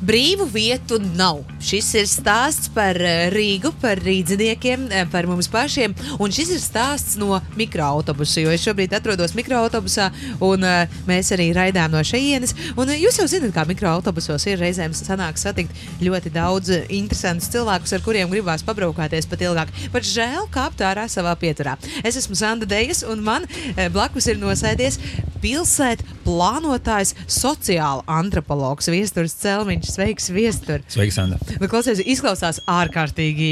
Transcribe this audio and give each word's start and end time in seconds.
Brīvu 0.00 0.46
vietu 0.48 0.96
nav. 1.18 1.42
Šis 1.60 1.90
ir 2.00 2.06
stāsts 2.08 2.70
par 2.72 2.96
eh, 3.04 3.26
Rīgu, 3.34 3.68
par 3.82 4.00
rīdziniekiem, 4.00 4.86
eh, 4.88 5.02
par 5.12 5.26
mums 5.28 5.44
pašiem. 5.52 5.92
Un 6.16 6.32
šis 6.32 6.54
ir 6.54 6.62
stāsts 6.62 7.18
no 7.20 7.36
mikroautobusa. 7.58 8.40
Jo 8.40 8.54
es 8.54 8.64
šobrīd 8.64 8.94
atrodos 8.96 9.34
mikroautobusā, 9.36 10.06
un 10.40 10.64
uh, 10.64 10.94
mēs 11.04 11.28
arī 11.36 11.50
raidām 11.52 11.92
no 11.92 12.00
šejienes. 12.00 12.56
Un 12.80 12.88
uh, 12.88 12.96
jūs 12.96 13.20
jau 13.20 13.26
zināt, 13.28 13.52
kā 13.52 13.66
mikroautobusos 13.68 14.46
ir 14.48 14.62
reizēm 14.64 14.96
sanāk 14.96 15.36
satikt 15.40 15.76
ļoti 16.00 16.32
daudz 16.32 16.72
interesantus 16.88 17.50
cilvēkus, 17.52 17.92
ar 17.92 18.04
kuriem 18.06 18.32
gribās 18.32 18.64
pabraukāties 18.64 19.28
pat 19.28 19.44
ilgāk. 19.44 19.74
Pat 19.92 20.08
žēl 20.08 20.48
kāpt 20.54 20.80
ārā 20.80 21.10
savā 21.12 21.36
pieturā. 21.36 21.76
Es 22.00 22.16
esmu 22.16 22.40
Sanda 22.40 22.64
Dejas, 22.64 23.04
un 23.04 23.20
man 23.26 23.44
uh, 23.44 23.84
blakus 23.92 24.32
ir 24.32 24.40
nosēdies 24.40 24.96
pilsētas 25.42 26.18
plānotājs, 26.24 27.14
sociāla 27.30 28.04
antropologs 28.20 28.90
Viestures 28.92 29.34
Celmiņš. 29.40 29.90
Sveiks, 29.94 30.30
Viestur! 30.34 30.84
Sveiks, 30.90 31.18
Sandra! 31.18 31.40
Nu, 31.60 31.68
klausies, 31.70 32.02
izklausās 32.04 32.62
ārkārtīgi, 32.70 33.50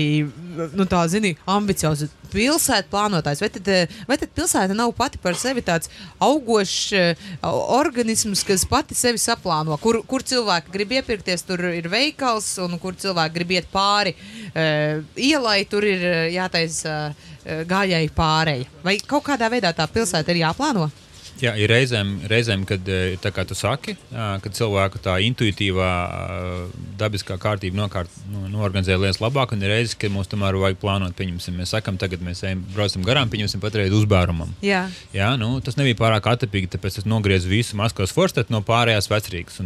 nu 0.78 0.86
tā, 0.88 1.04
zini, 1.10 1.34
ambiciozi 1.48 2.10
pilsēta 2.32 2.88
plānotājs. 2.92 3.40
Vai 3.42 3.50
tad, 3.52 3.70
vai 4.08 4.18
tad 4.20 4.32
pilsēta 4.36 4.76
nav 4.76 4.92
pati 4.96 5.20
par 5.22 5.36
sevi 5.38 5.62
tāds 5.64 5.90
augošs 6.24 6.76
uh, 6.96 7.26
organisms, 7.78 8.44
kas 8.46 8.66
pati 8.68 8.96
sevi 8.98 9.20
saplāno? 9.22 9.78
Kur, 9.82 10.02
kur 10.08 10.24
cilvēki 10.26 10.74
grib 10.74 10.94
iepirkties, 10.98 11.46
tur 11.48 11.64
ir 11.72 11.88
veikals, 11.92 12.50
un 12.64 12.78
kur 12.82 12.96
cilvēki 12.98 13.36
grib 13.38 13.56
iet 13.58 13.72
pāri 13.72 14.14
uh, 14.14 15.00
ielai, 15.16 15.62
tur 15.70 15.86
ir 15.88 16.06
jātaisa 16.34 17.00
uh, 17.10 17.34
gājēji 17.68 18.14
pārēji. 18.16 18.70
Vai 18.84 18.98
kaut 19.08 19.26
kādā 19.30 19.50
veidā 19.52 19.72
tā 19.76 19.88
pilsēta 19.90 20.34
ir 20.34 20.44
jāplāno? 20.44 20.90
Jā, 21.38 21.52
ir 21.60 21.70
reizēm, 21.70 22.16
reizēm 22.30 22.64
kad 22.66 22.88
eh, 22.90 23.14
tā 23.22 23.30
kā 23.34 23.44
tu 23.46 23.54
saki, 23.58 23.94
kad 24.10 24.54
cilvēku 24.54 24.98
tā 25.02 25.18
intuitīvā, 25.22 25.90
dabiskā 26.98 27.36
kārtība 27.40 27.78
nokārt, 27.78 28.12
nu, 28.32 28.46
norganizē 28.50 28.96
lietas 28.98 29.20
labāk, 29.22 29.54
un 29.54 29.62
ir 29.62 29.70
reizes, 29.72 29.94
kad 29.98 30.12
mums 30.14 30.30
tomēr 30.30 30.58
vajag 30.58 30.80
plānot. 30.82 31.14
Pieņemsim, 31.18 31.56
mēs 31.58 31.74
sakām, 31.76 31.98
tagad 32.00 32.22
mēs 32.24 32.42
ejam, 32.46 32.64
braucam 32.74 33.06
garām, 33.06 33.30
pieņemsim 33.30 33.62
patreiz 33.62 33.94
uzbērumam. 33.94 34.50
Jā. 34.64 34.84
Jā, 35.14 35.30
nu, 35.40 35.52
tas 35.64 35.78
nebija 35.78 35.98
pārāk 36.00 36.26
atapīgi, 36.32 36.72
tāpēc 36.74 37.00
es 37.02 37.08
nogriezu 37.08 37.50
visu 37.52 37.78
Maskavas 37.78 38.14
forstetu 38.14 38.54
no 38.54 38.62
pārējās 38.66 39.10
vecrīgas. 39.12 39.60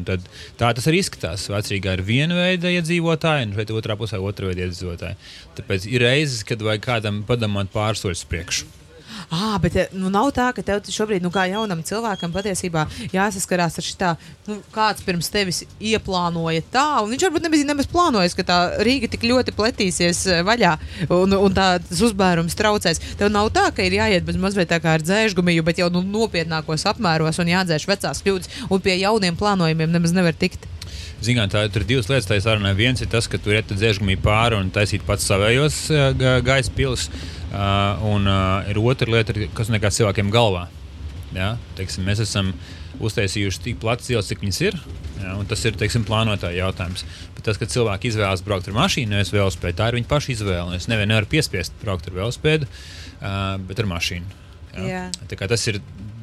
Tā 0.60 0.72
tas 0.76 0.90
arī 0.90 1.00
izskatās. 1.02 1.48
Vecrīgā 1.52 1.96
ir 1.96 2.04
viena 2.06 2.36
veida 2.36 2.72
iedzīvotāji, 2.72 3.48
un 3.48 3.56
šeit 3.56 3.72
otrā 3.74 3.96
pusē 4.00 4.20
otra 4.20 4.52
veida 4.52 4.68
iedzīvotāji. 4.68 5.18
Tāpēc 5.58 5.88
ir 5.88 6.06
reizes, 6.06 6.44
kad 6.48 6.62
vajag 6.64 6.86
kādam 6.86 7.24
padomāt 7.28 7.72
pāris 7.72 8.04
soļus 8.04 8.28
priekšu. 8.28 8.81
Ah, 9.32 9.56
bet 9.56 9.78
nu, 9.96 10.10
nav 10.12 10.26
tā, 10.36 10.50
ka 10.52 10.60
tev 10.60 10.82
šobrīd, 10.92 11.22
nu, 11.24 11.30
kā 11.32 11.46
jaunam 11.48 11.80
cilvēkam, 11.88 12.34
patiesībā 12.34 12.82
jāsaskarās 13.14 13.78
ar 13.80 13.86
šitā, 13.86 14.10
nu, 14.44 14.58
kāds 14.74 15.00
pirms 15.06 15.30
tevis 15.32 15.62
ieplānoja 15.80 16.60
tā, 16.74 16.84
un 17.00 17.08
viņš 17.14 17.24
varbūt 17.24 17.46
nebija 17.46 17.70
nemaz 17.70 17.88
plānojis, 17.88 18.36
ka 18.36 18.44
tā 18.44 18.58
Rīga 18.84 19.08
tik 19.14 19.24
ļoti 19.30 19.54
pletīsies 19.56 20.20
eh, 20.28 20.42
vaļā 20.44 20.74
un, 21.16 21.32
un 21.38 21.56
tā, 21.56 21.70
tas 21.80 22.04
uzbērums 22.04 22.58
traucēs. 22.60 23.00
Tev 23.16 23.32
nav 23.32 23.48
tā, 23.56 23.70
ka 23.72 23.88
ir 23.88 23.96
jāiet 24.02 24.28
bez 24.28 24.36
mazliet 24.36 24.68
tā 24.68 24.82
kā 24.84 24.98
ar 24.98 25.06
dzēžgumiju, 25.06 25.64
bet 25.64 25.80
jau 25.80 25.88
nu, 25.94 26.04
nopietnākos 26.04 26.84
apmēros 26.92 27.40
un 27.40 27.56
jādzēš 27.56 27.88
vecās 27.88 28.20
kļūdas, 28.26 28.68
un 28.68 28.84
pie 28.84 29.00
jauniem 29.00 29.40
plānojumiem 29.40 29.96
nemaz 29.96 30.12
nevar 30.12 30.36
tikt. 30.36 30.68
Zinām, 31.24 31.48
tā 31.48 31.68
ir 31.70 31.84
divas 31.86 32.08
lietas. 32.10 32.26
Tā 32.28 32.36
sarunā 32.42 32.72
viens 32.76 33.00
ir 33.00 33.08
tas, 33.08 33.28
ka 33.30 33.38
tur 33.40 33.54
ir 33.54 33.64
dzēžgumī 33.70 34.18
pāri 34.20 34.58
un 34.58 34.72
taisīt 34.74 35.06
pats 35.06 35.24
savējos 35.30 35.86
uh, 35.94 36.10
gaisa 36.44 36.74
pilsētas. 36.76 37.38
Uh, 37.52 38.00
un 38.08 38.24
uh, 38.30 38.64
ir 38.70 38.78
otra 38.80 39.10
lieta, 39.12 39.34
kas 39.52 39.68
nekā 39.68 39.90
cilvēkiem 39.92 40.30
galvā. 40.32 40.68
Ja? 41.36 41.56
Teiksim, 41.76 42.06
mēs 42.08 42.22
esam 42.24 42.52
uztaisījuši 43.02 43.60
tik 43.66 43.80
platas 43.82 44.08
ielas, 44.12 44.30
cik 44.30 44.40
viņas 44.44 44.60
ir. 44.64 44.78
Ja? 45.20 45.34
Tas 45.50 45.64
ir 45.68 45.76
teiksim, 45.76 46.06
plānotāja 46.08 46.62
jautājums. 46.62 47.04
Bet 47.36 47.44
tas, 47.48 47.60
ka 47.60 47.68
cilvēki 47.68 48.08
izvēlas 48.08 48.44
braukt 48.46 48.70
ar 48.70 48.78
mašīnu, 48.78 49.12
nevis 49.12 49.34
velospēdu, 49.34 49.76
tā 49.82 49.90
ir 49.90 49.98
viņa 50.00 50.08
paša 50.08 50.32
izvēle. 50.36 50.78
Es 50.78 50.88
nevienu 50.88 51.12
nevaru 51.12 51.28
piespiest 51.34 51.76
braukt 51.82 52.08
ar 52.08 52.16
velospēdu, 52.22 52.70
uh, 52.70 53.36
bet 53.68 53.84
ar 53.84 53.90
mašīnu. 53.92 54.40
Ja? 54.88 55.04
Tas 55.44 55.68
ir 55.68 55.82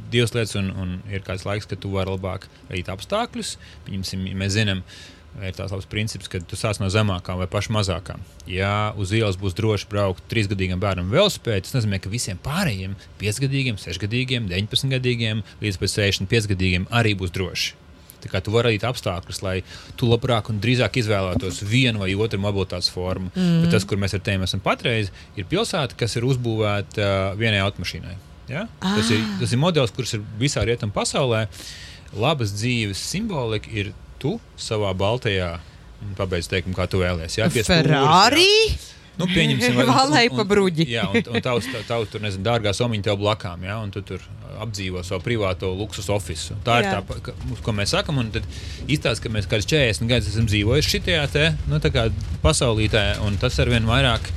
divas 0.10 0.34
lietas, 0.34 0.56
un, 0.58 0.74
un 0.74 0.98
ir 1.14 1.22
kāds 1.26 1.46
laiks, 1.46 1.70
kad 1.70 1.82
tu 1.82 1.94
vari 1.94 2.16
labāk 2.16 2.50
radīt 2.72 2.90
apstākļus. 2.90 3.56
Piemēram, 3.86 4.26
ja 4.32 4.42
mēs 4.42 4.56
zinām, 4.58 4.82
ka 4.82 5.19
ir 5.40 5.56
tāds 5.56 5.74
labs 5.74 5.88
princips, 5.90 6.30
ka 6.32 6.42
tu 6.42 6.58
sāc 6.60 6.80
no 6.82 6.90
zemākām 6.92 7.40
vai 7.40 7.48
pašām 7.52 7.78
mazākām. 7.78 8.24
Ja 8.50 8.92
uz 9.00 9.14
ielas 9.16 9.38
būs 9.40 9.56
droši 9.58 9.90
braukt 9.92 10.26
trīsgadīgam 10.32 10.82
bērnam 10.82 11.12
velospēdā, 11.14 11.66
tas 11.68 11.78
nozīmē, 11.78 12.02
ka 12.04 12.12
visiem 12.12 12.40
pārējiem, 12.44 12.96
5gadīgiem, 13.22 13.78
6gadīgiem, 13.82 14.50
19 14.52 14.96
gadīgiem 14.96 15.44
līdz 15.62 15.80
65 15.86 16.50
gadīgiem 16.54 16.90
arī 16.90 17.16
būs 17.20 17.36
droši. 17.36 17.78
Tā 18.20 18.28
kā 18.28 18.42
tu 18.44 18.52
vari 18.52 18.74
radīt 18.74 18.84
apstākļus, 18.88 19.42
lai 19.46 19.60
tu 20.00 20.10
labāk 20.10 20.50
un 20.52 20.60
drīzāk 20.60 21.00
izvēlētos 21.00 21.62
vienu 21.64 22.02
vai 22.04 22.10
otru 22.20 22.42
mobilitātes 22.44 22.92
formu. 22.92 23.32
Mm. 23.32 23.62
Bet 23.64 23.78
tas, 23.78 23.86
kur 23.88 24.02
mēs 24.02 24.16
ar 24.18 24.24
tiem 24.26 24.44
esam 24.44 24.64
patreiz, 24.64 25.14
ir 25.40 25.48
pilsēta, 25.48 25.96
kas 26.00 26.18
ir 26.20 26.28
uzbūvēta 26.28 27.06
uh, 27.06 27.38
vienai 27.40 27.62
automašīnai. 27.64 28.18
Ja? 28.50 28.66
Ah. 28.82 28.98
Tas, 28.98 29.14
ir, 29.16 29.24
tas 29.40 29.54
ir 29.56 29.62
modelis, 29.62 29.94
kurš 29.96 30.18
ir 30.18 30.28
visā 30.42 30.66
rietumu 30.68 30.96
pasaulē. 30.96 31.46
Labas 32.20 32.52
dzīves 32.58 33.00
simbolika 33.12 33.72
ir 33.72 33.94
tu 34.22 34.38
savā 34.60 34.94
baltajā 34.98 35.58
pabeidz 36.20 36.48
teikumu, 36.52 36.78
kā 36.78 36.88
tu 36.92 37.02
vēlēsies. 37.02 37.60
Jā, 37.60 37.66
Ferrari. 37.68 38.48
Jā. 38.48 38.88
Nu, 39.20 39.28
pieņemsim, 39.28 39.76
vai 39.80 39.86
valēji 39.90 40.32
pa 40.32 40.46
bruģi. 40.48 40.86
jā, 40.94 41.04
un, 41.12 41.20
un 41.34 41.44
tavs, 41.44 41.68
tavs 41.90 42.12
tur, 42.12 42.24
nezinu, 42.24 42.46
dārgā 42.46 42.72
somiņa 42.76 43.10
tev 43.10 43.20
blakām, 43.20 43.66
jā, 43.68 43.76
un 43.84 43.92
tu 43.92 44.04
tur 44.06 44.24
apdzīvo 44.64 45.04
savu 45.06 45.24
privāto 45.26 45.72
luksus 45.76 46.08
ofisu. 46.14 46.56
Tā 46.66 46.80
jā. 46.80 46.94
ir 47.02 47.26
tā, 47.28 47.34
ko 47.66 47.76
mēs 47.76 47.94
sakam, 47.96 48.22
un 48.22 48.32
tad 48.36 48.48
izstāsta, 48.88 49.26
ka 49.26 49.34
mēs 49.36 49.50
kādus 49.52 49.68
40 49.70 50.08
gadus 50.10 50.32
esam 50.32 50.48
dzīvojuši 50.48 50.94
šitajā 50.96 51.26
te, 51.36 51.50
nu, 51.68 51.82
tā 51.84 51.92
kā 51.96 52.08
pasaulītē, 52.46 53.04
un 53.28 53.36
tas 53.42 53.60
ar 53.60 53.72
vien 53.74 53.88
vairāk, 53.90 54.32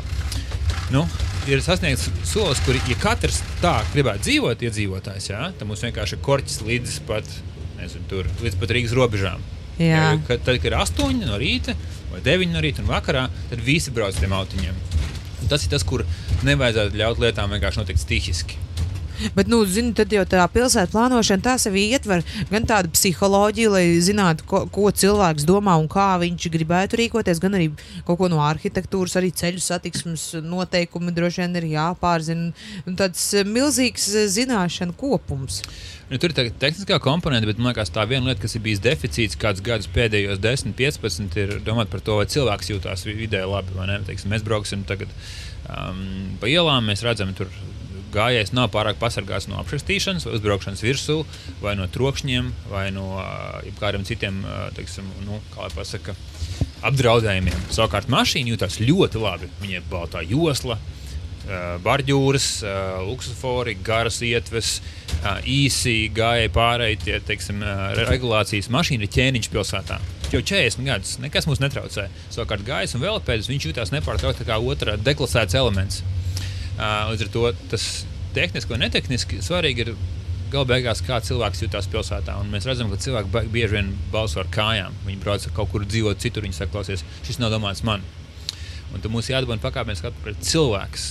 nu, 0.95 1.07
ir 1.47 1.63
sasniegts 1.63 2.11
solis, 2.27 2.63
kur, 2.67 2.79
ja 2.91 2.99
katrs 3.03 3.41
tā 3.63 3.79
gribētu 3.95 4.27
dzīvot, 4.27 4.67
iedzīvotājs, 4.67 5.31
jā, 5.31 5.47
tad 5.59 5.71
mums 5.71 5.87
vienkārši 5.87 6.19
ir 6.19 6.27
korķis 6.27 6.63
līdz 6.67 7.01
pat, 7.07 7.35
nezinu, 7.79 8.07
tur, 8.11 8.31
līdz 8.43 8.59
pat 8.59 8.75
Rīgas 8.75 8.99
robežām. 8.99 9.51
Jā. 9.81 10.19
Kad, 10.29 10.43
tad, 10.45 10.59
kad 10.61 10.69
ir 10.69 10.79
8 10.79 11.25
no 11.25 11.39
rīta 11.41 11.77
vai 12.13 12.21
9 12.25 12.53
no 12.53 12.61
rīta 12.61 12.85
un 12.85 12.91
vakarā, 12.91 13.29
tad 13.51 13.63
visi 13.65 13.93
brauc 13.95 14.13
ar 14.13 14.21
tiem 14.21 14.35
autiņiem. 14.37 14.83
Un 15.43 15.51
tas 15.51 15.65
ir 15.65 15.73
tas, 15.73 15.85
kur 15.87 16.05
nevajadzētu 16.47 17.01
ļaut 17.01 17.23
lietām 17.23 17.55
vienkārši 17.57 17.83
notikt 17.83 18.03
stihiski. 18.03 18.61
Bet, 19.37 19.51
nu, 19.51 19.63
zini, 19.69 19.95
tad 19.97 20.13
jau 20.13 20.25
tā 20.29 20.45
pilsētas 20.53 20.93
plānošana 20.93 21.45
tā 21.45 21.57
sevi 21.63 21.87
ietver 21.93 22.25
gan 22.51 22.67
tādu 22.69 22.93
psiholoģiju, 22.95 23.73
lai 23.75 23.85
zinātu, 24.05 24.47
ko, 24.49 24.65
ko 24.73 24.91
cilvēks 25.03 25.47
domā 25.49 25.77
un 25.81 25.89
kā 25.91 26.11
viņš 26.23 26.49
gribētu 26.53 27.01
rīkoties, 27.01 27.41
gan 27.43 27.59
arī 27.59 27.71
kaut 28.07 28.21
ko 28.21 28.31
no 28.33 28.43
arhitektūras, 28.45 29.17
arī 29.21 29.33
ceļu 29.43 29.63
satiksmes 29.63 30.29
noteikumi 30.45 31.15
droši 31.15 31.45
vien 31.45 31.59
ir 31.63 31.71
jāpārzina. 31.75 32.53
Tāds 32.99 33.25
milzīgs 33.49 34.11
zināšanu 34.35 34.97
kopums. 34.99 35.63
Nu, 36.13 36.19
tur 36.21 36.29
ir 36.29 36.37
tā 36.37 36.45
tehniskā 36.61 36.99
komponente, 37.01 37.49
bet 37.49 37.57
man 37.57 37.71
liekas, 37.71 37.89
tā 37.93 38.03
viena 38.05 38.29
lieta, 38.29 38.43
kas 38.43 38.59
ir 38.59 38.65
bijis 38.67 38.83
deficīts 38.85 39.39
kādus 39.41 39.65
gadus 39.65 39.89
pēdējos 39.95 40.43
10, 40.45 40.75
15, 40.77 41.39
ir 41.41 41.55
domāt 41.65 41.89
par 41.93 42.03
to, 42.05 42.19
vai 42.19 42.27
cilvēks 42.29 42.69
jūtas 42.75 43.07
vidē 43.09 43.47
labi. 43.49 43.73
Teiksim, 44.05 44.29
mēs 44.35 44.45
brauksim 44.45 44.85
tagad 44.89 45.09
um, 45.73 46.35
pa 46.43 46.51
ielām, 46.53 46.85
mēs 46.91 47.05
redzam, 47.07 47.33
tur 47.39 47.49
gājējs 48.13 48.55
nav 48.57 48.71
pārāk 48.75 49.01
pasargāts 49.01 49.49
no 49.51 49.59
apšaustīšanas, 49.63 50.27
vai 50.29 50.37
uzbraukšanas 50.39 50.85
virsū, 50.85 51.19
vai 51.63 51.75
no 51.79 51.89
trokšņiem, 51.91 52.53
vai 52.71 52.87
no 52.95 53.07
kādiem 53.81 54.07
citiem 54.09 54.43
teiksim, 54.77 55.09
nu, 55.27 55.41
pasaka, 55.57 56.15
apdraudējumiem. 56.87 57.69
Savukārt 57.73 58.11
mašīna 58.13 58.55
jūtas 58.55 58.81
ļoti 58.83 59.23
labi. 59.23 59.51
Viņai 59.63 59.79
ir 59.81 59.87
baltā 59.91 60.23
josla, 60.27 60.79
barģūras, 61.83 62.49
luksusfori, 63.07 63.75
garas 63.83 64.21
ietves, 64.23 64.77
īsi 65.49 66.07
gāja 66.15 66.51
pārēji 66.55 67.01
tie 67.03 67.21
teiksim, 67.27 67.63
regulācijas 68.07 68.71
mašīna 68.71 69.07
ir 69.07 69.15
ķēniņš 69.17 69.51
pilsētā. 69.51 69.99
Jau 70.33 70.41
40 70.41 70.87
gadus 70.87 71.19
nekas 71.21 71.45
mums 71.49 71.61
netraucē. 71.61 72.07
Savukārt 72.33 72.63
gājējs 72.65 72.95
un 72.97 73.03
velosipēds 73.05 73.51
viņš 73.51 73.67
jutās 73.69 73.91
nepārtraukti 73.93 74.47
kā 74.49 74.57
otrā 74.63 74.95
deklasēts 74.97 75.59
elements. 75.59 76.01
Līdz 76.83 77.27
ar 77.27 77.31
to 77.35 77.45
tas 77.71 77.87
tehniski 78.35 78.75
un 78.75 78.83
netehniski 78.83 79.41
svarīgi 79.45 79.87
ir 79.87 79.95
gala 80.53 80.69
beigās, 80.69 81.01
kā 81.05 81.21
cilvēks 81.25 81.63
jutās 81.65 81.89
pilsētā. 81.93 82.35
Un 82.43 82.51
mēs 82.53 82.67
redzam, 82.69 82.91
ka 82.93 83.01
cilvēki 83.01 83.47
bieži 83.53 83.79
vien 83.79 83.93
balso 84.13 84.43
ar 84.43 84.51
kājām. 84.53 84.97
Viņi 85.07 85.23
brauc 85.23 85.47
kaut 85.57 85.73
kur 85.73 85.87
dzīvot 85.89 86.21
citur, 86.21 86.45
viņi 86.45 86.59
saka, 86.59 86.75
klausies, 86.75 87.05
šis 87.25 87.41
nav 87.41 87.55
domāts 87.55 87.85
man. 87.89 88.05
Un 88.93 89.01
tad 89.01 89.13
mums 89.13 89.31
jāatbalsta 89.33 89.65
pakāpeniski 89.65 90.11
atpakaļ 90.11 90.41
cilvēks 90.45 91.07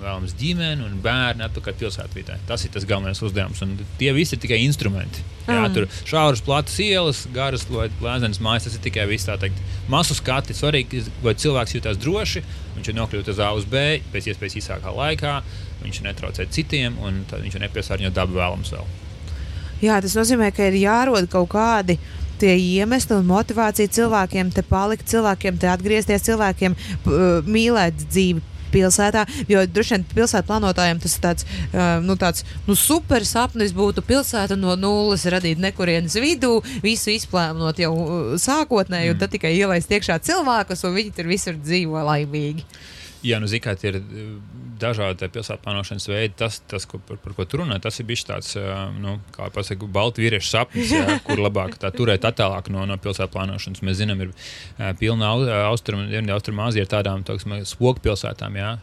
vēlams 0.00 0.34
ģimeni 0.40 0.84
un 0.86 0.98
bērni 1.04 1.44
atpakaļ 1.46 1.76
pilsētvidē. 1.80 2.38
Tas 2.48 2.64
ir 2.64 2.72
tas 2.74 2.86
galvenais 2.88 3.20
uzdevums. 3.24 3.60
Un 3.64 3.76
tie 4.00 4.12
visi 4.16 4.36
ir 4.36 4.42
tikai 4.42 4.60
instrumenti. 4.64 5.24
Jā, 5.46 5.60
mm. 5.60 5.74
tur 5.76 5.86
šauras, 6.08 6.42
platas 6.44 6.78
ielas, 6.82 7.22
garas 7.34 7.66
vai 7.70 7.88
lēzenes 8.02 8.40
mājas. 8.44 8.68
Tas 8.68 8.78
ir 8.78 8.84
tikai 8.86 9.06
viss 9.10 9.28
tā 9.28 9.36
teikt. 9.40 9.60
Masu 9.92 10.16
skati 10.16 10.56
svarīgi, 10.56 11.04
vai 11.24 11.36
cilvēks 11.38 11.76
jūtas 11.76 12.00
droši, 12.00 12.44
viņš 12.78 12.92
ir 12.92 12.98
nokļuvis 13.00 13.34
uz 13.34 13.42
A 13.44 13.50
uz 13.56 13.68
B 13.68 13.84
pēc 14.12 14.30
iespējas 14.32 14.58
īsākā 14.62 14.94
laikā, 14.96 15.36
viņš 15.84 16.02
netraucē 16.06 16.48
citiem 16.54 16.98
un 17.04 17.22
viņš 17.30 17.60
nepiesārņo 17.64 18.12
dabu 18.14 18.40
vēlams 18.40 18.72
vēl. 18.76 18.88
Jā, 19.80 20.00
tas 20.04 20.16
nozīmē, 20.16 20.50
ka 20.52 20.68
ir 20.68 20.76
jārod 20.82 21.28
kaut 21.32 21.48
kādi 21.54 21.96
tie 22.40 22.54
iemesli 22.56 23.16
un 23.16 23.28
motivācija 23.28 23.90
cilvēkiem 23.92 24.52
te 24.54 24.64
palikt, 24.64 25.08
cilvēkiem 25.12 25.58
te 25.60 25.68
atgriezties, 25.72 26.24
cilvēkiem 26.28 26.76
mīlēt 27.48 28.06
dzīvi 28.06 28.49
pilsētā. 28.72 29.26
Jo 29.50 29.64
droši 29.66 29.96
vien 29.96 30.06
pilsētu 30.14 30.48
plānotājiem 30.50 31.02
tas 31.02 31.16
ir 31.16 31.24
tāds, 31.24 31.48
uh, 31.72 31.98
nu, 32.04 32.16
tāds 32.20 32.44
nu, 32.68 32.76
super 32.78 33.26
sapnis 33.28 33.74
būtu 33.76 34.04
pilsēta 34.06 34.58
no 34.58 34.76
nulles, 34.78 35.26
radīt 35.30 35.60
nekurienes 35.62 36.16
vidū, 36.20 36.58
visu 36.84 37.12
izplānot 37.14 37.80
jau 37.82 37.92
sākotnēji, 38.40 39.10
mm. 39.10 39.14
un 39.14 39.20
tad 39.20 39.34
tikai 39.34 39.54
ielaist 39.58 39.92
iekšā 39.92 40.20
cilvēkus, 40.30 40.86
un 40.86 40.96
viņi 40.96 41.14
tur 41.16 41.30
visur 41.30 41.58
dzīvo 41.60 42.06
laimīgi. 42.06 42.66
Jā, 43.26 43.36
nu, 43.36 43.48
mērā 43.50 43.74
ir 43.84 44.00
dažādi 44.80 45.28
pilsētu 45.32 45.64
plānošanas 45.64 46.08
veidi. 46.10 46.34
Tas, 46.40 46.60
tas 46.70 46.86
ko, 46.88 47.00
par, 47.06 47.20
par 47.22 47.36
ko 47.36 47.46
tu 47.48 47.60
runā, 47.60 47.78
tas 47.82 48.00
ir 48.00 48.08
bijis 48.08 48.26
tāds, 48.28 48.52
nu, 49.00 49.18
kā 49.34 49.50
pasakā, 49.54 49.88
baltu 49.92 50.24
vīriešu 50.24 50.50
sapnis, 50.50 50.92
jā, 50.96 51.16
kur 51.26 51.42
labāk 51.42 51.78
turēt 51.96 52.26
attālāk 52.28 52.70
no, 52.72 52.84
no 52.88 52.98
pilsētu 53.00 53.34
plānošanas. 53.36 53.82
Mēs 53.86 54.00
zinām, 54.02 54.26
ir 54.26 54.94
pilna 55.00 55.32
austrumu, 55.70 56.08
austrumāzija 56.36 56.86
ar 56.86 56.94
tādām 56.98 57.26
tā, 57.26 57.38
spoku 57.68 58.06
pilsētām. 58.08 58.60
Jā. 58.60 58.76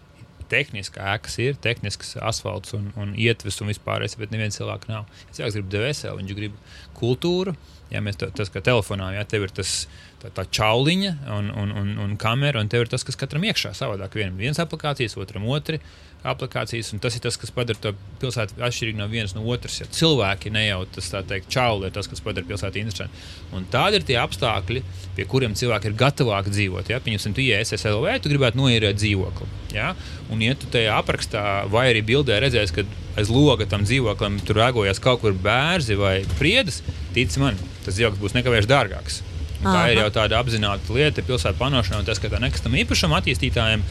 Tehniski 0.48 1.02
ēkas 1.04 1.34
ir, 1.44 1.58
tehnisks 1.60 2.14
asfalts 2.24 2.72
un, 2.78 2.92
un 2.96 3.12
ietves 3.20 3.60
un 3.60 3.68
vispārējais, 3.68 4.16
bet 4.22 4.32
neviens 4.32 4.56
cilvēks 4.56 4.88
nav. 4.88 5.10
Cilvēks 5.36 5.58
grib 5.58 5.74
dvēseli, 5.74 6.22
viņš 6.22 6.38
grib 6.38 6.62
kultūru. 6.96 7.58
Ja 7.92 8.00
mēs 8.04 8.20
to, 8.20 8.30
tas 8.36 8.52
kā 8.52 8.64
telefonā, 8.64 9.14
ja 9.16 9.24
tev 9.28 9.46
ir 9.48 9.54
tas 9.56 9.86
tā, 10.22 10.32
tā 10.34 10.46
čauliņa 10.60 11.14
un, 11.38 11.52
un, 11.52 11.72
un, 11.82 11.94
un 12.04 12.18
kamera, 12.20 12.62
un 12.62 12.72
tev 12.72 12.86
ir 12.86 12.92
tas, 12.92 13.06
kas 13.08 13.20
katram 13.20 13.46
iekšā 13.48 13.74
savādāk. 13.78 14.18
Vienam 14.18 14.38
viens 14.40 14.60
aplikācijas, 14.62 15.18
otram 15.22 15.48
otrs 15.52 15.84
aplikācijas, 16.28 16.90
un 16.94 17.02
tas 17.02 17.16
ir 17.16 17.22
tas, 17.24 17.38
kas 17.40 17.52
padara 17.54 17.80
to 17.82 17.92
pilsētu 18.22 18.58
atšķirīgu 18.66 19.00
no 19.00 19.08
vienas 19.12 19.36
no 19.36 19.44
otras. 19.48 19.78
Ja 19.80 19.88
cilvēki 19.94 20.52
nejauta 20.54 20.98
tas, 20.98 21.12
tā 21.14 21.22
teikt, 21.28 21.50
čauli 21.54 21.88
ir 21.88 21.94
tas, 21.96 22.10
kas 22.10 22.24
padara 22.26 22.48
pilsētu 22.50 22.82
interesantu. 22.82 23.22
Un 23.56 23.68
tādi 23.72 24.00
ir 24.00 24.08
tie 24.08 24.18
apstākļi, 24.22 24.84
pie 25.16 25.28
kuriem 25.30 25.56
cilvēki 25.58 25.92
ir 25.92 25.98
gatavāki 26.02 26.54
dzīvot. 26.56 26.92
Ja? 26.92 27.00
Pieņemsim, 27.04 27.38
tu 27.38 27.46
iesi 27.46 27.78
SLV, 27.78 28.18
tu 28.24 28.34
gribētu 28.34 28.60
noīrēt 28.60 29.00
dzīvokli. 29.00 29.50
Ja? 29.78 29.94
Un, 30.34 30.42
ja 30.44 30.58
tu 30.58 30.70
tajā 30.74 30.98
aprakstā 30.98 31.46
vai 31.72 31.88
arī 31.94 32.04
bildē 32.10 32.42
redzēsi, 32.44 32.80
ka 32.80 32.88
aiz 33.22 33.32
loga 33.32 33.70
tam 33.70 33.86
dzīvoklim 33.88 34.42
tur 34.48 34.60
rēgojas 34.64 35.02
kaut 35.04 35.24
kur 35.24 35.38
bērzi 35.38 35.98
vai 36.02 36.20
priedes, 36.42 36.82
tic 37.16 37.34
man, 37.42 37.58
tas 37.86 37.96
dzīvoklis 37.96 38.26
būs 38.26 38.40
nekavējuši 38.42 38.74
dārgāks. 38.74 39.24
Tā 39.58 39.74
Aha. 39.74 39.90
ir 39.90 40.00
jau 40.04 40.10
tāda 40.14 40.38
apzināta 40.38 40.94
lieta 40.94 41.24
pilsētu 41.26 41.58
plānošanā, 41.58 42.02
un 42.04 42.08
tas, 42.08 42.20
ka 42.22 42.30
tā 42.30 42.40
nekustamā 42.44 42.78
īpašuma 42.84 43.18
attīstītājiem, 43.22 43.84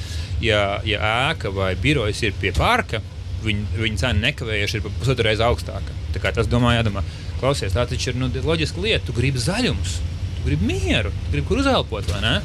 ja, 0.44 0.60
ja 0.86 1.12
ēka 1.32 1.50
vai 1.54 1.72
birojas 1.80 2.22
ir 2.22 2.36
pie 2.38 2.52
parka, 2.54 3.02
viņa, 3.42 3.66
viņa 3.80 4.02
cena 4.04 4.28
nekavējuši 4.28 4.78
ir 4.78 4.84
pa 4.84 4.92
pusotru 5.00 5.26
reizi 5.26 5.44
augstāka. 5.46 5.96
Tas 6.26 6.48
domā, 6.48 6.76
jādomā, 6.78 7.02
klausies, 7.40 7.74
tā 7.74 7.84
taču 7.88 8.12
ir 8.12 8.20
nu, 8.20 8.30
loģiska 8.30 8.80
lieta. 8.82 9.04
Tu 9.08 9.16
gribi 9.16 9.42
zaļumus, 9.42 9.98
tu 10.38 10.46
gribi 10.46 10.70
mieru, 10.70 11.12
tu 11.26 11.34
gribi 11.34 11.50
kur 11.50 11.60
uzelpot, 11.64 12.08
vai 12.14 12.22
ne? 12.24 12.36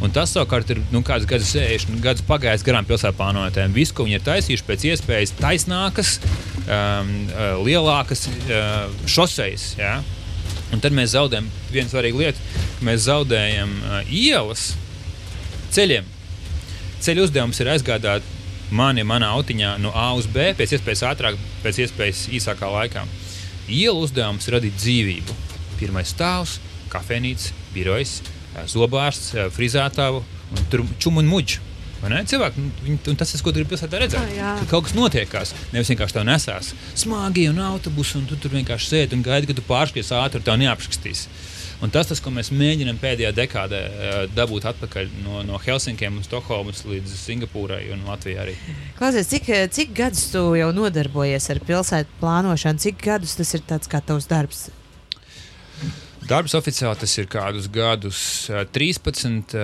Un 0.00 0.12
tas 0.16 0.32
savukārt 0.32 0.70
ir 0.72 0.80
nu, 0.94 1.02
kāds 1.04 1.26
gads, 1.28 1.50
60 1.52 2.00
gadus 2.04 2.24
pagājis 2.28 2.64
garām 2.64 2.86
pilsētā 2.88 3.12
plānotājiem. 3.18 3.74
Visu, 3.76 3.94
ko 3.96 4.06
viņi 4.06 4.16
ir 4.16 4.24
taisījuši, 4.24 4.64
pēc 4.68 4.86
iespējas 4.94 5.34
taisnākas, 5.36 6.14
um, 6.64 7.10
lielākas 7.66 8.24
uh, 8.30 8.88
šoseis. 9.04 9.74
Ja? 9.80 9.98
Un 10.70 10.82
tad 10.82 10.94
mēs 10.94 11.14
zaudējam 11.16 11.48
vienu 11.72 11.90
svarīgu 11.90 12.22
lietu. 12.22 12.42
Mēs 12.86 13.06
zaudējam 13.08 13.72
uh, 13.82 14.00
ielas 14.06 14.70
ceļiem. 15.74 16.06
Ceļu 17.00 17.26
uzdevums 17.26 17.60
ir 17.62 17.70
aizgādāt 17.72 18.26
mani, 18.70 19.04
manā 19.06 19.30
autiņā 19.34 19.76
no 19.82 19.92
A 19.96 20.10
uz 20.18 20.28
B 20.30 20.50
pēc 20.58 20.76
iespējas 20.76 21.06
ātrāk, 21.10 21.38
pēc 21.64 21.82
iespējas 21.86 22.26
īsākā 22.36 22.70
laikā. 22.70 23.06
Ielu 23.70 24.04
uzdevums 24.04 24.46
ir 24.46 24.58
radīt 24.58 24.76
dzīvību. 24.78 25.38
Pirmais 25.80 26.12
stāvs, 26.12 26.58
kafejnīca, 26.92 27.54
birojas, 27.74 28.18
zobārsts, 28.70 29.32
frizētāju 29.56 30.22
un 30.22 30.94
čūmu 31.00 31.22
un 31.22 31.30
muģu. 31.30 31.69
Cilvēki, 32.00 32.62
nu, 32.64 32.72
viņi, 32.86 33.16
tas 33.20 33.34
ir 33.36 33.42
ko 33.44 33.52
gribi 33.52 33.74
pilsētā 33.74 34.00
redzēt. 34.00 34.24
Oh, 34.24 34.32
jā. 34.32 34.54
Kad 34.62 34.70
kaut 34.72 34.86
kas 34.88 34.96
notiekās, 34.96 35.54
nevis 35.74 35.90
vienkārši 35.92 36.16
tā 36.16 36.24
nesās 36.24 36.72
smagi 36.96 37.48
un 37.50 37.60
autobusu, 37.60 38.22
un 38.22 38.28
tu 38.30 38.38
tur 38.40 38.54
vienkārši 38.56 38.88
sēdi 38.88 39.18
un 39.18 39.24
gaidi, 39.26 39.50
ka 39.50 39.56
tu 39.58 39.64
pārskries 39.66 40.12
ātri, 40.16 40.40
tev 40.44 40.56
neapskatīs. 40.62 41.26
Un 41.80 41.92
tas, 41.92 42.10
tas, 42.10 42.20
ko 42.20 42.28
mēs 42.32 42.50
mēģinām 42.52 42.98
pēdējā 43.00 43.30
dekādē 43.36 43.78
dabūt 44.36 44.66
atpakaļ 44.68 45.06
no, 45.24 45.40
no 45.48 45.60
Helsinkiem 45.60 46.18
un 46.18 46.26
Stokholmas 46.26 46.82
līdz 46.84 47.14
Singapūrai 47.16 47.86
un 47.94 48.04
Latvijai 48.08 48.42
arī. 48.42 48.56
Klausies, 48.98 49.30
cik, 49.30 49.48
cik 49.72 49.94
gadus 49.96 50.26
tu 50.32 50.42
jau 50.60 50.68
nodarbojies 50.76 51.48
ar 51.54 51.62
pilsētu 51.64 52.20
plānošanu? 52.20 52.84
Cik 52.84 53.00
gadus 53.06 53.36
tas 53.40 53.56
ir 53.56 53.64
tāds 53.68 53.88
kā 53.88 54.02
tavs 54.04 54.28
darbs? 54.28 54.66
Darbs 56.28 56.52
oficiāli 56.54 57.00
tas 57.00 57.16
ir 57.16 57.32
kādus 57.32 57.70
gadus 57.72 58.20
13 58.76 59.56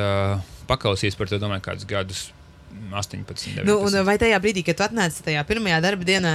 paklausījies 0.70 1.18
par 1.18 1.30
to, 1.30 1.40
domāju, 1.42 1.64
kādus 1.68 1.88
gadus. 1.88 2.26
18, 2.92 3.24
19. 3.64 3.64
Nu, 3.64 4.02
vai 4.04 4.16
tajā 4.20 4.36
brīdī, 4.42 4.62
kad 4.66 4.82
atnāci 4.88 5.22
tajā 5.24 5.40
pirmajā 5.48 5.78
darba 5.82 6.06
dienā, 6.06 6.32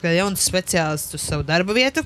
kā 0.00 0.12
jauns 0.14 0.44
speciālists 0.46 1.16
uz 1.16 1.24
savu 1.24 1.44
darba 1.46 1.74
vietu, 1.76 2.04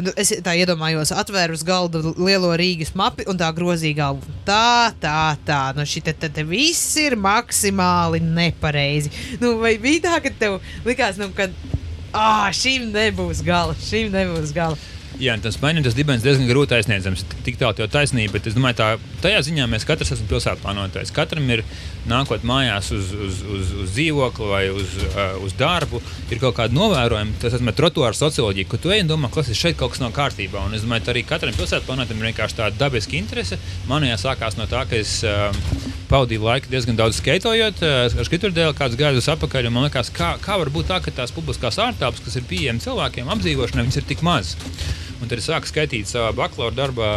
nu, 0.00 0.12
es 0.18 0.32
tā 0.44 0.54
iedomājos, 0.58 1.12
atvēru 1.14 1.56
uz 1.58 1.64
galda 1.66 2.00
lielo 2.16 2.52
Rīgas 2.58 2.94
mapu 2.98 3.26
un 3.28 3.38
tā 3.40 3.50
grozīju 3.54 3.98
galvu. 3.98 4.36
Tā, 4.48 4.92
tā, 5.02 5.34
tā, 5.46 5.60
nu 5.76 5.86
šī 5.88 6.04
te, 6.08 6.16
te 6.22 6.46
viss 6.48 6.96
ir 7.02 7.18
maksimāli 7.20 8.22
nepareizi. 8.24 9.12
Nu, 9.42 9.56
vai 9.62 9.76
bija 9.82 10.06
tā, 10.08 10.16
ka 10.24 10.34
tev 10.40 10.58
likās, 10.88 11.20
nu, 11.20 11.28
ka 11.36 11.50
ah, 12.12 12.48
šim 12.56 12.90
nebūs 12.94 13.44
gala, 13.46 13.76
šim 13.78 14.12
nebūs 14.14 14.54
gala? 14.56 14.80
Jā, 15.22 15.36
tas 15.38 15.54
mainītas 15.62 15.94
dibens 15.94 16.24
diezgan 16.24 16.48
grūti 16.48 16.74
aizsniedzams. 16.74 17.20
Tik 17.46 17.58
tālu 17.60 17.84
jau 17.84 17.86
taisnība, 17.94 18.34
bet 18.34 18.48
es 18.50 18.56
domāju, 18.56 18.74
tā, 18.80 18.88
tajā 19.22 19.44
ziņā 19.46 19.68
mēs 19.70 19.86
katrs 19.86 20.10
esam 20.16 20.26
pilsētu 20.26 20.64
plānotājs. 20.64 21.12
Katram 21.14 21.46
ir 21.54 21.62
nākot 22.10 22.42
mājās 22.48 22.90
uz, 22.96 23.12
uz, 23.14 23.38
uz, 23.46 23.70
uz 23.84 23.92
dzīvokli 23.94 24.50
vai 24.50 24.64
uz, 24.74 24.96
uh, 25.12 25.36
uz 25.46 25.54
darbu, 25.60 26.02
ir 26.26 26.42
kaut 26.42 26.56
kāda 26.58 26.74
novērojuma. 26.74 27.38
Tas 27.38 27.54
ir 27.54 27.74
trotuāra 27.78 28.18
socioloģija, 28.18 28.72
ka 28.72 28.82
tu 28.82 28.90
ej 28.90 29.04
un 29.04 29.14
domā, 29.14 29.30
ka 29.30 29.46
šeit 29.46 29.78
kaut 29.78 29.94
kas 29.94 30.02
nav 30.02 30.10
kārtībā. 30.16 30.66
Un 30.66 30.74
es 30.74 30.82
domāju, 30.82 31.06
ka 31.06 31.14
arī 31.14 31.22
katram 31.28 31.54
pilsētu 31.54 31.86
plānotājam 31.86 32.18
ir 32.18 32.32
vienkārši 32.32 32.58
tāda 32.64 32.82
dabiska 32.82 33.20
interese. 33.20 33.62
Manējā 33.92 34.18
sākās 34.24 34.58
no 34.58 34.66
tā, 34.66 34.82
ka 34.90 34.98
es 34.98 35.20
uh, 35.22 35.54
pavadīju 36.12 36.44
laiku 36.44 36.68
diezgan 36.72 36.98
daudz 36.98 37.18
skaitojot 37.20 37.80
uh, 37.86 38.02
ar 38.12 38.28
skiturdēlu 38.28 38.76
kādus 38.76 38.98
gadus 39.00 39.30
atpakaļ. 39.32 39.70
Man 39.72 39.86
liekas, 39.86 40.12
kā, 40.12 40.34
kā 40.42 40.58
var 40.60 40.70
būt 40.72 40.90
tā, 40.92 41.00
ka 41.04 41.14
tās 41.14 41.32
publiskās 41.32 41.80
ārtelpas, 41.80 42.20
kas 42.24 42.36
ir 42.36 42.48
pieejamas 42.50 42.84
cilvēkiem 42.84 43.30
apdzīvošanai, 43.32 43.88
ir 43.96 44.08
tik 44.10 44.24
maz. 44.26 44.56
Un 45.22 45.30
tad 45.30 45.38
es 45.38 45.46
sāku 45.46 45.70
skaitīt 45.70 46.10
savā 46.10 46.32
bakalaura 46.34 46.74
darbā 46.74 47.10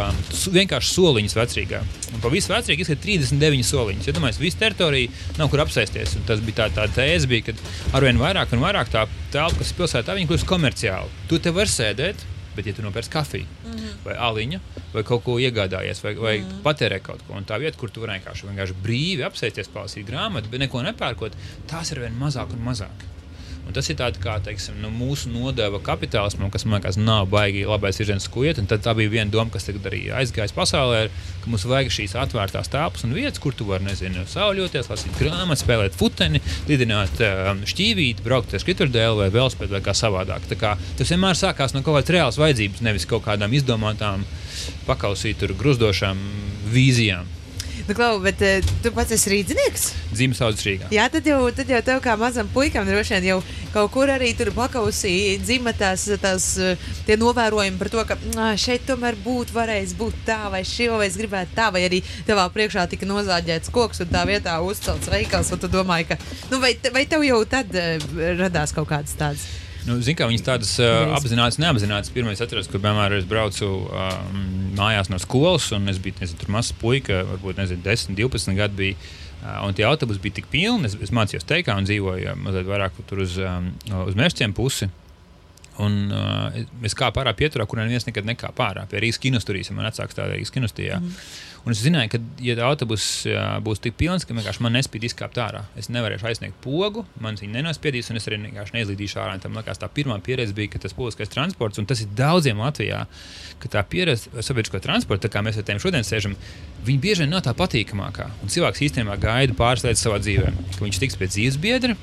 vienkārši 0.54 0.92
soliņus 0.94 1.34
vecrīgā. 1.36 1.80
Un 2.14 2.22
pa 2.22 2.30
visu 2.30 2.52
vecrīgu 2.52 2.84
izskatīt 2.84 3.24
39 3.26 3.66
soliņus. 3.66 4.06
Ja 4.06 4.14
domāju, 4.14 4.38
visu 4.44 4.60
teritoriju 4.60 5.10
nav 5.40 5.50
kur 5.50 5.64
apsēsties. 5.64 6.14
Un 6.20 6.28
tas 6.28 6.44
bija 6.46 6.62
tā, 6.62 6.68
tā 6.76 6.86
tēze, 7.00 7.26
bija, 7.30 7.48
ka 7.50 7.98
arvien 7.98 8.22
vairāk 8.22 8.54
un 8.54 8.62
vairāk 8.62 8.94
tā 8.94 9.08
telpa, 9.34 9.58
kas 9.58 9.74
ir 9.74 9.80
pilsētā, 9.80 10.14
viņi 10.14 10.30
kļūst 10.30 10.46
komerciāli. 10.46 11.26
Tu 11.26 11.42
te 11.42 11.50
vari 11.56 11.72
sēdēt, 11.72 12.22
bet, 12.56 12.66
ja 12.66 12.76
tu 12.76 12.84
nopērci 12.84 13.10
kafiju, 13.10 13.46
mm 13.46 13.72
-hmm. 13.72 13.98
vai 14.04 14.14
aliņu, 14.28 14.60
vai 14.94 15.02
kaut 15.04 15.24
ko 15.24 15.38
iegādājies, 15.38 16.02
vai, 16.02 16.14
vai 16.14 16.38
mm 16.38 16.44
-hmm. 16.44 16.62
patērē 16.62 17.00
kaut 17.02 17.22
ko, 17.26 17.34
un 17.34 17.44
tā 17.44 17.58
vieta, 17.60 17.78
kur 17.78 17.90
tu 17.90 18.00
vienkārši, 18.00 18.46
vienkārši 18.50 18.80
brīvi 18.82 19.26
apsēsties, 19.28 19.72
palasīt 19.74 20.06
grāmatu, 20.06 20.48
bet 20.50 20.60
neko 20.60 20.82
nepērkot, 20.82 21.36
tās 21.66 21.92
ir 21.92 22.00
vien 22.00 22.18
mazāk 22.20 22.52
un 22.52 22.64
mazāk. 22.72 23.15
Un 23.66 23.74
tas 23.74 23.88
ir 23.90 23.96
tāds 23.98 24.20
kā 24.22 24.36
teiksim, 24.46 24.76
nu, 24.78 24.92
mūsu 24.94 25.30
nodeva 25.32 25.80
kapitālismam, 25.82 26.52
kas 26.54 26.62
man 26.64 26.78
liekas, 26.78 26.98
nav 27.00 27.26
baigi 27.32 27.64
labais 27.66 27.98
virziens, 27.98 28.28
ko 28.30 28.44
iet. 28.46 28.60
Tā 28.70 28.94
bija 28.94 29.10
viena 29.10 29.32
doma, 29.32 29.50
kas 29.50 29.66
tagad 29.66 29.88
arī 29.90 30.04
aizgājis 30.14 30.54
pasaulē, 30.54 31.00
ka 31.42 31.50
mums 31.50 31.66
vajag 31.66 31.90
šīs 31.96 32.14
atvērtās 32.22 32.70
telpas 32.70 33.02
un 33.06 33.16
vietas, 33.16 33.42
kur 33.42 33.56
tu 33.58 33.66
vari, 33.66 33.88
nezinu, 33.88 34.22
sauļoties, 34.30 34.90
lasīt 34.92 35.18
grāmatu, 35.18 35.64
spēlēt 35.64 35.98
futeni, 35.98 36.42
lidināt 36.70 37.18
um, 37.26 37.64
šķīvīti, 37.66 38.22
braukt 38.26 38.54
ar 38.54 38.62
skriturdēlu 38.62 39.24
vai 39.24 39.30
velospēdu 39.34 39.74
vai 39.74 39.82
kā 39.82 39.96
savādāk. 39.98 40.46
Tā 40.52 40.60
kā 40.60 40.76
tas 41.00 41.10
vienmēr 41.10 41.38
sākās 41.38 41.74
no 41.74 41.82
kaut 41.82 41.98
kādas 41.98 42.14
reālas 42.14 42.38
vajadzības, 42.38 42.84
nevis 42.86 43.08
kaut 43.10 43.26
kādām 43.26 43.56
izdomātām, 43.58 44.22
pakausītām, 44.86 45.58
gruzdošām 45.58 46.22
vīzijām. 46.70 47.34
Nu, 47.86 47.94
Klau, 47.94 48.18
bet 48.18 48.40
uh, 48.42 48.72
tu 48.82 48.90
pats 48.90 49.14
esi 49.14 49.30
rīznieks? 49.30 49.84
Dzīves 50.10 50.40
audzis 50.42 50.66
Rīgā. 50.66 50.88
Jā, 50.94 51.04
tad 51.12 51.26
jau, 51.28 51.38
tad 51.54 51.68
jau 51.70 51.78
tev 51.86 52.00
kā 52.02 52.16
mazam 52.18 52.48
puikam 52.50 52.86
droši 52.88 53.14
vien 53.14 53.28
jau 53.28 53.36
kaut 53.74 53.92
kur 53.94 54.10
arī 54.10 54.32
tur 54.34 54.50
pakausī 54.56 55.12
dzimta 55.42 55.74
tās, 55.76 56.06
tās 56.22 56.46
tie 57.06 57.18
novērojumi 57.20 57.78
par 57.78 57.90
to, 57.92 58.02
ka 58.08 58.16
šeit 58.58 58.86
tomēr 58.88 59.18
būtu 59.22 59.54
varējis 59.54 59.94
būt 60.00 60.24
tā, 60.26 60.38
vai 60.50 60.64
šī, 60.66 60.88
vai 60.96 61.06
es 61.06 61.18
gribētu 61.20 61.54
tā, 61.58 61.68
vai 61.74 61.84
arī 61.86 62.00
tevā 62.26 62.48
priekšā 62.54 62.88
tika 62.90 63.06
nozāģēts 63.06 63.70
koks 63.74 64.02
un 64.02 64.10
tā 64.10 64.24
vietā 64.26 64.56
uzcelts 64.64 65.12
veikals, 65.12 65.52
un 65.54 65.62
tu 65.62 65.70
domāji, 65.70 66.10
ka, 66.10 66.18
nu, 66.50 66.58
vai, 66.64 66.74
vai 66.90 67.06
tev 67.06 67.22
jau 67.28 67.44
tad 67.46 67.70
uh, 67.76 68.18
radās 68.40 68.74
kaut 68.74 68.90
kādas 68.90 69.14
tādas? 69.20 69.46
Nu, 69.86 70.00
Ziniet, 70.02 70.18
kā 70.18 70.26
viņas 70.26 70.42
tādas 70.46 70.72
uh, 70.82 71.12
apzināti, 71.14 71.60
neapzināti. 71.62 72.10
Pirmais 72.14 72.40
atceros, 72.42 72.66
kur 72.70 72.82
piemēram 72.82 73.20
es 73.20 73.28
braucu 73.30 73.68
um, 73.86 74.40
mājās 74.74 75.12
no 75.12 75.20
skolas, 75.22 75.68
un 75.76 75.86
es 75.92 76.00
biju 76.02 76.18
nezinu, 76.18 76.48
mazs 76.50 76.74
puika, 76.80 77.20
varbūt 77.28 77.60
nezinu, 77.60 77.84
10, 77.86 78.16
12 78.18 78.58
gadu. 78.58 78.74
Bija, 78.80 78.98
uh, 79.44 79.62
un 79.68 79.76
tie 79.78 79.86
autobusi 79.86 80.22
bija 80.24 80.40
tik 80.40 80.50
pilni. 80.50 80.90
Es, 80.90 80.98
es 81.06 81.14
mācījos 81.14 81.46
teikā 81.46 81.78
un 81.78 81.86
dzīvoju 81.86 82.34
mazliet 82.42 82.66
vairāk 82.66 82.98
uz, 83.14 83.38
um, 83.38 83.70
uz 84.02 84.18
mērķiem 84.18 84.56
pusi. 84.58 84.90
Un, 85.82 85.98
uh, 86.08 86.54
es 86.86 86.96
kāpu 86.96 87.20
ārā 87.20 87.34
pieturā, 87.36 87.66
kur 87.68 87.82
neviens 87.82 88.06
nekad 88.08 88.28
nekāpa 88.28 88.70
ārā. 88.70 88.86
Pie 88.88 89.02
Rīgas 89.04 89.20
kinosturīs, 89.20 89.72
man 89.76 89.88
vecāks 89.90 90.16
tādā 90.16 90.32
Rīgas 90.32 90.54
kinostijā. 90.54 91.02
Mm. 91.02 91.18
Un 91.66 91.74
es 91.74 91.80
zināju, 91.82 92.12
ka, 92.12 92.18
ja 92.46 92.54
autobuss 92.62 93.24
būs 93.66 93.80
tik 93.82 93.96
pilns, 93.98 94.22
ka 94.22 94.34
vienkārši 94.36 94.62
man 94.62 94.76
nespēj 94.76 95.08
izkāpt 95.08 95.40
ārā, 95.42 95.64
es 95.74 95.88
nevarēšu 95.90 96.28
aizsniegt 96.30 96.60
pogu, 96.62 97.02
man 97.18 97.34
viņa 97.40 97.56
nenospiedīs, 97.56 98.06
un 98.12 98.20
es 98.20 98.28
arī 98.30 98.38
vienkārši 98.44 98.76
neizlīdīšu 98.76 99.18
ārā. 99.18 99.34
Tam 99.42 99.58
liekas, 99.58 99.80
tā 99.82 99.88
pirmā 99.90 100.20
pieredze 100.22 100.54
bija, 100.54 100.70
ka 100.76 100.84
tas 100.84 100.94
publiskais 100.94 101.32
transports, 101.32 101.82
un 101.82 101.88
tas 101.90 102.04
ir 102.04 102.12
daudziem 102.14 102.62
Latvijā, 102.62 103.02
ka 103.58 103.72
tā 103.72 103.82
pieredze 103.82 104.30
sabiedrisko 104.46 104.78
transportu, 104.84 105.32
kā 105.32 105.42
mēs 105.42 105.58
ar 105.58 105.66
tiem 105.66 105.82
šodien 105.82 106.06
sēžam, 106.06 106.38
viņi 106.86 107.02
bieži 107.02 107.24
vien 107.24 107.34
nav 107.34 107.42
tā 107.48 107.56
patīkamākā. 107.58 108.30
Un 108.46 108.54
cilvēks 108.54 108.86
īstenībā 108.86 109.18
gaida 109.26 109.58
pāris 109.58 109.82
lietas 109.88 110.06
savā 110.06 110.22
dzīvē, 110.22 110.54
ka 110.76 110.86
viņš 110.86 111.02
tiks 111.02 111.18
pie 111.18 111.32
dzīves 111.34 111.58
biedra, 111.66 111.98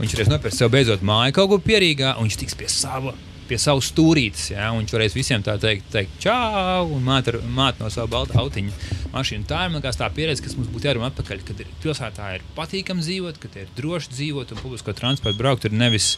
viņš 0.00 0.18
reiz 0.18 0.32
nopirks 0.32 0.58
sev 0.60 0.72
beidzot 0.74 1.04
māju 1.06 1.36
kaut 1.36 1.52
kur 1.52 1.62
pierīgā, 1.64 2.16
un 2.18 2.28
viņš 2.28 2.40
tiks 2.42 2.58
pie 2.58 2.70
sava 2.72 3.14
pie 3.48 3.58
savas 3.60 3.90
stūrītes. 3.92 4.48
Ja, 4.54 4.70
viņš 4.74 4.94
varēs 4.94 5.16
visiem 5.16 5.44
tā 5.44 5.56
teikt, 5.60 5.90
teikt 5.92 6.16
čau, 6.24 6.86
un 6.94 7.04
māt, 7.04 7.28
ar, 7.30 7.40
māt 7.56 7.80
no 7.82 7.90
sava 7.92 8.08
balta 8.10 8.38
autiņa 8.40 8.72
mašīnu. 9.12 9.46
Tā 9.48 9.66
ir 9.68 9.98
tā 10.00 10.08
pieredze, 10.14 10.44
kas 10.44 10.56
mums 10.58 10.70
būtu 10.72 10.88
jārunā 10.88 11.10
atpakaļ. 11.12 11.44
Kad 11.48 11.62
ir 11.64 11.70
pilsētā 11.82 12.30
ir 12.38 12.46
patīkami 12.56 13.04
dzīvot, 13.04 13.40
kad 13.42 13.60
ir 13.60 13.70
droši 13.76 14.14
dzīvot 14.16 14.54
un 14.54 14.62
publisko 14.62 14.96
transportu 14.96 15.40
braukt. 15.40 15.68
Ir 15.68 15.76
nevis 15.76 16.14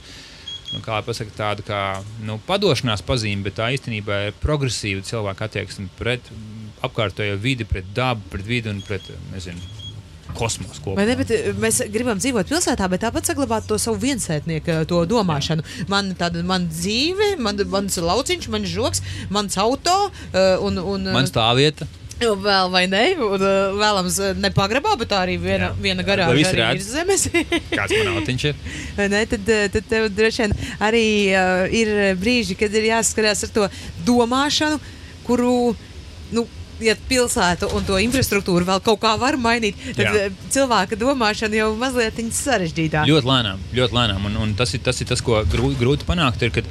nu, 0.72 0.82
pasaka, 0.82 1.32
tāda 1.36 1.66
kā 1.66 1.82
nu, 2.26 2.38
padošanās 2.46 3.04
pazīme, 3.06 3.46
bet 3.46 3.58
tā 3.60 3.70
īstenībā 3.74 4.26
ir 4.28 4.38
progresīva 4.42 5.04
cilvēka 5.06 5.50
attieksme 5.50 5.90
pret 5.98 6.30
apkārtējo 6.86 7.38
vidi, 7.42 7.66
pret 7.68 7.88
dabu, 7.96 8.22
pret 8.30 8.46
vidi 8.46 8.70
un 8.70 8.82
pret 8.84 9.06
nezinu, 9.32 9.62
kosmosu 10.36 10.82
kopumā. 10.84 11.06
Ne, 11.08 11.16
bet, 11.18 11.32
eh, 11.34 11.50
mēs 11.60 11.82
gribam 11.92 12.20
dzīvot 12.20 12.48
pilsētā, 12.50 12.88
bet 12.92 13.04
tāpat 13.06 13.28
saglabāt 13.30 13.68
to 13.68 13.78
savu 13.82 14.00
viensētnieku 14.04 14.72
eh, 14.72 14.82
to 14.88 15.02
domāšanu. 15.08 15.64
Jā. 15.66 15.90
Man 15.92 16.14
tāda 16.18 16.44
man 16.46 16.68
dzīve, 16.72 17.36
man, 17.42 17.60
mans 17.72 18.00
lauciņš, 18.00 18.48
mans 18.52 18.72
žoks, 18.72 19.04
mans 19.32 19.56
auto 19.60 19.94
uh, 20.08 20.56
un, 20.64 20.78
un 20.80 21.08
man 21.14 21.28
stāvvieta. 21.28 21.88
Vēl 22.16 22.70
vai 22.72 22.86
ne? 22.88 23.02
Un, 23.20 23.42
vēlams, 23.76 24.16
nepagrabā, 24.40 24.94
bet 24.96 25.10
tā 25.12 25.18
arī 25.26 25.34
viena, 25.40 25.68
Jā. 25.68 25.72
viena 25.84 26.04
arī 26.24 26.46
ir 26.78 26.80
zemes. 26.80 27.26
Kāds 27.76 27.92
man 27.92 28.14
autiņš 28.14 28.46
ir? 28.48 28.62
ne, 29.12 29.20
tad, 29.28 29.50
tad 29.74 29.90
tev 29.90 30.08
droši 30.16 30.46
vien 30.46 30.54
arī 30.88 31.06
uh, 31.28 31.66
ir 31.68 31.92
brīži, 32.16 32.56
kad 32.56 32.72
ir 32.72 32.88
jāskarās 32.88 33.44
ar 33.44 33.52
to 33.52 33.68
domāšanu, 34.08 34.80
kuru, 35.28 35.74
nu, 36.32 36.46
ja 36.82 36.96
pilsētu 37.08 37.70
un 37.76 37.86
to 37.88 37.98
infrastruktūru 38.02 38.66
vēl 38.68 38.82
kaut 38.84 39.00
kā 39.02 39.14
var 39.20 39.38
mainīt, 39.40 39.78
tad 39.96 40.04
Jā. 40.04 40.26
Eh, 40.26 40.44
cilvēka 40.52 40.98
domāšana 41.00 41.60
jau 41.60 41.70
mazliet 41.78 42.20
sarežģītāk. 42.36 43.08
Ļoti 43.08 43.30
lēnām, 43.30 43.64
ļoti 43.76 43.96
lēnām. 43.96 44.28
Un, 44.28 44.38
un 44.44 44.54
tas, 44.58 44.74
ir, 44.76 44.82
tas 44.84 45.00
ir 45.00 45.10
tas, 45.10 45.22
ko 45.24 45.42
grūti, 45.48 45.78
grūti 45.80 46.08
panākt. 46.08 46.44
Ir, 46.46 46.52
kad, 46.54 46.68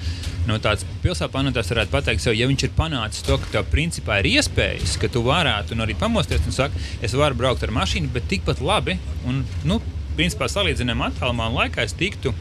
no 0.50 0.57
tāds 0.62 0.85
pilsētas 1.03 1.33
panākums 1.33 1.71
varētu 1.74 1.93
pateikt, 1.93 2.24
sev, 2.24 2.38
ja 2.38 2.50
viņš 2.50 2.67
ir 2.67 2.74
panācis 2.77 3.25
to, 3.25 3.38
ka 3.41 3.51
tev 3.57 3.69
principā 3.74 4.19
ir 4.21 4.31
iespējas, 4.35 4.97
ka 5.01 5.09
tu 5.12 5.25
varētu 5.25 5.77
arī 5.81 5.97
pamosties 6.00 6.45
un 6.45 6.55
sakt, 6.55 6.79
es 7.01 7.17
varu 7.17 7.38
braukt 7.39 7.65
ar 7.65 7.74
mašīnu, 7.75 8.13
bet 8.13 8.29
tikpat 8.31 8.62
labi. 8.62 9.00
Un, 9.25 9.43
nu, 9.65 9.81
principā 10.15 10.47
salīdzinām 10.51 11.01
attālumā 11.09 11.50
un 11.50 11.57
laikā 11.59 11.83
es 11.85 11.95
tiktu 11.97 12.33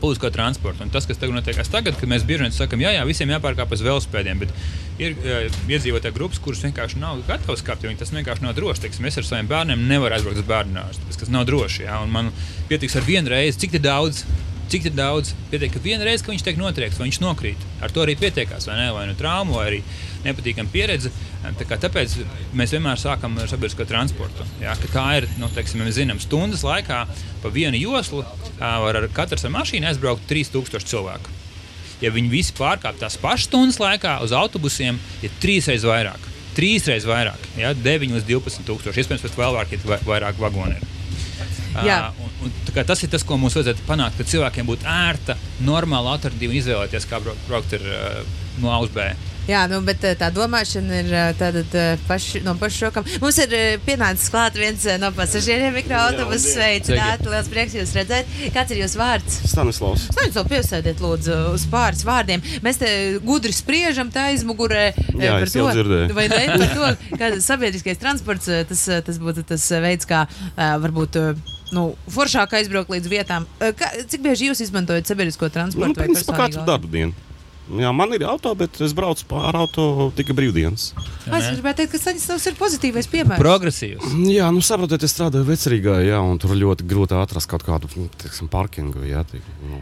publisko 0.00 0.30
transportu. 0.34 0.84
Un 0.84 0.92
tas, 0.94 1.06
kas 1.08 1.20
tagad 1.20 1.36
notiek 1.36 1.58
tagad, 1.72 1.96
kad 1.98 2.10
mēs 2.10 2.26
bieži 2.28 2.46
vien 2.46 2.54
sakām, 2.54 2.82
jā, 2.82 2.94
jā, 2.96 3.04
visiem 3.08 3.32
jāpārkāpjas 3.34 3.84
velospēdiem, 3.86 4.42
bet 4.44 4.52
ir 5.02 5.16
uh, 5.18 5.60
iedzīvotāji 5.70 6.16
grupas, 6.16 6.42
kuras 6.42 6.64
vienkārši 6.66 7.00
nav 7.02 7.22
gatavas 7.28 7.64
kāpt, 7.66 7.86
jo 7.86 7.94
tas 7.98 8.14
vienkārši 8.14 8.46
nav 8.46 8.56
droši. 8.58 8.86
Teiksim, 8.86 9.08
es 9.10 9.18
ar 9.20 9.28
saviem 9.28 9.50
bērniem 9.50 9.86
nevaru 9.90 10.18
aizbraukt 10.18 10.42
uz 10.42 10.48
bērnu 10.48 10.78
dārstu, 10.78 11.10
tas 11.18 11.32
nav 11.34 11.46
droši. 11.48 11.86
Jā, 11.86 12.00
man 12.10 12.32
pietiks 12.70 12.98
ar 12.98 13.06
vienu 13.06 13.34
reizi, 13.34 13.58
cik 13.64 13.78
daudz. 13.84 14.24
Cik 14.68 14.90
daudz 14.92 15.30
pietiek, 15.48 15.72
ka 15.72 15.80
viena 15.80 16.04
reize, 16.04 16.20
ka 16.20 16.28
viņš 16.28 16.42
tiek 16.44 16.58
notriekts, 16.60 16.98
vai 17.00 17.06
viņš 17.08 17.18
nokrīt. 17.22 17.62
Ar 17.80 17.92
to 17.94 18.02
arī 18.02 18.18
pietiekās, 18.20 18.66
vai 18.68 18.74
ne? 18.76 18.90
Vai 18.92 19.06
nu 19.08 19.14
traumu, 19.16 19.54
vai 19.56 19.64
arī 19.70 19.78
nepatīkama 20.26 20.68
pieredze. 20.72 21.12
Tā 21.56 21.64
kā, 21.64 21.78
tāpēc 21.80 22.18
mēs 22.58 22.74
vienmēr 22.76 23.00
sākam 23.00 23.38
ar 23.40 23.48
sabiedrisko 23.48 23.86
transportu. 23.88 24.44
Jā, 24.60 24.74
tā 24.92 25.06
ir, 25.22 25.28
nu, 25.40 25.48
teiksim, 25.54 25.80
mēs 25.86 25.96
zinām, 25.96 26.20
stundas 26.20 26.66
laikā 26.68 27.04
pa 27.40 27.52
vienu 27.54 27.80
joslu 27.80 28.24
var 28.58 29.00
ar 29.00 29.08
katru 29.16 29.40
ar 29.40 29.54
mašīnu 29.56 29.88
aizbraukt 29.88 30.28
3000 30.28 30.92
cilvēku. 30.92 31.32
Ja 32.04 32.12
viņi 32.14 32.30
visi 32.30 32.54
pārkāpj 32.58 33.00
tās 33.00 33.16
pašas 33.18 33.48
stundas 33.48 33.80
laikā, 33.80 34.18
uz 34.22 34.36
autobusiem 34.36 35.00
ir 35.24 35.40
trīsreiz 35.42 35.88
vairāk. 35.88 36.28
Trīsreiz 36.58 37.08
vairāk, 37.08 37.48
ja, 37.56 37.72
9 37.72 38.18
līdz 38.18 38.28
12 38.28 38.68
tūkstoši. 38.68 39.00
Iespējams, 39.00 39.24
pat 39.24 39.40
vēl 39.40 39.56
vairāk, 39.56 39.74
ja 39.78 40.00
vairāk 40.04 40.40
vagoni 40.42 40.76
ir. 40.76 40.97
Uh, 41.76 42.10
un, 42.24 42.36
un, 42.48 42.54
tas 42.74 43.02
ir 43.02 43.10
tas, 43.12 43.24
ko 43.26 43.38
mums 43.40 43.56
vajadzētu 43.58 43.86
panākt, 43.88 44.18
ka 44.18 44.28
cilvēkiem 44.28 44.68
būtu 44.68 44.88
ērta, 44.88 45.38
normāla 45.64 46.16
alternatīva 46.16 46.56
izvēlēties, 46.60 47.08
kā 47.10 47.20
braukt 47.22 47.76
ar, 47.78 47.90
uh, 47.92 48.38
no 48.62 48.72
A 48.72 48.80
uz 48.82 48.94
B. 48.94 49.10
Jā, 49.48 49.62
nu, 49.64 49.78
bet 49.80 50.02
tā 50.20 50.28
domāšana 50.28 50.98
ir 51.00 51.14
tāda 51.40 51.62
paši, 52.04 52.42
no 52.44 52.52
paša 52.60 52.82
šokam. 52.82 53.06
Mums 53.22 53.38
ir 53.40 53.54
pienācis 53.86 54.28
klāt 54.28 54.58
viens 54.60 54.84
no 55.00 55.08
pasažieriem 55.16 55.72
mikroautobusu. 55.78 56.52
Sveicināti! 56.52 57.30
Liels 57.32 57.48
prieks 57.48 57.78
jūs 57.78 57.94
redzēt. 57.96 58.28
Kāds 58.52 58.76
ir 58.76 58.82
jūsu 58.82 59.00
vārds? 59.00 59.40
Stanislavs. 59.48 60.04
Stanislavs, 60.12 60.52
piesēdiet 60.52 61.00
lūdzu 61.00 61.40
uz 61.54 61.64
pāris 61.72 62.04
vārdiem. 62.04 62.44
Mēs 62.64 62.82
te 62.82 62.92
gudri 63.24 63.56
spriežam 63.56 64.12
tā 64.12 64.28
aizmugurē 64.34 64.90
Jā, 65.16 65.38
par 65.40 65.54
to, 65.56 65.68
vai 66.12 66.28
ne, 66.28 66.44
par 66.60 66.74
to, 66.76 67.16
ka 67.16 67.34
sabiedriskais 67.40 68.04
transports 68.04 68.52
tas, 68.68 68.88
tas 69.08 69.22
būtu 69.22 69.48
tas 69.48 69.64
veids, 69.80 70.04
kā 70.08 70.26
varbūt 70.60 71.16
nu, 71.74 71.88
foršāk 72.12 72.58
aizbraukt 72.60 72.92
līdz 72.92 73.12
vietām. 73.12 73.48
Kā, 73.58 73.92
cik 74.08 74.24
bieži 74.24 74.50
jūs 74.52 74.62
izmantojat 74.66 75.10
sabiedrisko 75.10 75.50
transportu? 75.52 75.94
Nu, 75.94 75.98
principā, 75.98 76.44
katru 76.44 76.66
darbu 76.68 76.92
dienu. 76.92 77.28
Jā, 77.68 77.90
man 77.92 78.14
ir 78.16 78.22
auto, 78.24 78.54
bet 78.56 78.78
es 78.80 78.94
braucu 78.96 79.26
ar 79.44 79.56
auto 79.60 80.08
tikai 80.16 80.32
brīvdienas. 80.38 80.86
Es 81.26 81.48
gribēju 81.52 81.76
teikt, 81.82 81.90
ka 81.92 82.00
Staņdārzs 82.00 82.48
ir 82.48 82.54
pozitīvais 82.56 83.08
piemērs. 83.12 83.42
Progresīvs. 83.42 84.14
Jā, 84.32 84.46
nu 84.54 84.62
saprotiet, 84.64 85.04
es 85.04 85.12
strādāju 85.12 85.44
vecerīgā, 85.50 85.98
jā, 86.06 86.20
un 86.24 86.40
tur 86.40 86.54
ļoti 86.56 86.86
grūti 86.88 87.16
atrast 87.18 87.50
kaut 87.50 87.66
kādu 87.66 87.90
nu, 87.98 88.06
teiksim, 88.22 88.48
parkingu, 88.52 89.04
jā, 89.04 89.20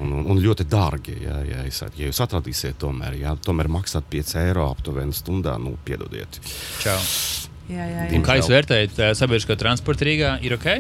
un, 0.01 0.17
un, 0.19 0.25
un 0.35 0.43
ļoti 0.43 0.67
dārgi. 0.73 1.15
Jā, 1.23 1.39
jā, 1.47 1.63
ja 1.87 2.09
jūs 2.09 2.23
atradīsiet, 2.27 2.75
tomēr, 2.83 3.21
jā, 3.23 3.37
tomēr 3.47 3.71
maksāt 3.79 4.11
5 4.11 4.35
eiro 4.43 4.67
aptuveni 4.73 5.15
stundā, 5.15 5.55
nu, 5.63 5.77
piedodiet. 5.87 6.41
Čau. 6.83 6.99
Jā, 7.71 7.87
jā, 7.87 8.09
jā. 8.11 8.25
Kā 8.27 8.41
jūs 8.41 8.51
vērtējat 8.51 8.99
sabiedrisko 9.19 9.55
transportu 9.59 10.07
Rīgā? 10.11 10.37
Ir 10.47 10.59
ok? 10.59 10.75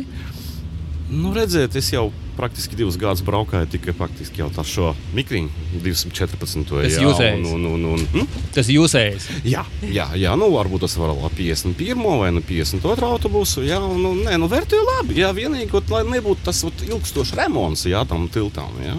Nu, 1.06 1.30
redziet, 1.30 1.76
es 1.78 1.92
jau 1.92 2.08
praktiski 2.34 2.74
divus 2.76 2.96
gadus 2.98 3.22
braukāju 3.22 3.68
tikai 3.76 3.92
faktiski 3.94 4.40
jau 4.42 4.48
tā 4.50 4.64
šo 4.66 4.88
mikriņu, 5.14 5.50
214. 5.84 6.64
Tas 6.66 6.96
ir 6.96 7.04
jūsējais. 7.04 7.52
Un, 7.54 7.68
un, 7.70 7.84
un, 7.92 8.02
hm? 8.10 8.40
Tas 8.56 8.66
ir 8.66 8.80
jūsējais. 8.80 9.28
Jā, 9.46 9.62
jā, 9.86 10.08
jā, 10.18 10.34
nu 10.38 10.50
varbūt 10.50 10.82
tas 10.82 10.96
var 10.98 11.14
būt 11.14 11.38
51. 11.38 12.02
vai 12.24 12.32
nu 12.34 12.42
52. 12.42 13.06
autobusu. 13.06 13.62
Jā, 13.68 13.78
un, 13.86 14.02
nu, 14.02 14.12
nē, 14.26 14.34
nu 14.42 14.50
vērtēju 14.50 14.88
labi. 14.88 15.20
Jā, 15.22 15.30
vienīgi, 15.36 15.70
ot, 15.78 15.94
lai 15.94 16.02
nebūtu 16.10 16.48
tas 16.48 16.64
ot, 16.66 16.82
ilgstošs 16.88 17.36
remonts, 17.38 17.86
jā, 17.86 18.02
tam 18.10 18.26
tiltām. 18.32 18.74
Jā. 18.82 18.98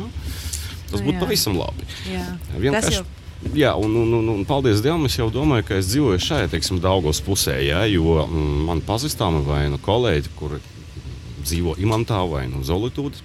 Tas 0.87 1.03
būtu 1.03 1.19
pavisam 1.19 1.59
labi. 1.59 1.91
Jā. 2.07 2.23
Vienkārši. 2.55 3.03
Jā, 3.53 3.75
un, 3.77 3.91
un, 3.99 4.15
un, 4.17 4.31
un 4.33 4.47
paldies 4.49 4.79
Dievam, 4.81 5.05
es 5.05 5.19
jau 5.19 5.27
domāju, 5.29 5.67
ka 5.67 5.75
es 5.77 5.91
dzīvoju 5.91 6.23
šajā, 6.23 6.47
teiksim, 6.55 6.79
Daugos 6.81 7.19
pusē, 7.21 7.59
jā, 7.61 7.83
jo 7.91 8.23
mm, 8.23 8.63
man 8.65 8.81
pazīstami 8.87 9.43
vai 9.45 9.67
nu 9.69 9.77
kolēģi, 9.83 10.31
kuri 10.39 10.57
dzīvo 11.47 11.77
Imantā 11.81 12.19
vai 12.29 12.45
no 12.49 12.61
nu, 12.61 12.67
Zolītūdas, 12.67 13.23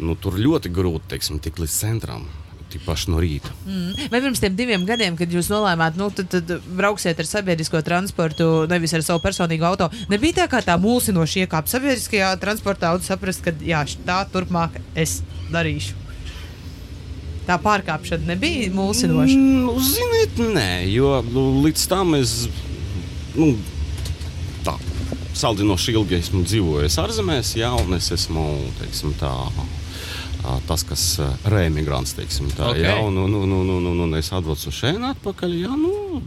nu, 0.00 0.16
tur 0.18 0.38
ļoti 0.40 0.72
grūti 0.74 1.14
teiksim, 1.14 1.42
tikt 1.42 1.62
līdz 1.62 1.82
centram. 1.82 2.30
Paši 2.74 3.12
no 3.12 3.20
rīta. 3.22 3.52
Mm. 3.68 4.08
Vai 4.10 4.18
pirms 4.18 4.40
diviem 4.58 4.82
gadiem, 4.82 5.14
kad 5.14 5.30
jūs 5.30 5.46
nolēmāt, 5.46 5.94
nu, 5.94 6.08
tad, 6.10 6.26
tad 6.32 6.48
brauksiet 6.74 7.20
ar 7.22 7.28
sabiedrisko 7.28 7.78
transportu, 7.86 8.48
nevis 8.66 8.96
ar 8.98 9.04
savu 9.06 9.22
personīgo 9.22 9.68
auto, 9.68 9.86
nebija 10.10 10.40
tā 10.40 10.48
kā 10.50 10.58
tā 10.66 10.74
mulsinoši 10.82 11.44
iekāpt 11.44 11.70
sabiedriskajā 11.70 12.32
transportā 12.42 12.90
un 12.96 13.04
saprast, 13.06 13.44
ka 13.46 13.54
jā, 13.62 13.84
tā 14.02 14.16
turpmāk 14.32 14.80
es 14.98 15.20
darīšu. 15.54 15.94
Tā 17.44 17.60
pārkāpšana 17.62 18.32
nebija 18.32 18.72
mulsinoša. 18.74 19.38
Mm, 19.38 19.86
ziniet, 19.92 20.42
nē, 20.56 20.68
jo 20.90 21.14
nu, 21.28 21.46
līdz 21.68 21.86
tam 21.92 22.16
es. 22.18 22.48
Nu, 23.36 23.52
salīdzinoši 25.34 25.94
ilgi 25.94 26.18
esmu 26.20 26.44
dzīvojis 26.46 26.98
ārzemēs, 27.02 27.54
un 27.80 27.96
es 27.96 28.10
esmu 28.14 28.44
teiksim, 28.80 29.14
tā, 29.20 29.32
tas, 30.68 30.84
kas 30.86 31.06
teiksim, 32.18 32.50
tā, 32.54 32.70
okay. 32.70 32.84
jā, 32.86 32.98
un, 33.02 33.18
un, 33.24 33.38
un, 33.42 33.56
un, 33.58 33.72
un, 33.92 34.04
un, 34.06 34.18
es 34.18 34.30
atvedu 34.34 34.74
šeit 34.74 35.00
atpakaļ. 35.14 35.56
Jā, 35.64 35.72
nu, 35.78 36.20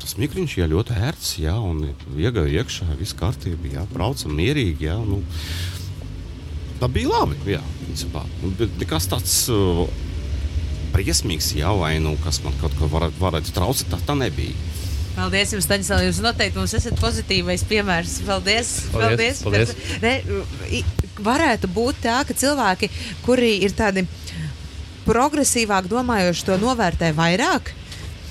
tas 0.00 0.16
mikriņš 0.20 0.56
ir 0.58 0.70
ļoti 0.72 0.96
ērts, 1.10 1.34
jā, 1.42 1.56
un 1.60 1.90
iegāja 2.16 2.62
iekšā, 2.62 2.88
viss 3.00 3.16
kārtībā, 3.18 3.74
jā, 3.76 3.84
braucam 3.92 4.32
mierīgi. 4.38 4.88
Jā, 4.88 4.96
nu, 5.04 5.20
tā 6.80 6.88
bija 6.92 7.12
labi. 7.12 7.36
Jā, 7.56 7.60
principā. 7.84 8.24
Bet 8.58 8.78
nekas 8.80 9.08
tāds 9.10 9.36
uh, 9.52 9.84
briesmīgs, 10.94 11.52
jā, 11.58 11.70
vai 11.76 11.98
nu, 12.02 12.16
kas 12.24 12.40
man 12.44 12.56
kaut 12.62 12.74
ko 12.78 12.88
varētu, 12.90 13.20
varētu 13.20 13.54
traucēt, 13.56 13.90
tā, 13.92 14.00
tā 14.08 14.16
nebija. 14.18 14.56
Paldies 15.16 15.54
jums, 15.54 15.66
Staņdārs. 15.66 16.06
Jūs 16.06 16.20
noteikti 16.24 16.60
mums 16.60 16.74
esat 16.78 17.00
pozitīvais 17.00 17.64
piemērs. 17.68 18.20
Paldies! 18.28 18.72
Paldies! 18.94 19.42
paldies. 19.44 19.74
paldies. 19.74 20.02
Ne, 20.04 20.84
varētu 21.20 21.70
būt 21.74 22.04
tā, 22.06 22.20
ka 22.26 22.36
cilvēki, 22.36 22.90
kuri 23.26 23.56
ir 23.64 23.74
tādi 23.76 24.06
progresīvāk 25.06 25.90
domājoši 25.90 26.48
to 26.48 26.58
novērtē 26.62 27.12
vairāk. 27.16 27.74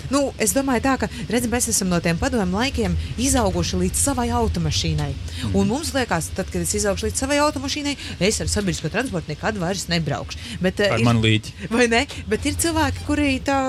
Nu, 0.10 0.32
es 0.42 0.56
domāju, 0.56 0.82
tā, 0.82 0.96
ka 1.04 1.10
redz, 1.30 1.46
mēs 1.52 1.68
esam 1.70 1.92
no 1.92 2.00
tiem 2.02 2.18
padomu 2.18 2.58
laikiem 2.58 2.96
izauguši 3.22 3.78
līdz 3.84 4.00
savai 4.02 4.30
automašīnai. 4.34 5.10
Mm. 5.14 5.52
Un 5.60 5.70
mums 5.70 5.92
liekas, 5.94 6.32
tad, 6.38 6.50
kad 6.50 6.64
es 6.64 6.74
izaugšu 6.80 7.10
līdz 7.10 7.22
savai 7.22 7.38
automašīnai, 7.44 7.94
es 8.26 8.42
ar 8.42 8.50
sabiedrisko 8.50 8.90
transportu 8.94 9.30
nekad 9.36 9.60
vairs 9.62 9.86
nebraukšu. 9.92 10.42
Bet, 10.66 10.82
ar 10.82 10.98
ir, 10.98 11.06
mani 11.06 11.22
līdzi. 11.28 11.70
Vai 11.70 11.86
ne? 11.92 12.08
Bet 12.32 12.48
ir 12.50 12.58
cilvēki, 12.58 13.06
kuri 13.06 13.36
tā 13.46 13.60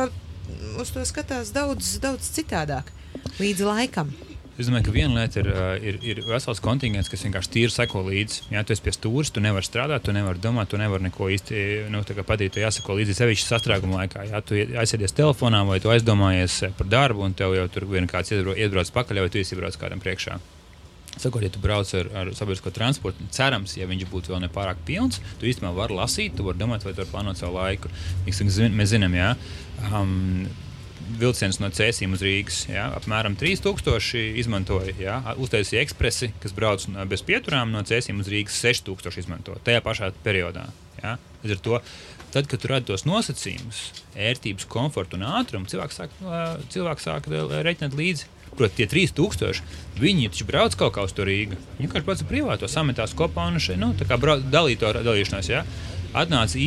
uz 0.80 0.94
to 0.94 1.04
skatās 1.04 1.52
daudz, 1.52 1.98
daudz 2.00 2.32
citādāk, 2.32 2.88
līdz 3.40 3.64
laikam. 3.68 4.12
Es 4.60 4.68
domāju, 4.68 4.90
ka 4.90 4.92
viena 4.92 5.22
lieta 5.22 5.40
ir, 5.40 5.48
ir, 5.88 5.96
ir 6.04 6.18
vesels 6.26 6.58
kontingents, 6.60 7.08
kas 7.08 7.22
vienkārši 7.24 7.52
tīri 7.54 7.72
seko 7.72 8.02
līdzi. 8.04 8.42
Jā, 8.52 8.60
tu 8.66 8.74
esi 8.74 8.84
pie 8.84 8.92
stūres, 8.92 9.30
tu 9.32 9.40
nevari 9.40 9.64
strādāt, 9.64 10.04
tu 10.04 10.12
nevari 10.12 10.42
domāt, 10.42 10.68
tu 10.68 10.80
nevari 10.80 11.06
neko 11.06 11.30
īsti 11.32 11.62
nu, 11.88 12.02
padarīt. 12.04 12.58
Tu 12.58 12.60
jāsako 12.60 12.98
līdzi 12.98 13.16
sevišķi 13.16 13.48
sastrēguma 13.48 14.02
laikā. 14.02 14.26
Jā, 14.28 14.42
tu 14.44 14.60
aizsēdies 14.60 15.16
telefonā 15.16 15.62
vai 15.64 15.80
tu 15.80 15.92
aizdomājies 15.94 16.60
par 16.76 16.92
darbu, 16.92 17.24
un 17.30 17.36
tev 17.38 17.56
jau 17.56 17.66
tur 17.72 17.88
vien 17.88 18.10
kāds 18.10 18.34
iebrauc 18.36 18.92
pakaļ, 19.00 19.24
vai 19.24 19.32
tu 19.32 19.40
iebrauc 19.40 19.80
kādam 19.80 20.04
priekšā. 20.04 20.36
Sakot, 21.16 21.42
ja 21.42 21.50
tu 21.52 21.60
brauc 21.60 21.88
ar, 21.96 22.12
ar 22.16 22.28
sabiedrisko 22.36 22.70
transportu, 22.76 23.24
cerams, 23.34 23.74
ja 23.80 23.88
viņš 23.88 24.06
būtu 24.12 24.34
vēl 24.34 24.44
nepārāk 24.44 24.84
pilns, 24.86 25.18
tu 25.40 25.48
īstenībā 25.48 25.72
vari 25.74 25.96
lasīt, 25.96 26.36
tu 26.36 26.44
vari 26.46 26.60
domāt, 26.60 26.84
vai 26.84 26.92
tu 26.92 27.02
vari 27.02 27.10
plānot 27.10 27.40
savu 27.40 27.56
laiku. 27.56 27.90
Mēs 28.28 28.92
zinām, 28.92 29.16
jā. 29.16 29.34
Um, 29.88 30.44
vilciens 31.18 31.58
no 31.62 31.70
Cēsīm 31.74 32.14
uz 32.16 32.22
Rīgas. 32.24 32.62
Ja, 32.70 32.90
apmēram 32.98 33.34
3000 33.40 34.38
izmantoja. 34.40 34.94
Ja, 35.00 35.18
uztaisīja 35.40 35.82
ekspresi, 35.84 36.30
kas 36.42 36.54
brauc 36.56 36.86
bez 37.10 37.24
pieturām 37.26 37.72
no 37.74 37.82
Cēsīm 37.86 38.22
uz 38.22 38.30
Rīgas. 38.30 38.60
6000 38.62 39.20
izmanto 39.24 39.56
tajā 39.66 39.82
pašā 39.84 40.12
periodā. 40.24 40.68
Ja. 41.02 41.16
Līdz 41.42 41.56
ar 41.56 41.62
to, 41.64 41.78
tad, 42.34 42.50
kad 42.50 42.60
tu 42.60 42.68
radi 42.70 42.90
tos 42.90 43.06
nosacījumus, 43.08 43.80
ērtības, 44.14 44.68
komfortu 44.70 45.16
un 45.16 45.24
ātrumu, 45.30 45.70
cilvēks 45.70 46.02
sāk, 46.02 46.18
cilvēks 46.74 47.08
sāk 47.08 47.30
reiķināt 47.30 47.96
līdzi. 47.96 48.28
Proti, 48.50 48.80
tie 48.80 48.86
3000, 48.90 49.60
viņi 50.02 50.28
taču 50.32 50.44
brauc 50.48 50.74
kaut 50.76 50.96
kā 50.96 51.04
uz 51.06 51.14
to 51.16 51.24
Rīgu. 51.24 51.56
Viņi 51.78 51.86
vienkārši 51.86 52.06
pats 52.08 52.24
privāto 52.26 52.68
sametās 52.68 53.14
kopā 53.16 53.46
un 53.48 53.60
šeit, 53.62 53.78
nu, 53.80 53.92
dalīt 53.96 54.82
to 54.82 54.90
dalīšanos. 54.98 55.48
Ja. 55.48 55.62
Atnāca 56.18 56.58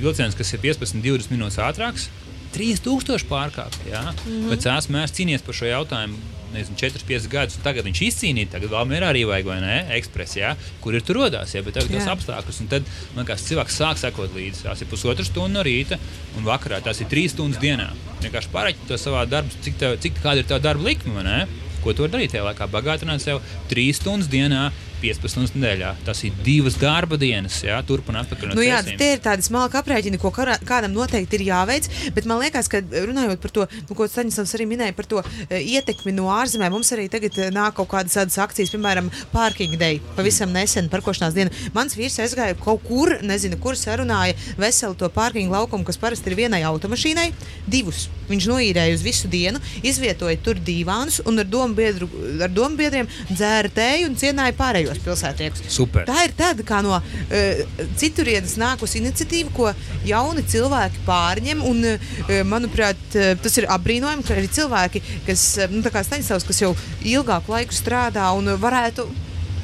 vilciens, 0.00 0.34
kas 0.36 0.54
ir 0.56 0.62
15, 0.64 1.02
20 1.04 1.34
minūtes 1.34 1.60
ātrāks, 1.62 2.08
3000 2.56 3.28
pārkāpti. 3.30 3.90
Ja? 3.92 4.02
Mm 4.02 4.32
-hmm. 4.32 4.48
Bet 4.50 4.64
Cēlā 4.64 4.96
mērs 4.96 5.14
cīnījies 5.16 5.44
par 5.46 5.54
šo 5.60 5.70
jautājumu. 5.70 6.18
Nezinu, 6.54 6.76
4, 6.78 7.02
5 7.08 7.26
gadus, 7.28 7.56
un 7.58 7.62
tagad 7.64 7.84
viņš 7.84 8.00
izcīnīja, 8.06 8.48
tagad 8.52 8.70
vēl 8.70 8.86
mērā 8.88 9.08
arī 9.10 9.24
vajag, 9.28 9.48
vai 9.50 9.56
ne? 9.60 9.76
Ekspresijā, 9.96 10.54
ja? 10.54 10.56
kur 10.80 10.94
ir 10.94 11.02
tur 11.02 11.18
rodās, 11.18 11.52
ja? 11.54 11.62
bet 11.62 11.74
tagad 11.74 11.90
tos 11.90 12.06
apstākļus. 12.06 12.60
Un 12.62 12.70
tad, 12.70 12.86
man 13.14 13.24
liekas, 13.24 13.44
cilvēks 13.48 13.76
sāk 13.82 13.98
sekot 13.98 14.32
līdzi. 14.34 14.62
Tās 14.62 14.80
ir 14.80 14.88
pusotra 14.88 15.24
stunda 15.24 15.58
no 15.58 15.66
rīta, 15.66 15.98
un 16.38 16.46
vakarā 16.46 16.80
tās 16.80 17.00
ir 17.00 17.10
trīs 17.10 17.34
stundas 17.34 17.60
dienā. 17.60 17.90
Vienkārši 18.22 18.52
pārēķināt 18.54 18.88
to 18.88 18.96
savā 18.96 19.26
darbā, 19.26 19.50
cik, 19.66 19.76
tev, 19.76 19.98
cik 20.00 20.22
kāda 20.22 20.38
ir 20.38 20.48
tā 20.48 20.62
darba 20.62 20.86
likme, 20.86 21.46
ko 21.82 21.94
tu 21.94 22.02
vari 22.02 22.14
darīt 22.16 22.34
tajā 22.34 22.46
laikā. 22.46 22.66
Bagātināt 22.72 23.22
sev 23.22 23.42
trīs 23.70 24.00
stundas 24.00 24.30
dienā 24.30 24.70
15 25.00 25.32
stundas 25.32 25.54
nedēļā. 25.56 25.92
Tas 26.06 26.22
ir 26.26 26.36
divas 26.46 26.76
darba 26.80 27.18
dienas, 27.20 27.58
jā, 27.64 27.76
turp 27.86 28.08
un 28.10 28.20
atpakaļ. 28.22 28.52
No 28.52 28.58
nu, 28.58 28.64
jā, 28.66 28.80
tie 28.86 29.12
ir 29.14 29.22
tādi 29.24 29.46
smalki 29.46 29.78
aprēķini, 29.80 30.20
ko 30.20 30.32
kādam 30.34 30.94
noteikti 30.94 31.38
ir 31.38 31.46
jāveic. 31.50 31.88
Bet 32.16 32.28
man 32.28 32.40
liekas, 32.42 32.70
ka 32.72 32.80
runājot 32.80 33.42
par 33.42 33.54
to, 33.54 33.66
nu, 33.88 33.96
ko 33.98 34.08
Staņdārs 34.10 34.54
arī 34.56 34.68
minēja 34.70 34.96
par 34.96 35.08
to 35.10 35.22
e, 35.22 35.60
ietekmi 35.76 36.14
no 36.16 36.30
ārzemēm, 36.32 36.72
mums 36.72 36.92
arī 36.96 37.08
tagad 37.12 37.36
e, 37.38 37.50
nāk 37.54 37.76
kaut 37.78 37.90
kādas 37.92 38.16
tādas 38.16 38.38
akcijas, 38.42 38.72
piemēram, 38.74 39.10
Parking 39.32 39.76
Day, 39.80 40.00
pavisam 40.16 40.52
nesen 40.54 40.90
parkošanās 40.92 41.36
diena. 41.36 41.52
Mans 41.76 41.96
vīrs 41.98 42.18
aizgāja 42.24 42.56
kaut 42.60 42.84
kur, 42.86 43.16
nezinu, 43.26 43.58
kur 43.62 43.78
sarunāja 43.78 44.36
veselu 44.60 44.96
to 44.98 45.10
parkingu 45.12 45.54
laukumu, 45.56 45.86
kas 45.86 46.00
parasti 46.00 46.32
ir 46.32 46.38
vienai 46.40 46.62
automašīnai, 46.68 47.28
divus. 47.68 48.06
Viņš 48.30 48.48
noīrēja 48.50 48.96
uz 48.96 49.04
visu 49.06 49.30
dienu, 49.30 49.60
izvietoja 49.86 50.38
tur 50.42 50.58
divānus 50.58 51.20
un 51.26 51.38
ar 51.42 51.46
dombiedriem 51.46 53.10
dzēra 53.30 53.70
tēju 53.76 54.10
un 54.10 54.18
cienāja 54.18 54.56
pārējo 54.58 54.85
pārējos 54.86 55.04
pilsētniekus. 55.04 55.64
Super. 55.72 56.06
Tā 56.08 56.24
ir 56.26 56.34
tāda 56.36 56.64
kā 56.66 56.80
no 56.84 56.94
uh, 56.96 57.82
citurienes 57.98 58.56
nākusi 58.60 59.00
iniciatīva, 59.00 59.52
ko 59.56 59.70
jauni 60.06 60.44
cilvēki 60.46 61.04
pārņem. 61.06 61.62
Un, 61.66 61.84
uh, 61.84 62.32
manuprāt, 62.48 63.00
uh, 63.14 63.34
tas 63.42 63.58
ir 63.58 63.68
apbrīnojami, 63.72 64.26
ka 64.26 64.36
arī 64.36 64.50
cilvēki, 64.52 65.04
kas, 65.26 65.46
nu, 65.72 65.84
kā 65.86 66.04
Staņdārzs, 66.06 66.46
kas 66.46 66.62
jau 66.62 66.74
ilgāku 67.04 67.54
laiku 67.54 67.76
strādā 67.76 68.30
un 68.36 68.54
varētu 68.60 69.08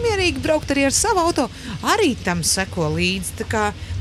mierīgi 0.03 0.43
braukt 0.43 0.73
arī 0.73 0.87
ar 0.89 0.95
savu 0.97 1.23
auto, 1.23 1.47
arī 1.95 2.15
tam 2.25 2.43
seko 2.47 2.91
līdzi. 2.97 3.47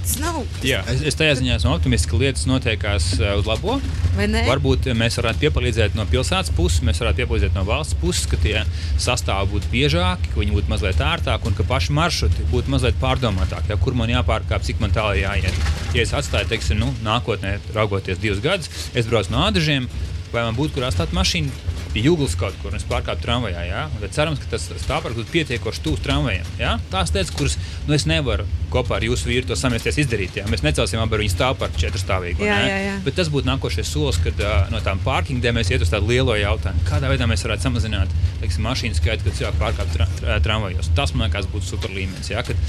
Tas 0.02 0.16
nav. 0.18 0.40
Jā, 0.66 0.80
es, 0.90 1.04
es 1.12 1.18
tajā 1.18 1.36
ziņā 1.38 1.58
esmu 1.60 1.76
optimists, 1.76 2.10
ka 2.10 2.18
lietas 2.18 2.48
notiekās 2.50 3.14
uz 3.22 3.48
labo. 3.48 3.78
Varbūt 4.18 4.90
mēs 4.98 5.20
varētu 5.20 5.44
piepalīdzēt 5.46 5.98
no 5.98 6.08
pilsētas 6.10 6.50
puses, 6.58 6.82
mēs 6.86 7.02
varētu 7.04 7.22
piepalīdzēt 7.22 7.56
no 7.56 7.64
valsts 7.68 7.98
puses, 8.02 8.26
ka 8.32 8.40
tie 8.42 8.64
sastāvdaļi 8.98 9.52
būtu 9.54 9.72
biežāki, 9.72 10.34
ka 10.34 10.42
viņi 10.42 10.56
būtu 10.58 10.74
mazliet 10.74 11.04
ērtāki 11.06 11.50
un 11.50 11.58
ka 11.58 11.68
paši 11.70 11.96
maršruti 11.98 12.48
būtu 12.52 12.74
mazliet 12.74 12.98
pārdomātāki. 13.02 13.72
Ja, 13.72 13.80
kur 13.82 13.98
man 13.98 14.12
jāpārkāp, 14.12 14.66
cik 14.66 14.82
man 14.82 14.96
tālu 14.96 15.22
jāiet. 15.22 15.62
Ja 15.96 16.06
es 16.06 16.16
atstāju, 16.18 16.50
teiksim, 16.50 16.82
nu, 16.82 16.90
nākotnē, 17.06 17.60
raugoties 17.78 18.22
divus 18.22 18.42
gadus, 18.44 18.74
es 18.98 19.10
braucu 19.10 19.36
no 19.36 19.46
ādažiem, 19.48 19.88
vai 20.34 20.48
man 20.48 20.58
būtu 20.58 20.80
kur 20.80 20.90
atstāt 20.90 21.14
mašīnu 21.16 21.71
jūglas 21.98 22.38
kaut 22.40 22.56
kur 22.62 22.72
un 22.72 22.80
es 22.80 22.86
pārkāpu 22.88 23.24
tramvajā. 23.26 23.64
Ja? 23.68 23.84
Tad 24.00 24.14
cerams, 24.16 24.40
ka 24.40 24.48
tas 24.54 24.68
stāvoklis 24.84 25.18
būs 25.18 25.32
pietiekoši 25.34 25.84
tuvs 25.84 26.04
tramvajam. 26.06 26.48
Ja? 26.60 26.78
Tās 26.92 27.12
lietas, 27.16 27.34
kuras 27.36 27.58
nu, 27.88 27.96
es 27.98 28.06
nevaru 28.08 28.46
kopā 28.72 28.98
ar 28.98 29.06
jūsu 29.06 29.28
vīru 29.28 29.50
to 29.50 29.58
samēsties 29.60 30.00
izdarīt. 30.06 30.40
Ja? 30.40 30.46
Mēs 30.52 30.64
necelsim 30.64 31.02
abi 31.04 31.20
viņu 31.24 31.34
stāvu 31.34 31.60
par 31.64 31.74
četru 31.76 32.00
stāvīgu. 32.00 32.46
Jā, 32.48 32.62
jā, 32.70 32.80
jā. 32.86 32.96
Bet 33.04 33.18
tas 33.20 33.32
būtu 33.34 33.50
nākošais 33.50 33.92
solis, 33.92 34.22
kad 34.24 34.40
uh, 34.40 34.72
no 34.72 34.80
tām 34.86 35.02
pārkingdēm 35.04 35.60
mēs 35.60 35.74
iet 35.74 35.84
uz 35.84 35.92
tādu 35.92 36.14
lielo 36.14 36.38
jautājumu. 36.40 36.88
Kādā 36.88 37.12
veidā 37.12 37.28
mēs 37.30 37.44
varētu 37.48 37.68
samazināt 37.68 38.16
teiksim, 38.40 38.64
mašīnu 38.70 38.98
skaitu, 38.98 39.28
kad 39.28 39.40
cilvēki 39.42 39.62
pārkāpj 39.66 39.98
tra 39.98 40.10
tra 40.22 40.40
tramvajos? 40.48 40.94
Tas 40.96 41.12
man 41.18 41.28
liekas 41.28 41.52
būtu 41.52 41.74
super 41.74 41.92
līmenis. 41.92 42.32
Ja? 42.32 42.46
Kad, 42.48 42.60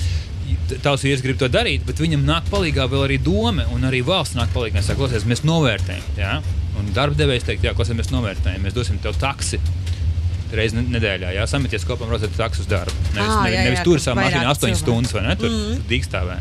Tavs 0.83 1.05
vīrs 1.05 1.23
grib 1.25 1.39
to 1.41 1.49
darīt, 1.49 1.85
bet 1.87 2.01
viņam 2.01 2.27
nāk 2.27 2.49
palīdzīgā 2.53 2.85
vēl 2.91 3.07
arī 3.07 3.17
doma, 3.23 3.65
un 3.73 3.87
arī 3.89 4.03
valsts 4.05 4.37
nāk 4.37 4.51
palīdzīgā. 4.53 4.83
Saka, 4.85 4.99
klausies, 5.01 5.25
mēs 5.29 5.45
novērtējam. 5.49 6.05
Ja? 6.19 6.35
Un 6.81 6.93
darba 6.97 7.19
devējs 7.19 7.49
teikt, 7.49 7.67
jā, 7.67 7.75
klausies, 7.77 7.99
mēs 7.99 8.13
novērtējam, 8.13 8.63
mēs 8.65 8.77
dosim 8.77 9.01
tev 9.03 9.19
taksi 9.21 9.61
reizes 10.57 10.85
nedēļā. 10.85 11.33
Jā, 11.37 11.45
sameties 11.49 11.85
kopā 11.89 12.07
un 12.07 12.33
taksi 12.37 12.65
uz 12.65 12.69
darbu. 12.71 12.95
Nevis, 13.15 13.17
nevis, 13.17 13.53
jā, 13.53 13.53
jā, 13.53 13.63
nevis 13.69 13.85
tur 13.87 14.03
savā 14.03 14.27
mašīnā 14.27 14.51
8 14.53 14.77
stundas 14.81 15.15
vai 15.17 15.23
ne? 15.27 15.37
Tur 15.41 15.53
mm. 15.53 15.85
dīkstāvē. 15.91 16.37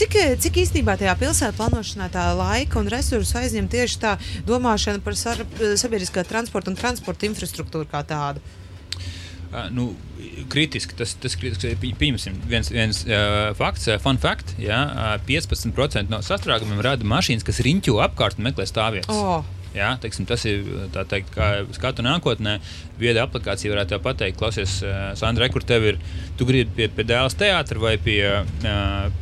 Cik, 0.00 0.18
cik 0.44 0.58
īstenībā 0.64 0.96
tajā 1.00 1.14
pilsētā 1.20 1.56
plānošanā 1.58 2.10
tā 2.12 2.26
laika 2.36 2.80
un 2.80 2.90
resursu 2.92 3.38
aizņem 3.40 3.70
tieši 3.72 4.02
tā 4.04 4.16
domāšana 4.48 5.00
par 5.04 5.16
sabiedriskā 5.16 6.26
transporta 6.28 6.72
un 6.72 6.78
transporta 6.80 7.28
infrastruktūru 7.30 7.88
kā 7.90 8.04
tādu? 8.08 8.44
Nu, 9.70 9.92
kritiski 10.50 10.96
tas, 10.98 11.12
tas 11.22 11.36
kritiski, 11.38 11.76
pieņemsim, 11.78 12.40
viens, 12.50 12.70
viens 12.74 13.04
uh, 13.06 13.52
fakts, 13.54 13.86
fun 14.02 14.18
fact, 14.18 14.56
uh, 14.58 15.14
15% 15.28 16.10
no 16.10 16.18
sastrēgumiem 16.26 16.82
rada 16.82 17.06
mašīnas, 17.06 17.46
kas 17.46 17.62
riņķo 17.62 18.00
apkārt 18.02 18.40
un 18.40 18.48
meklē 18.48 18.66
stāvvietas. 18.66 19.14
Oh. 19.14 19.46
Jā, 19.74 19.88
teiksim, 19.98 20.26
tas 20.28 20.44
ir 20.46 20.62
teikt, 21.10 21.32
kā 21.34 21.48
skatu 21.74 22.04
nākotnē. 22.06 22.60
Vieda 23.00 23.24
aplikācija 23.26 23.72
varētu 23.72 23.98
pateikt, 24.04 24.38
klausies, 24.38 24.76
Sandra, 25.18 25.48
kur 25.50 25.66
tev 25.66 25.88
ir. 25.88 25.98
Tu 26.38 26.46
gribi 26.46 26.70
pie, 26.76 26.86
pie 26.94 27.06
dēls 27.08 27.34
teātra 27.38 27.82
vai 27.82 27.96
pie, 28.02 28.20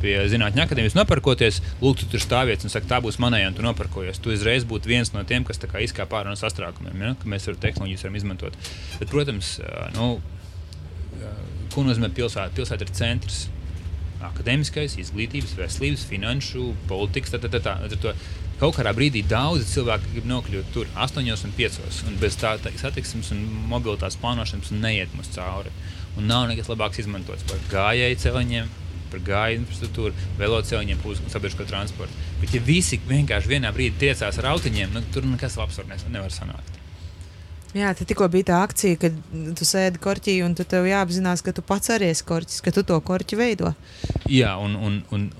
pie 0.03 0.13
zinātņu 0.33 0.65
akadēmijas 0.67 0.97
noparkoties, 0.99 1.63
lūk, 1.81 2.03
tu 2.03 2.11
tur 2.13 2.25
stāvieties 2.25 2.69
un 2.69 2.75
saka, 2.75 2.91
tā 2.91 3.01
būs 3.05 3.17
manējā, 3.23 3.49
un 3.49 3.57
tu 3.57 3.65
noparkojies. 3.65 4.21
Tu 4.21 4.35
uzreiz 4.37 4.69
būtu 4.69 4.93
viens 4.93 5.13
no 5.17 5.25
tiem, 5.29 5.49
kas 5.49 5.61
izkāpa 5.61 6.21
ārā 6.21 6.33
no 6.33 6.37
sastrēgumiem, 6.41 7.01
ja? 7.01 7.15
ka 7.17 7.33
mēs 7.33 7.49
ar 7.49 7.57
tehnoloģijas 7.65 8.07
varam 8.07 8.21
izmantot. 8.21 8.61
Bet, 9.01 9.09
protams, 9.09 9.55
nu, 9.97 10.11
ko 11.73 11.89
nozīmē 11.89 12.13
pilsēta? 12.13 12.53
Pilsēta 12.57 12.85
ir 12.85 12.97
centrs 12.97 13.47
akadēmiskais, 14.29 14.97
izglītības, 15.03 15.57
veselības, 15.59 16.07
finanšu, 16.11 16.69
politikas. 16.91 17.35
Tā, 17.35 17.41
tā, 17.43 17.51
tā, 17.57 17.63
tā. 17.65 18.15
Tā, 18.63 18.69
kaut 18.69 18.77
kādā 18.79 18.93
brīdī 18.95 19.25
daudzi 19.27 19.65
cilvēki 19.67 20.13
grib 20.13 20.27
nokļūt 20.31 20.69
tur 20.71 20.91
8 20.95 21.19
un 21.19 21.55
5. 21.57 21.79
Un 22.07 22.19
bez 22.21 22.37
tādas 22.39 22.77
satiksmes 22.79 23.33
un 23.35 23.41
mobilitātes 23.67 24.15
plānošanas 24.23 24.71
neiet 24.77 25.11
mums 25.17 25.33
cauri. 25.35 25.73
Un 26.15 26.31
nav 26.31 26.47
nekas 26.47 26.71
labāks 26.71 27.03
izmantots 27.03 27.43
par 27.49 27.59
gājēju 27.73 28.21
celiņiem, 28.23 28.71
par 29.11 29.25
gāju 29.27 29.59
infrastruktūru, 29.65 30.15
velosipēdiem, 30.39 31.03
un 31.03 31.35
sabiedrisko 31.35 31.67
transportu. 31.67 32.15
Bet, 32.39 32.55
ja 32.55 32.63
visi 32.63 33.01
vienkārši 33.03 33.51
vienā 33.51 33.75
brīdī 33.75 33.99
tiecās 34.07 34.39
ar 34.39 34.53
autiņiem, 34.55 34.95
nu, 34.95 35.03
tur 35.11 35.27
nekas 35.27 35.59
labs 35.59 35.83
nevar 36.07 36.31
sanākt. 36.31 36.79
Jā, 37.75 37.91
tā 37.99 38.07
tikko 38.07 38.31
bija 38.31 38.53
tā 38.53 38.63
akcija, 38.63 39.01
kad 39.09 39.23
tu 39.59 39.67
sēdi 39.67 39.99
korķī 39.99 40.39
un 40.47 40.55
tu 40.55 40.63
tev 40.63 40.87
jāapzinās, 40.87 41.43
ka 41.43 41.51
tu 41.57 41.67
pats 41.67 41.91
arī 41.91 42.15
esi 42.15 42.31
korķis, 42.31 42.63
ka 42.63 42.71
tu 42.71 42.87
to 42.87 43.01
korķi 43.03 43.43
veido. 43.43 43.75
Jā, 44.31 44.55
un, 44.61 44.77
un, 44.77 45.01
un 45.11 45.33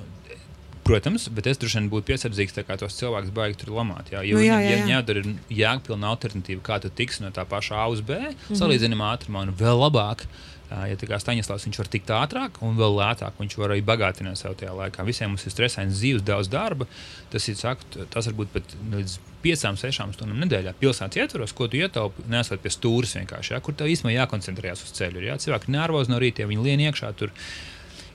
Protams, 0.83 1.29
bet 1.31 1.47
es 1.47 1.61
droši 1.63 1.79
vien 1.79 1.91
būtu 1.93 2.09
piesardzīgs, 2.11 2.57
kā 2.67 2.77
tos 2.81 2.97
cilvēkus 2.99 3.31
baigi 3.35 3.61
tur 3.61 3.71
lamāt. 3.77 4.11
Jā, 4.11 4.25
jo 4.27 4.41
Nu, 4.41 4.43
jā, 4.43 4.57
jā, 4.65 4.79
jā. 4.81 4.87
jādara 4.97 5.23
jēgpilna 5.47 6.09
alternatīva, 6.11 6.63
kā 6.67 6.81
tu 6.83 6.91
tiksi 6.91 7.23
no 7.23 7.31
tā 7.31 7.45
paša 7.47 7.85
A 7.85 7.87
uz 7.93 8.01
B, 8.03 8.19
mm. 8.19 8.35
-hmm. 8.49 8.59
salīdzinām 8.59 9.05
ātrumā, 9.13 9.47
un 9.47 9.55
vēl 9.55 9.79
labāk. 9.79 10.27
Ja 10.73 10.97
tā 10.97 11.05
kā 11.09 11.19
Staņdārzs 11.21 11.67
viņš 11.67 11.79
var 11.79 11.89
tikt 11.93 12.11
ātrāk 12.17 12.63
un 12.65 12.79
vēl 12.79 12.95
lētāk, 12.97 13.37
viņš 13.39 13.57
var 13.61 13.75
arī 13.75 13.83
bagātināt 13.85 14.41
sev 14.41 14.55
tajā 14.57 14.73
laikā. 14.73 15.05
Visiem 15.05 15.29
mums 15.29 15.45
ir 15.45 15.53
stresains 15.53 15.99
dzīves, 15.99 16.25
daudz 16.25 16.49
darba. 16.49 16.87
Tas 17.31 17.49
ir 17.49 17.59
sakt, 17.61 17.99
tas 18.11 18.27
var 18.31 18.35
būt 18.41 18.49
pat 18.55 18.75
līdz 18.95 19.19
5, 19.45 19.77
6 19.83 20.17
stundām 20.17 20.41
nedēļā. 20.47 20.73
Pilsētas 20.81 21.21
ietvaros, 21.21 21.53
ko 21.53 21.69
tu 21.69 21.77
ietaupi, 21.77 22.25
nesot 22.33 22.63
pie 22.63 22.73
stūres 22.73 23.13
vienkārši, 23.19 23.53
ja, 23.53 23.61
kur 23.61 23.77
tev 23.77 23.93
īstenībā 23.93 24.23
jākoncentrējas 24.23 24.85
uz 24.87 24.97
ceļu. 24.97 25.21
Ja. 25.27 25.37
Cilvēki 25.37 25.75
nervozi 25.77 26.11
no 26.11 26.19
rīta, 26.23 26.43
ja 26.43 26.49
viņi 26.49 26.65
lien 26.65 26.81
iekšā 26.89 27.13
tur. 27.21 27.35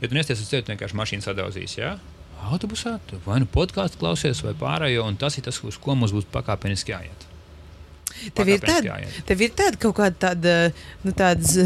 Ja 0.01 0.09
tu 0.09 0.17
nesties 0.17 0.41
uz 0.41 0.49
ceļa, 0.49 0.65
tu 0.65 0.73
vienkārši 0.73 0.97
mašīnu 0.97 1.27
sadauzīs. 1.29 1.77
Ja? 1.77 1.97
Autobusā 2.47 2.97
vai 3.25 3.41
nu 3.43 3.47
podkāstu 3.51 3.99
klausies, 3.99 4.43
vai 4.45 4.53
pārējo, 4.57 5.07
un 5.07 5.17
tas 5.19 5.37
ir 5.37 5.47
tas, 5.47 5.59
uz 5.63 5.79
ko 5.81 5.95
mums 5.97 6.13
būs 6.15 6.29
pakāpeniski 6.31 6.93
jāiet. 6.93 7.25
Tev 8.33 8.49
ir, 8.49 8.63
jāiet. 8.65 9.17
tev 9.27 9.41
ir 9.45 9.51
tāda 9.53 9.77
kaut 9.81 9.97
kāda 9.99 10.17
tāda, 10.23 10.53
nu, 11.05 11.13
tāda 11.13 11.65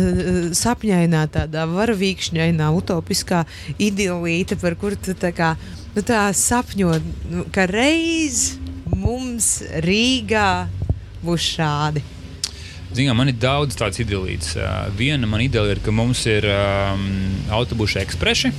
sapņainā, 0.57 1.21
tāda 1.31 1.63
varavīkšņainā, 1.69 2.67
utopiskā 2.75 3.45
idilīte, 3.79 4.57
par 4.60 4.75
kuru 4.79 4.99
tu 4.99 5.15
tā, 5.15 5.31
kā, 5.36 5.53
nu, 5.95 6.03
tā 6.03 6.25
sapņo, 6.36 6.97
nu, 7.31 7.45
ka 7.55 7.67
reiz 7.71 8.57
mums 8.91 9.62
Rīgā 9.86 10.49
būs 11.23 11.47
šādi. 11.55 12.03
Zinām, 12.91 13.21
man 13.21 13.31
ir 13.31 13.38
daudz 13.39 13.77
tādas 13.79 14.01
idejas. 14.03 14.57
Viena 14.99 15.29
man 15.29 15.45
ideja 15.45 15.71
ir, 15.71 15.79
ka 15.79 15.93
mums 15.95 16.25
ir 16.27 16.43
um, 16.51 17.05
autobusu 17.55 18.01
ekspresi. 18.01 18.51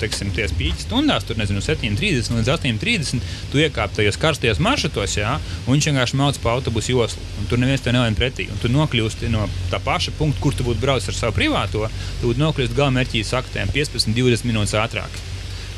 Teiksim, 0.00 0.30
tie 0.36 0.46
spīķi 0.48 0.86
stundās, 0.86 1.26
tur 1.28 1.36
nezinu, 1.40 1.60
7,30 1.64 2.32
līdz 2.38 2.52
8,30. 2.56 3.24
Tu 3.52 3.62
iekāp 3.64 3.92
tajos 3.96 4.18
karstajos 4.20 4.62
maršrutos, 4.64 5.18
jā, 5.20 5.34
un 5.66 5.74
viņš 5.76 5.90
vienkārši 5.90 6.20
mauc 6.20 6.38
pa 6.40 6.54
autobusu 6.56 6.94
joslu. 6.94 7.24
Un 7.40 7.50
tur 7.50 7.60
neviens 7.60 7.84
te 7.84 7.92
nelien 7.92 8.16
pretī. 8.16 8.48
Un 8.52 8.62
tu 8.62 8.72
nokļūsti 8.72 9.28
no 9.34 9.48
tā 9.72 9.82
paša 9.84 10.16
punkta, 10.18 10.40
kur 10.40 10.56
tu 10.56 10.64
būtu 10.66 10.80
braucis 10.80 11.12
ar 11.12 11.18
savu 11.18 11.36
privāto, 11.36 11.84
tu 12.22 12.30
būtu 12.32 12.40
nokļūst 12.46 12.78
galamērķī 12.78 13.26
saktēm 13.28 13.74
15, 13.76 14.16
20 14.16 14.48
minūtes 14.48 14.78
ātrāk. 14.80 15.20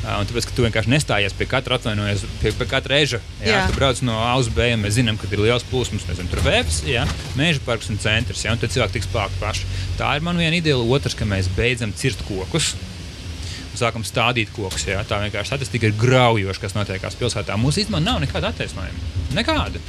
Un 0.03 0.27
tāpēc, 0.27 0.49
ka 0.49 0.55
tu 0.55 0.65
vienkārši 0.65 0.91
nestājies 0.91 1.35
pie 1.39 1.45
katra 1.47 1.77
atvainojies, 1.79 2.25
pie, 2.41 2.51
pie 2.59 2.65
katra 2.67 2.97
reža. 2.97 3.21
Jā, 3.39 3.53
Jā. 3.53 3.61
tu 3.69 3.77
brauc 3.77 4.01
no 4.03 4.17
A 4.19 4.33
uz 4.35 4.49
B, 4.51 4.65
mēs 4.75 4.97
zinām, 4.97 5.15
ka 5.15 5.29
ir 5.31 5.39
liels 5.39 5.63
plūsmas, 5.69 6.03
nezinu, 6.09 6.27
tur 6.27 6.41
vēps, 6.43 6.81
jā, 6.91 7.05
meža 7.39 7.63
parks 7.63 7.87
un 7.87 8.01
centrs, 8.03 8.43
jā, 8.43 8.51
un 8.51 8.59
tad 8.59 8.73
cilvēki 8.75 8.97
tiks 8.97 9.07
pārāk 9.13 9.37
paši. 9.39 9.69
Tā 9.95 10.11
ir 10.17 10.25
man 10.27 10.41
viena 10.41 10.59
ideja. 10.59 10.75
Otrs, 10.75 11.15
ka 11.15 11.23
mēs 11.29 11.47
beidzam 11.55 11.95
cirst 11.95 12.25
kokus. 12.27 12.73
Sākam 13.77 14.05
stādīt 14.05 14.51
kokus. 14.53 14.87
Jā. 14.89 15.03
Tā 15.07 15.19
vienkārši 15.23 15.53
statistika 15.53 15.89
ir 15.89 15.95
graujoša, 15.99 16.61
kas 16.61 16.75
notiekās 16.77 17.17
pilsētā. 17.19 17.57
Mums 17.59 17.79
īstenībā 17.81 18.03
nav 18.03 18.19
nekāda 18.23 18.53
attaisnojuma. 18.53 19.13
Nekāda. 19.37 19.81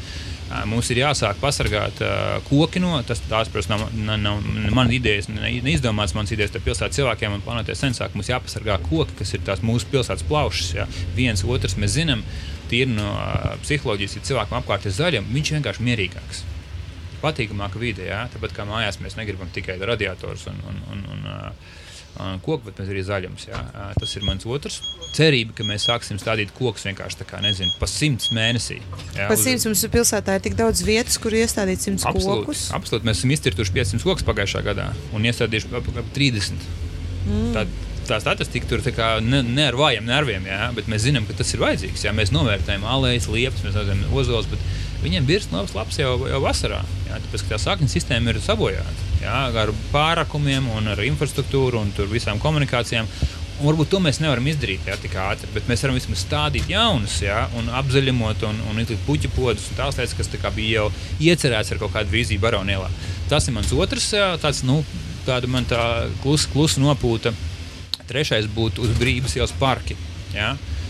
Mums 0.68 0.86
ir 0.92 1.00
jāsāk 1.00 1.38
pasargāt 1.40 1.98
uh, 2.04 2.36
koki 2.46 2.78
no 2.78 2.98
tas, 3.06 3.18
tās, 3.26 3.48
protams, 3.50 3.70
nav, 3.72 3.94
nav, 3.96 4.20
nav 4.44 4.74
manas 4.76 4.92
idejas, 4.94 5.26
ne, 5.32 5.50
neizdomāts 5.64 6.14
manas 6.14 6.34
idejas 6.36 6.52
par 6.54 6.62
pilsētas 6.66 7.00
cilvēkiem. 7.00 7.34
Un 7.38 7.44
planētē 7.44 7.74
sen 7.78 7.96
sāk 7.96 8.14
mums 8.14 8.30
jāpasargā 8.30 8.76
koki, 8.84 9.16
kas 9.18 9.34
ir 9.34 9.42
tās 9.46 9.64
mūsu 9.66 9.88
pilsētas 9.90 10.26
plaušas. 10.28 10.74
Jā. 10.78 10.88
Viens 11.16 11.42
otrs 11.48 11.78
mēs 11.80 11.96
zinām, 11.96 12.22
tīri 12.70 12.92
no 12.92 13.08
uh, 13.16 13.54
psiholoģijas, 13.64 14.18
ja 14.18 14.26
cilvēkam 14.30 14.60
apkārt 14.60 14.86
ir 14.86 14.94
zaļiem, 14.94 15.32
viņš 15.32 15.56
vienkārši 15.58 15.88
mierīgāks 15.88 16.44
patīkamāka 17.24 17.80
vide. 17.80 18.08
Jā? 18.08 18.24
Tāpat 18.32 18.54
kā 18.56 18.66
mājās 18.68 19.00
mēs 19.02 19.16
negribam 19.18 19.50
tikai 19.54 19.78
radiatorus 19.80 20.48
un, 20.52 20.60
un, 20.70 20.80
un, 20.92 21.04
un, 21.14 21.26
uh, 21.30 21.74
koku, 22.44 22.60
bet 22.68 22.78
mēs 22.80 22.90
arī 22.92 23.02
zaļums. 23.06 23.46
Jā? 23.48 23.60
Tas 23.98 24.14
ir 24.18 24.26
mans 24.26 24.46
otrs. 24.46 24.80
Cerība, 25.14 25.54
ka 25.58 25.66
mēs 25.66 25.86
sāksim 25.88 26.18
stādīt 26.20 26.52
kokus 26.56 26.86
vienkārši 26.88 27.20
tā 27.20 27.26
kā, 27.28 27.40
nezinu, 27.44 27.72
pa 27.80 27.88
simts 27.90 28.30
mēnesī. 28.34 28.80
Jā, 29.16 29.28
Pa 29.28 29.36
uz- 29.36 29.44
simts 29.46 29.66
mums 29.68 29.82
ir 29.86 29.92
pilsētā 29.94 30.36
ir 30.38 30.44
tik 30.46 30.56
daudz 30.58 30.82
vietas, 30.86 31.18
kur 31.18 31.34
iestādīt 31.34 31.82
simts 31.84 32.06
Absolūti, 32.06 32.46
kokus. 32.46 32.66
absolūti. 32.74 33.08
Mēs 33.08 33.22
esam 33.22 33.34
izcirtuši 33.34 33.74
500 33.78 34.06
kokus 34.06 34.26
pagājušā 34.26 34.62
gadā 34.66 34.92
un 35.12 35.22
iestādījuši 35.22 35.74
ap, 35.74 35.90
ap 36.02 36.12
30. 36.14 36.68
Mm. 37.24 37.52
Tā, 37.54 37.66
tā 38.08 38.20
statistika 38.20 38.68
tur 38.68 38.82
kā 38.94 39.20
ne, 39.24 39.42
ne 39.42 39.68
ar 39.70 39.78
vājiem 39.78 40.04
nerviem, 40.04 40.44
jā, 40.50 40.74
bet 40.76 40.90
mēs 40.90 41.06
zinām, 41.06 41.26
ka 41.26 41.38
tas 41.38 41.54
ir 41.54 41.62
vajadzīgs. 41.62 42.04
Jā. 42.04 42.12
Mēs 42.16 42.34
novērtējam 42.34 42.84
alējas, 42.84 43.30
liepas, 43.32 43.64
mēs 43.64 43.78
redzam 43.78 44.04
ozols, 44.12 44.46
bet 44.50 44.58
viņiem 45.04 45.26
birst 45.28 45.52
labs 45.52 45.98
jau, 45.98 46.14
jau 46.28 46.40
vasarā. 46.44 46.82
Jā, 47.08 47.18
tāpēc, 47.24 47.46
ka 47.46 47.56
tā 47.56 47.62
sakņu 47.64 47.88
sistēma 47.92 48.34
ir 48.34 48.40
sabojāta 48.44 49.13
jā, 49.24 49.38
ar 49.64 49.72
pārakumiem 49.92 50.68
ar 50.92 51.00
infrastruktūru 51.04 51.80
un 51.80 51.90
visām 52.12 52.42
komunikācijām. 52.42 53.08
Un 53.54 53.68
varbūt 53.68 53.92
to 53.92 54.00
mēs 54.02 54.18
nevaram 54.18 54.46
izdarīt 54.50 54.88
jā, 54.88 54.96
tik 54.98 55.12
ātri, 55.14 55.46
bet 55.54 55.68
mēs 55.70 55.84
varam 55.84 55.94
vismaz 55.94 56.24
stādīt 56.24 56.66
jaunus, 56.72 57.20
jā, 57.22 57.44
un 57.54 57.68
apzaļumot, 57.78 58.42
un, 58.48 58.58
un 58.70 58.80
izlikt 58.82 59.04
puķu 59.06 59.30
podus 59.36 59.68
un 59.70 59.78
tās 59.78 60.00
lietas, 60.00 60.16
kas 60.18 60.32
tā 60.32 60.50
bija 60.56 60.82
jau 60.82 60.88
iecerēts 61.22 61.70
ar 61.70 61.78
kaut 61.82 61.94
kādu 61.94 62.10
vīziju 62.16 62.42
baronēlā. 62.42 62.90
Tas 63.30 63.46
ir 63.46 63.54
mans 63.54 63.70
otrs, 63.70 64.08
jā, 64.18 64.32
tāds, 64.42 64.64
nu, 64.66 64.80
tāda 65.24 65.50
man 65.50 65.70
tā 65.70 65.84
klusa, 66.24 66.50
klusa 66.50 66.82
nopūta. 66.82 67.30
Trešais 68.10 68.50
būtu 68.52 68.82
uz 68.84 68.90
brīvības 68.98 69.38
ielas 69.38 69.54
parki. 69.56 69.94
Jā, 70.34 70.56
kad 70.58 70.83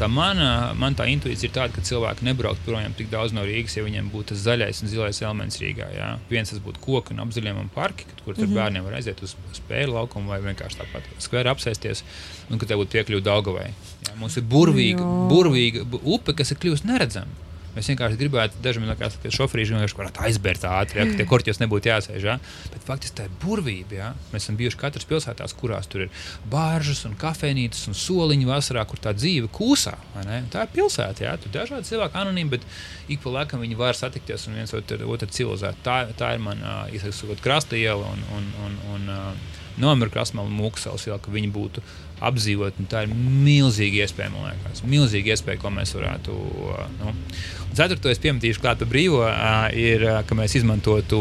tā 0.00 0.08
mana, 0.10 0.72
man 0.78 0.94
tā 0.94 1.06
intuīcija 1.10 1.48
ir 1.48 1.54
tāda, 1.54 1.72
ka 1.74 1.80
cilvēki 1.86 2.24
nebrauktu 2.26 2.64
projām 2.66 2.94
tik 2.96 3.08
daudz 3.12 3.32
no 3.36 3.44
Rīgas, 3.46 3.76
ja 3.76 3.84
viņiem 3.86 4.10
būtu 4.12 4.32
tas 4.34 4.42
zaļais 4.46 4.82
un 4.82 4.88
zilais 4.92 5.20
elements 5.22 5.58
Rīgā. 5.62 5.88
Jā. 5.96 6.08
Viens 6.30 6.50
tas 6.50 6.58
būtu 6.64 6.80
koku 6.84 7.14
un 7.14 7.20
apzaļiem 7.26 7.68
parki, 7.74 8.04
kad- 8.10 8.22
kur 8.24 8.34
mm 8.34 8.44
-hmm. 8.44 8.54
bērniem 8.54 8.84
var 8.84 8.92
aiziet 8.94 9.22
uz 9.22 9.36
spēļu 9.60 9.92
laukumu 9.94 10.28
vai 10.28 10.40
vienkārši 10.40 10.76
tāpat 10.82 11.02
skvēru 11.18 11.50
apsēsties, 11.54 12.02
un 12.50 12.58
ka 12.58 12.66
te 12.66 12.74
būtu 12.74 12.92
piekļuve 12.96 13.22
Daugavai. 13.22 13.70
Jā. 14.06 14.16
Mums 14.16 14.36
ir 14.36 14.42
burvīga, 14.42 15.02
burvīga 15.30 15.84
bu- 15.84 16.00
upe, 16.04 16.32
kas 16.34 16.50
ir 16.50 16.56
kļuvusi 16.58 16.84
neredzama. 16.86 17.26
Mēs 17.76 17.90
vienkārši 17.92 18.16
gribētu, 18.20 18.60
dažiem 18.64 18.86
no 18.88 18.94
kā 18.96 19.10
šoferīši 19.12 19.74
vienkārši 19.74 19.98
varētu 19.98 20.22
aizbērt 20.24 20.64
ātri, 20.64 21.00
ja, 21.00 21.06
ka 21.10 21.18
tie 21.18 21.26
korķos 21.28 21.60
nebūtu 21.60 21.90
jāsēž. 21.90 22.24
Ja. 22.24 22.36
Bet 22.72 22.86
faktiski 22.88 23.18
tā 23.18 23.26
ir 23.28 23.34
burvība. 23.42 23.98
Ja. 23.98 24.08
Mēs 24.32 24.46
esam 24.46 24.56
bijuši 24.56 24.80
katras 24.80 25.04
pilsētās, 25.10 25.54
kurās 25.60 25.90
tur 25.92 26.06
ir 26.06 26.22
bāržas 26.52 27.04
un 27.08 27.18
kafejnīcas 27.20 27.84
un 27.90 27.98
soliņi 27.98 28.48
vasarā, 28.48 28.86
kur 28.88 29.02
tā 29.02 29.12
dzīve 29.16 29.50
kūsā. 29.52 29.92
Tā 30.16 30.64
ir 30.64 30.72
pilsēta. 30.72 31.26
Ja. 31.26 31.36
Tur 31.40 31.52
dažādi 31.54 31.90
cilvēki 31.90 32.20
anonīmi, 32.22 32.54
bet 32.56 32.64
ik 33.12 33.20
pa 33.24 33.34
laikam 33.40 33.60
viņi 33.64 33.76
var 33.78 33.98
satikties 33.98 34.48
un 34.48 34.56
viens 34.56 34.72
otru, 34.76 35.20
civilizēt. 35.36 35.84
Tā, 35.84 35.98
tā 36.16 36.32
ir 36.36 36.42
mana 36.42 36.86
uh, 36.88 37.36
krasta 37.44 37.76
iela 37.76 38.08
un, 38.08 38.24
un, 38.38 38.50
un, 38.64 38.80
un 38.96 39.14
Nomira 39.82 40.10
krāsmāla 40.12 40.48
un 40.48 40.56
mūksels, 40.56 41.06
jau, 41.08 41.18
ka 41.20 41.30
viņi 41.34 41.50
būtu 41.52 41.82
apdzīvoti. 42.24 42.80
un 42.80 42.86
Tā 42.88 43.02
ir 43.04 43.10
milzīga 43.12 44.06
iespēja, 44.06 44.30
man 44.32 44.46
liekas. 44.48 44.80
Milzīga 44.88 45.34
iespēja, 45.34 45.60
ko 45.60 45.68
mēs 45.74 45.92
varētu. 45.92 46.32
uh, 46.32 46.86
Nu. 47.02 47.12
Un 47.66 47.74
Ceturtais, 47.76 48.16
pieminēšu 48.22 48.62
klāt 48.62 48.78
par 48.80 48.88
brīvo, 48.88 49.18
uh, 49.26 49.66
ir, 49.76 50.00
uh, 50.06 50.22
ka 50.24 50.34
mēs 50.38 50.54
izmantotu 50.56 51.18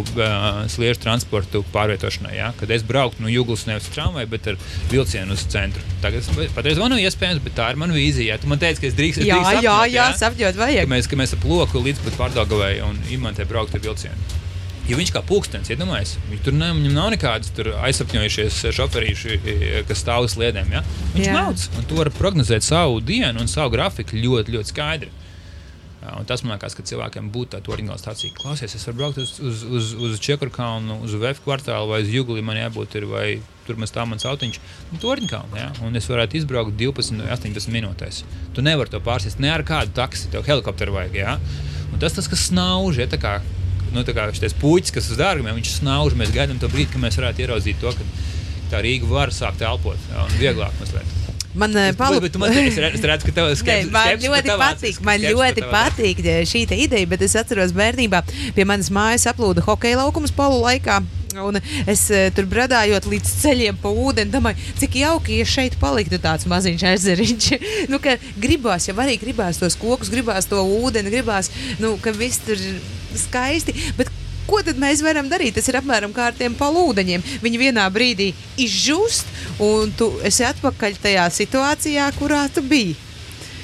sliežu 0.71 1.01
transportu 1.03 1.65
pārvietošanai. 1.73 2.35
Ja? 2.37 2.53
Kad 2.55 2.71
es 2.71 2.85
brauktu 2.87 3.25
no 3.25 3.27
Jūglas 3.33 3.65
nevis 3.67 3.89
tramvaju, 3.91 4.29
bet 4.31 4.47
ar 4.53 4.55
vilcienu 4.93 5.35
uz 5.35 5.43
centru. 5.51 5.83
Tagad 6.05 6.23
es 6.23 6.53
patreiz 6.55 6.79
man 6.79 6.95
nav 6.95 7.03
iespējams, 7.03 7.43
bet 7.43 7.57
tā 7.59 7.67
ir 7.73 7.81
mana 7.81 7.97
vīzija. 7.97 8.37
Ja? 8.37 8.39
Tu 8.39 8.47
man 8.47 8.61
teici, 8.63 8.79
ka 8.85 8.87
es 8.87 8.95
drīkstu. 8.95 9.27
Jā, 9.27 9.41
jā, 9.59 9.75
jā, 9.91 10.07
sapņot 10.15 10.55
Ka 10.55 10.63
vajag. 10.63 10.87
mēs, 10.95 11.11
ka 11.11 11.19
mēs 11.19 11.35
ap 11.35 11.43
loku 11.43 11.83
līdz 11.83 12.05
pat 12.07 12.19
pārdagavai 12.23 12.77
un 12.87 13.03
imantē 13.11 13.43
braukt 13.51 13.75
ar 13.75 13.83
vilcienu. 13.83 14.15
Jo 14.85 14.99
viņš 14.99 15.11
kā 15.15 15.21
pūkstens, 15.25 15.71
iedomājieties, 15.73 16.17
ja 16.29 16.39
tur 16.45 16.53
ne, 16.53 16.69
viņam 16.77 16.93
nav 16.93 17.07
nekādas 17.15 17.49
tur 17.57 17.71
aizsapņojušies 17.87 18.59
šoferīši, 18.77 19.37
e, 19.41 19.83
kas 19.89 20.03
stāv 20.03 20.27
uz 20.27 20.35
sliedēm. 20.35 20.69
Ja? 20.75 20.83
Viņš 21.15 21.29
mauc, 21.33 21.63
un 21.79 21.87
tu 21.89 21.97
vari 21.97 22.13
prognozēt 22.13 22.65
savu 22.65 22.99
dienu 23.01 23.41
un 23.41 23.49
savu 23.49 23.73
grafiku 23.73 24.19
ļoti, 24.19 24.53
ļoti 24.57 24.73
skaidri. 24.75 25.13
Un 26.13 26.27
tas 26.29 26.43
man 26.45 26.53
liekas, 26.53 26.75
ka 26.77 26.83
cilvēkiem 26.85 27.31
būtu 27.33 27.55
tāda 27.55 27.71
oriģināla 27.73 27.97
stācija. 27.97 28.35
Klausies, 28.37 28.75
es 28.77 28.85
varu 28.85 28.99
braukt 28.99 29.19
uz, 29.23 29.31
uz, 29.41 29.63
uz, 29.65 29.91
uz 30.05 30.19
Čekurkalnu, 30.21 30.99
uz 31.05 31.15
VF 31.17 31.41
kvartālu 31.45 31.89
vai 31.89 32.03
uz 32.03 32.11
Jugli. 32.13 32.43
Man 32.45 32.59
jābūt 32.59 32.97
ir, 32.99 33.07
vai 33.09 33.25
tur 33.65 33.79
man 33.81 33.89
stāv 33.89 34.05
mans 34.11 34.27
autiņš. 34.29 34.59
Nu, 34.91 35.01
Torņkalnu, 35.01 35.57
jā. 35.57 35.71
Un 35.87 35.97
es 35.97 36.09
varētu 36.11 36.37
izbraukt 36.37 36.77
12 36.77 37.25
vai 37.25 37.33
18 37.33 37.73
minūtēs. 37.73 38.21
Tu 38.53 38.65
nevari 38.65 38.93
to 38.93 39.01
pārsist 39.01 39.41
ne 39.41 39.49
ar 39.55 39.65
kādu 39.65 39.95
taksi, 39.97 40.29
tev 40.33 40.45
helikopteru 40.45 40.93
vajag. 40.99 41.17
Jā. 41.23 41.37
Un 41.91 42.01
tas 42.03 42.13
tas, 42.13 42.29
kas 42.29 42.51
snauž, 42.51 43.01
ja 43.01 43.09
tā 43.09 43.21
kā. 43.21 43.39
Nu, 43.95 44.03
šis 44.05 44.55
puķis, 44.61 44.93
kas 44.95 45.11
uz 45.13 45.19
dārgumiem, 45.19 45.57
viņš 45.59 45.77
snauž. 45.79 46.17
Mēs 46.19 46.33
gaidām 46.35 46.59
to 46.61 46.69
brīdi, 46.71 46.91
kad 46.93 47.03
mēs 47.03 47.19
varētu 47.21 47.45
ieraudzīt 47.45 47.79
to, 47.81 47.93
ka 47.95 48.09
tā 48.73 48.81
Rīga 48.85 49.07
var 49.09 49.31
sākt 49.35 49.63
elpot. 49.65 49.99
Jā, 50.11 50.25
un 50.25 50.35
vieglāk 50.41 50.75
mazliet. 50.81 51.21
Man 51.55 51.75
eh, 51.79 51.93
palu- 51.95 52.19
tu 52.27 52.39
man 52.39 52.51
es 52.51 52.75
redzu, 52.75 53.29
ka 53.29 53.31
tev 53.31 53.49
ir 53.51 53.55
skepsis 53.55 53.91
ļoti 54.27 54.31
par 54.31 54.49
tavām 54.49 54.63
patīk, 54.75 54.97
man 55.07 55.21
skepsis 55.21 55.37
ļoti 55.37 55.61
acīm. 55.63 55.71
patīk 55.71 56.23
eh, 56.25 56.41
šī 56.43 56.65
ideja, 56.83 57.07
bet 57.07 57.23
es 57.23 57.35
atceros 57.39 57.71
bērnībā 57.75 58.21
pie 58.57 58.65
manas 58.67 58.91
mājas 58.91 59.29
aplūda 59.31 59.63
hokeja 59.63 60.01
laukums 60.03 60.35
polu 60.35 60.59
laikā. 60.65 60.99
Un 61.43 61.59
es 61.89 62.05
eh, 62.13 62.29
tur 62.35 62.47
bradājot 62.49 63.07
līdz 63.11 63.31
ceļiem 63.41 63.79
pa 63.81 63.91
ūdeni, 63.91 64.31
domāju, 64.31 64.61
cik 64.79 64.99
jauki, 65.01 65.39
ja 65.41 65.47
šeit 65.49 65.75
paliktu 65.81 66.19
tāds 66.23 66.47
maziņš 66.49 66.85
ezeriņš. 66.93 67.47
nu, 67.91 67.99
gribās, 68.41 68.87
jau 68.89 68.95
arī 69.03 69.17
gribās 69.21 69.59
tos 69.59 69.75
kokus, 69.79 70.11
gribās 70.13 70.47
to 70.51 70.61
ūdeni, 70.63 71.11
gribās, 71.11 71.51
nu, 71.83 71.95
ka 72.01 72.15
viss 72.15 72.43
tur 72.45 72.61
skaisti. 73.19 73.75
Bet 73.97 74.11
ko 74.47 74.61
tad 74.65 74.79
mēs 74.81 75.03
varam 75.05 75.27
darīt? 75.31 75.57
Tas 75.57 75.67
ir 75.71 75.79
apmēram 75.81 76.13
kā 76.15 76.29
ar 76.29 76.37
tiem 76.37 76.55
palūdeņiem. 76.57 77.25
Viņi 77.43 77.61
vienā 77.61 77.87
brīdī 77.93 78.31
izžūst, 78.61 79.31
un 79.65 79.91
tu 79.97 80.11
esi 80.27 80.45
atpakaļ 80.47 81.01
tajā 81.03 81.27
situācijā, 81.41 82.11
kurā 82.19 82.45
tu 82.53 82.63
biji. 82.65 82.95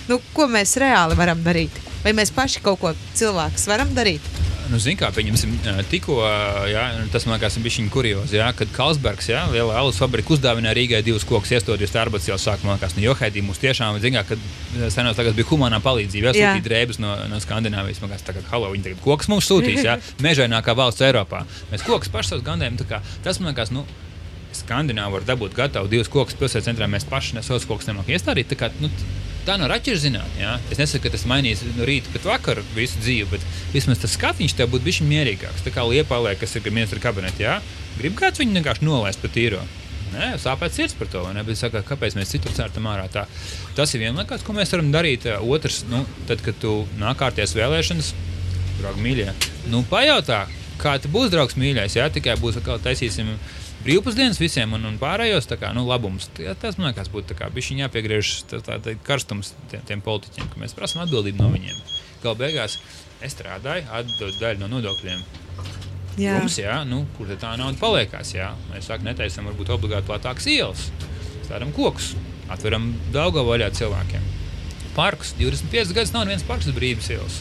Nu, 0.09 0.19
ko 0.35 0.49
mēs 0.51 0.75
reāli 0.81 1.15
varam 1.15 1.39
darīt? 1.45 1.77
Vai 2.01 2.15
mēs 2.17 2.33
paši 2.33 2.63
kaut 2.65 2.81
ko 2.81 2.95
cilvēks 3.15 3.69
varam 3.69 3.93
darīt? 3.95 4.30
Nu, 4.71 4.79
Ziniet, 4.79 5.01
kā 5.01 5.09
pieņemsim, 5.11 5.55
tikko 5.91 6.21
jā, 6.71 6.83
tas 7.11 7.25
man 7.27 7.35
liekas, 7.35 7.57
bija 7.59 7.75
viņa 7.75 7.91
kuriozi, 7.91 8.37
jā, 8.39 8.47
kad 8.55 8.69
Kalsbergs, 8.71 9.27
jā, 9.27 9.41
lielā 9.51 9.75
alus 9.81 9.99
fabrika 9.99 10.31
uzdāvināja 10.31 10.77
Rīgai 10.77 11.01
divus 11.03 11.25
kokus, 11.27 11.51
iestoties 11.57 11.91
Tarbats 11.91 12.29
jau 12.29 12.37
sākumā, 12.39 12.77
kas 12.79 12.95
no 12.95 13.03
Johaidī 13.03 13.43
mums 13.43 13.59
tiešām, 13.59 13.99
zināt, 14.03 14.31
kad 14.31 14.93
senos 14.93 15.19
tagad 15.19 15.35
bija 15.35 15.49
humanā 15.49 15.81
palīdzība, 15.83 16.31
Jā. 16.31 16.53
jāsūtīt 16.53 16.69
drēbes 16.69 17.01
no, 17.03 17.17
no 17.27 17.41
Skandināvijas, 17.43 17.99
man 18.03 18.13
liekas, 18.13 18.23
tagad, 18.29 18.47
halo, 18.53 18.71
viņi 18.71 18.87
tagad 18.87 19.03
kokus 19.03 19.31
mums 19.33 19.49
sūtīs, 19.51 19.83
jā, 19.83 19.97
mežainākā 20.25 20.77
valsts 20.77 21.03
Eiropā. 21.09 21.43
Mēs 21.73 21.83
kokus 21.87 22.13
savus 22.31 22.47
gandējam, 22.47 22.79
tā 22.79 22.87
kā 22.93 23.01
tas 23.25 23.43
man 23.43 23.51
liekas, 23.51 23.75
nu, 23.75 23.83
Skandināvi 24.55 25.15
var 25.17 25.25
dabūt 25.27 25.55
gatavu 25.57 25.89
divus 25.91 26.09
kokus 26.11 26.37
pilsētas 26.39 26.67
centrā. 26.69 26.87
Mēs 26.91 27.07
paši 27.09 27.41
savus 27.41 27.67
kokus 27.69 27.89
nemākam 27.89 28.15
iestādīt. 28.15 28.49
Tā, 28.51 28.57
kā, 28.59 28.71
nu, 28.83 28.89
tā 29.47 29.57
nav 29.59 29.71
raķešu 29.71 30.03
zinātnē. 30.05 30.41
Ja? 30.41 30.55
Es 30.73 30.81
nesaku, 30.81 31.05
ka 31.05 31.15
tas 31.15 31.27
mainīs 31.29 31.63
no 31.77 31.87
rīta 31.87 32.11
pat 32.13 32.27
vakaru 32.29 32.65
visu 32.75 33.01
dzīvi, 33.01 33.29
bet 33.31 33.45
vismaz 33.75 34.01
tas 34.03 34.15
skatiņš 34.17 34.57
tev 34.59 34.73
būtu 34.73 34.87
bijis 34.87 35.03
mierīgāks. 35.07 35.63
Tā 35.65 35.73
kā 35.75 35.85
liepālē, 35.87 36.35
kas 36.39 36.57
ir 36.57 36.67
ministra 36.69 37.01
kabinetā, 37.03 37.41
ja? 37.41 37.59
grib 37.97 38.17
kāds 38.19 38.41
viņu 38.41 38.59
vienkārši 38.59 38.87
nolaist 38.87 39.23
pa 39.23 39.31
tīro. 39.31 39.63
Nē, 40.11 40.33
sāpēs 40.43 40.75
sirds 40.75 40.95
par 40.99 41.07
to. 41.11 41.23
Bet 41.31 41.53
es 41.53 41.61
saku, 41.63 41.79
kāpēc 41.87 42.17
mēs 42.19 42.33
citur 42.33 42.51
cērtam 42.55 42.87
ārā? 42.91 43.05
Tā, 43.11 43.23
tas 43.77 43.93
ir 43.95 44.03
viena 44.03 44.19
lieta, 44.19 44.41
ko 44.43 44.55
mēs 44.57 44.73
varam 44.75 44.91
darīt. 44.91 45.27
Otrs, 45.39 45.85
nu, 45.87 46.03
tad, 46.27 46.43
kad 46.43 46.57
tu 46.59 46.81
nāk 46.99 47.21
kārties 47.21 47.55
vēlēšanas, 47.55 48.11
draugi 48.81 49.05
mīļie, 49.05 49.29
nu, 49.71 49.85
pajautā, 49.87 50.43
kā 50.81 50.97
tu 50.99 51.11
būsi 51.13 51.31
draugs 51.31 51.55
mīļais. 51.59 51.95
Jā, 51.95 52.09
tikai 52.11 52.35
būs 52.41 52.59
atkal 52.59 52.81
taisīsim 52.83 53.31
brīvpusdienas 53.85 54.39
visiem 54.41 54.73
un, 54.77 54.85
un 54.87 54.97
pārējos 55.01 55.49
kā, 55.51 55.71
nu, 55.75 55.83
labums. 55.89 56.29
Tas 56.61 56.77
man 56.79 56.91
liekas, 56.91 57.11
būtu 57.13 57.37
bijis 57.53 57.71
jāpiegriež 57.81 58.33
tā, 58.49 58.61
tā, 58.65 58.79
tā 58.83 58.95
karstums 59.05 59.53
tiem, 59.71 59.83
tiem 59.87 60.03
politiķiem, 60.05 60.49
ka 60.51 60.61
mēs 60.61 60.75
prasām 60.77 61.03
atbildību 61.05 61.41
no 61.41 61.51
viņiem. 61.53 61.77
Galu 62.23 62.41
beigās 62.43 62.77
es 63.21 63.35
strādāju, 63.35 63.87
atdodu 63.91 64.37
daļu 64.39 64.63
no 64.63 64.71
nodokļiem. 64.75 65.23
Jā, 66.19 66.35
Jums, 66.41 66.57
jā, 66.59 66.81
nu, 66.87 67.05
kur 67.15 67.29
tā 67.39 67.53
nauda 67.59 67.79
paliekās? 67.79 68.33
Jā? 68.35 68.51
Mēs 68.71 68.89
sākam 68.89 69.07
netaisam, 69.07 69.47
varbūt 69.47 69.71
obligāti 69.71 70.09
platākas 70.09 70.49
ielas, 70.51 70.89
stādām 71.45 71.71
kokus, 71.75 72.11
atveram 72.51 72.91
daudz 73.15 73.39
vaļā 73.47 73.71
cilvēkiem. 73.77 74.27
Parks, 74.97 75.31
25 75.39 75.95
gadus 75.95 76.11
nav 76.11 76.27
viens 76.27 76.43
parks 76.43 76.67
brīvības 76.75 77.13
ielas. 77.15 77.39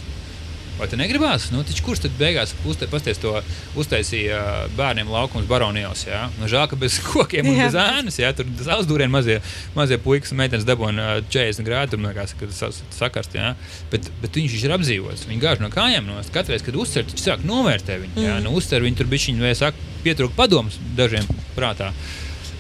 Vai 0.81 0.89
tu 0.89 0.97
negribās? 0.97 1.51
Nu, 1.53 1.61
taču 1.67 1.85
kurš 1.85 2.07
tad 2.07 2.15
beigās 2.17 2.55
pasties 2.89 3.19
to 3.21 3.35
uztaisīja 3.79 4.39
ā, 4.41 4.53
bērniem 4.79 5.11
laukums 5.13 5.45
baronijos? 5.51 6.07
Jā? 6.09 6.23
Nu, 6.41 6.49
žēl, 6.49 6.65
ka 6.71 6.79
bez 6.81 6.97
kokiem 7.11 7.51
un 7.51 7.59
Jā. 7.59 7.67
bez 7.69 7.77
ēnas, 7.83 8.17
jā, 8.23 8.31
tur 8.37 8.49
sauzdūrien 8.65 9.13
mazie, 9.13 9.41
mazie 9.77 9.99
puikas 10.01 10.33
un 10.33 10.41
meitenes 10.41 10.65
dabūna 10.69 11.11
ā, 11.19 11.19
40 11.29 11.69
grādu, 11.69 11.95
tur 11.99 12.05
liekas, 12.07 12.33
ka 12.41 12.49
tas 12.49 12.81
sakarst, 12.97 13.37
jā. 13.37 13.53
Bet, 13.93 14.09
bet 14.23 14.41
viņš 14.41 14.57
ir 14.65 14.75
apdzīvots, 14.79 15.27
viņi 15.29 15.45
gāž 15.45 15.61
no 15.61 15.69
kājām 15.75 16.09
nost. 16.09 16.33
Katru 16.33 16.57
reizi, 16.57 16.65
kad 16.71 16.81
uzcer, 16.81 17.05
viņš 17.11 17.27
sāk 17.27 17.45
novērtēt 17.45 18.01
viņu. 18.07 18.25
Jā, 18.25 18.41
nu, 18.41 18.57
uzcer 18.57 18.81
viņu 18.81 19.03
tur 19.03 19.13
bišķiņu 19.13 19.45
vai 19.45 19.53
saka, 19.59 19.89
pietrūk 20.07 20.33
padomus 20.39 20.81
dažiem 20.97 21.29
prātā. 21.59 21.93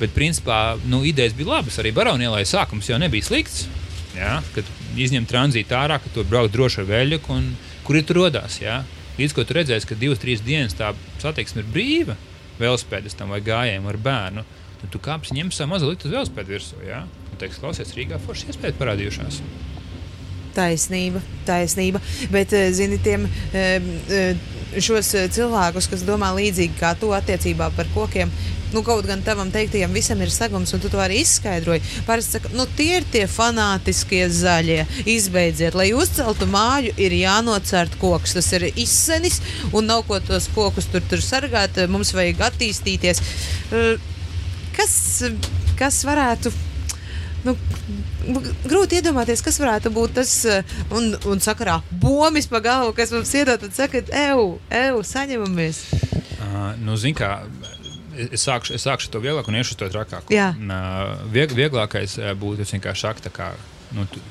Bet, 0.01 0.13
principā, 0.17 0.77
nu, 0.89 1.03
idejas 1.09 1.33
bija 1.37 1.57
labas. 1.57 1.81
Arī 1.81 1.93
Baronielai 1.97 2.45
sākums 2.49 2.89
jau 2.89 3.01
nebija 3.01 3.25
slikts. 3.25 3.67
Jā, 4.17 4.39
kad 4.55 4.69
izņem 4.99 5.27
tranzītu 5.29 5.77
ārā, 5.77 6.01
ka 6.03 6.13
tur 6.15 6.25
brauc 6.29 6.51
droši 6.53 6.81
ar 6.83 6.89
veļu, 6.89 7.21
un 7.33 7.51
kur 7.91 7.99
tur 8.07 8.21
rodās. 8.23 8.61
Jā. 8.63 8.85
Līdz 9.19 9.35
ko 9.35 9.43
tu 9.43 9.57
redzēsi, 9.57 9.89
ka 9.91 9.99
divas, 9.99 10.21
trīs 10.23 10.43
dienas 10.47 10.77
tā 10.79 10.93
satiksme 11.19 11.65
ir 11.65 11.73
brīva 11.75 12.15
velospēdistam 12.61 13.33
vai 13.35 13.41
gājējiem 13.43 13.89
ar 13.91 13.99
bērnu, 14.05 14.45
tad 14.81 14.93
tu 14.95 15.01
kāpsi 15.03 15.35
ņem 15.35 15.51
savu 15.51 15.73
mazu 15.75 15.91
liktu 15.91 16.07
uz 16.07 16.15
velospēdu 16.15 16.55
virsū. 16.55 16.79
Jā. 16.87 17.03
Un 17.33 17.41
teiks, 17.41 17.59
klausies, 17.59 17.91
Rīgā 17.97 18.21
foršas 18.23 18.55
iespējas 18.55 18.79
parādījušās. 18.79 19.43
taisnība, 20.55 21.21
taisnība. 21.47 22.01
Bet, 22.31 22.53
eh, 22.53 22.71
zini, 22.73 22.99
tiem 23.03 23.27
eh, 23.27 23.83
eh, 24.11 24.37
šos 24.79 25.13
cilvēkus, 25.35 25.91
kas 25.91 26.07
domā 26.07 26.31
līdzīgi 26.37 26.79
kā 26.79 26.95
tu 26.99 27.11
attiecībā 27.15 27.71
par 27.77 27.91
kokiem. 27.95 28.31
Nu, 28.75 28.85
kaut 28.87 29.07
gan 29.09 29.23
tavam 29.27 29.51
teiktajam 29.51 29.95
visam 29.95 30.21
ir 30.23 30.31
sagums, 30.31 30.71
un 30.75 30.83
tu 30.83 30.91
to 30.93 31.01
arī 31.03 31.21
izskaidroji. 31.25 31.83
Parasti 32.07 32.39
saka, 32.39 32.53
nu, 32.55 32.67
tie 32.79 33.01
ir 33.01 33.09
tie 33.11 33.25
fanātiskie 33.31 34.23
zaļie. 34.31 34.85
Izbeidziet, 35.11 35.75
lai 35.79 35.91
uzceltu 35.97 36.47
māju, 36.51 36.95
ir 37.03 37.17
jānocērt 37.19 37.99
koks. 38.03 38.37
Tas 38.39 38.53
ir 38.59 38.69
izsenis, 38.71 39.41
un 39.73 39.91
nav 39.91 40.07
ko 40.09 40.21
tos 40.23 40.49
kokus 40.55 40.91
tur, 40.93 41.03
tur 41.11 41.25
sargāt. 41.25 41.83
Mums 41.91 42.15
vajag 42.17 42.47
attīstīties. 42.51 43.23
Eh, 43.73 44.09
Kas, 44.71 45.23
kas 45.77 45.97
varētu 46.07 46.53
Nu, 47.41 47.55
grūti 48.69 48.99
iedomāties, 48.99 49.41
kas 49.41 49.57
varētu 49.63 49.93
būt 49.97 50.19
tas, 50.19 50.33
eh, 50.45 50.75
un, 50.93 51.15
un 51.31 51.41
sakarā 51.41 51.79
bombas 52.03 52.51
pa 52.53 52.61
galvu, 52.61 52.93
kas 52.99 53.15
mums 53.17 53.33
iedod, 53.33 53.63
tad 53.63 53.73
saka, 53.73 54.03
eju, 54.13 54.59
eju, 54.69 55.01
saņemamies. 55.09 55.79
Uh, 56.41 56.75
nu, 56.85 56.99
zin, 57.01 57.15
kā, 57.17 57.31
es, 58.29 58.45
sākšu, 58.45 58.77
es 58.77 58.87
sākšu 58.87 59.11
to 59.15 59.23
vieglāko 59.25 59.53
un 59.53 59.59
iešu 59.61 59.77
to 59.81 59.89
trakāko. 59.93 60.33
Jā. 60.35 60.53
Uh, 60.57 61.27
vieg, 61.33 61.53
vieglākais 61.57 62.19
uh, 62.21 62.33
būtu 62.39 62.67
vienkārši 62.69 63.07
sakt, 63.07 63.29
kā 63.35 63.53
nu, 63.97 64.07
tu, 64.11 64.23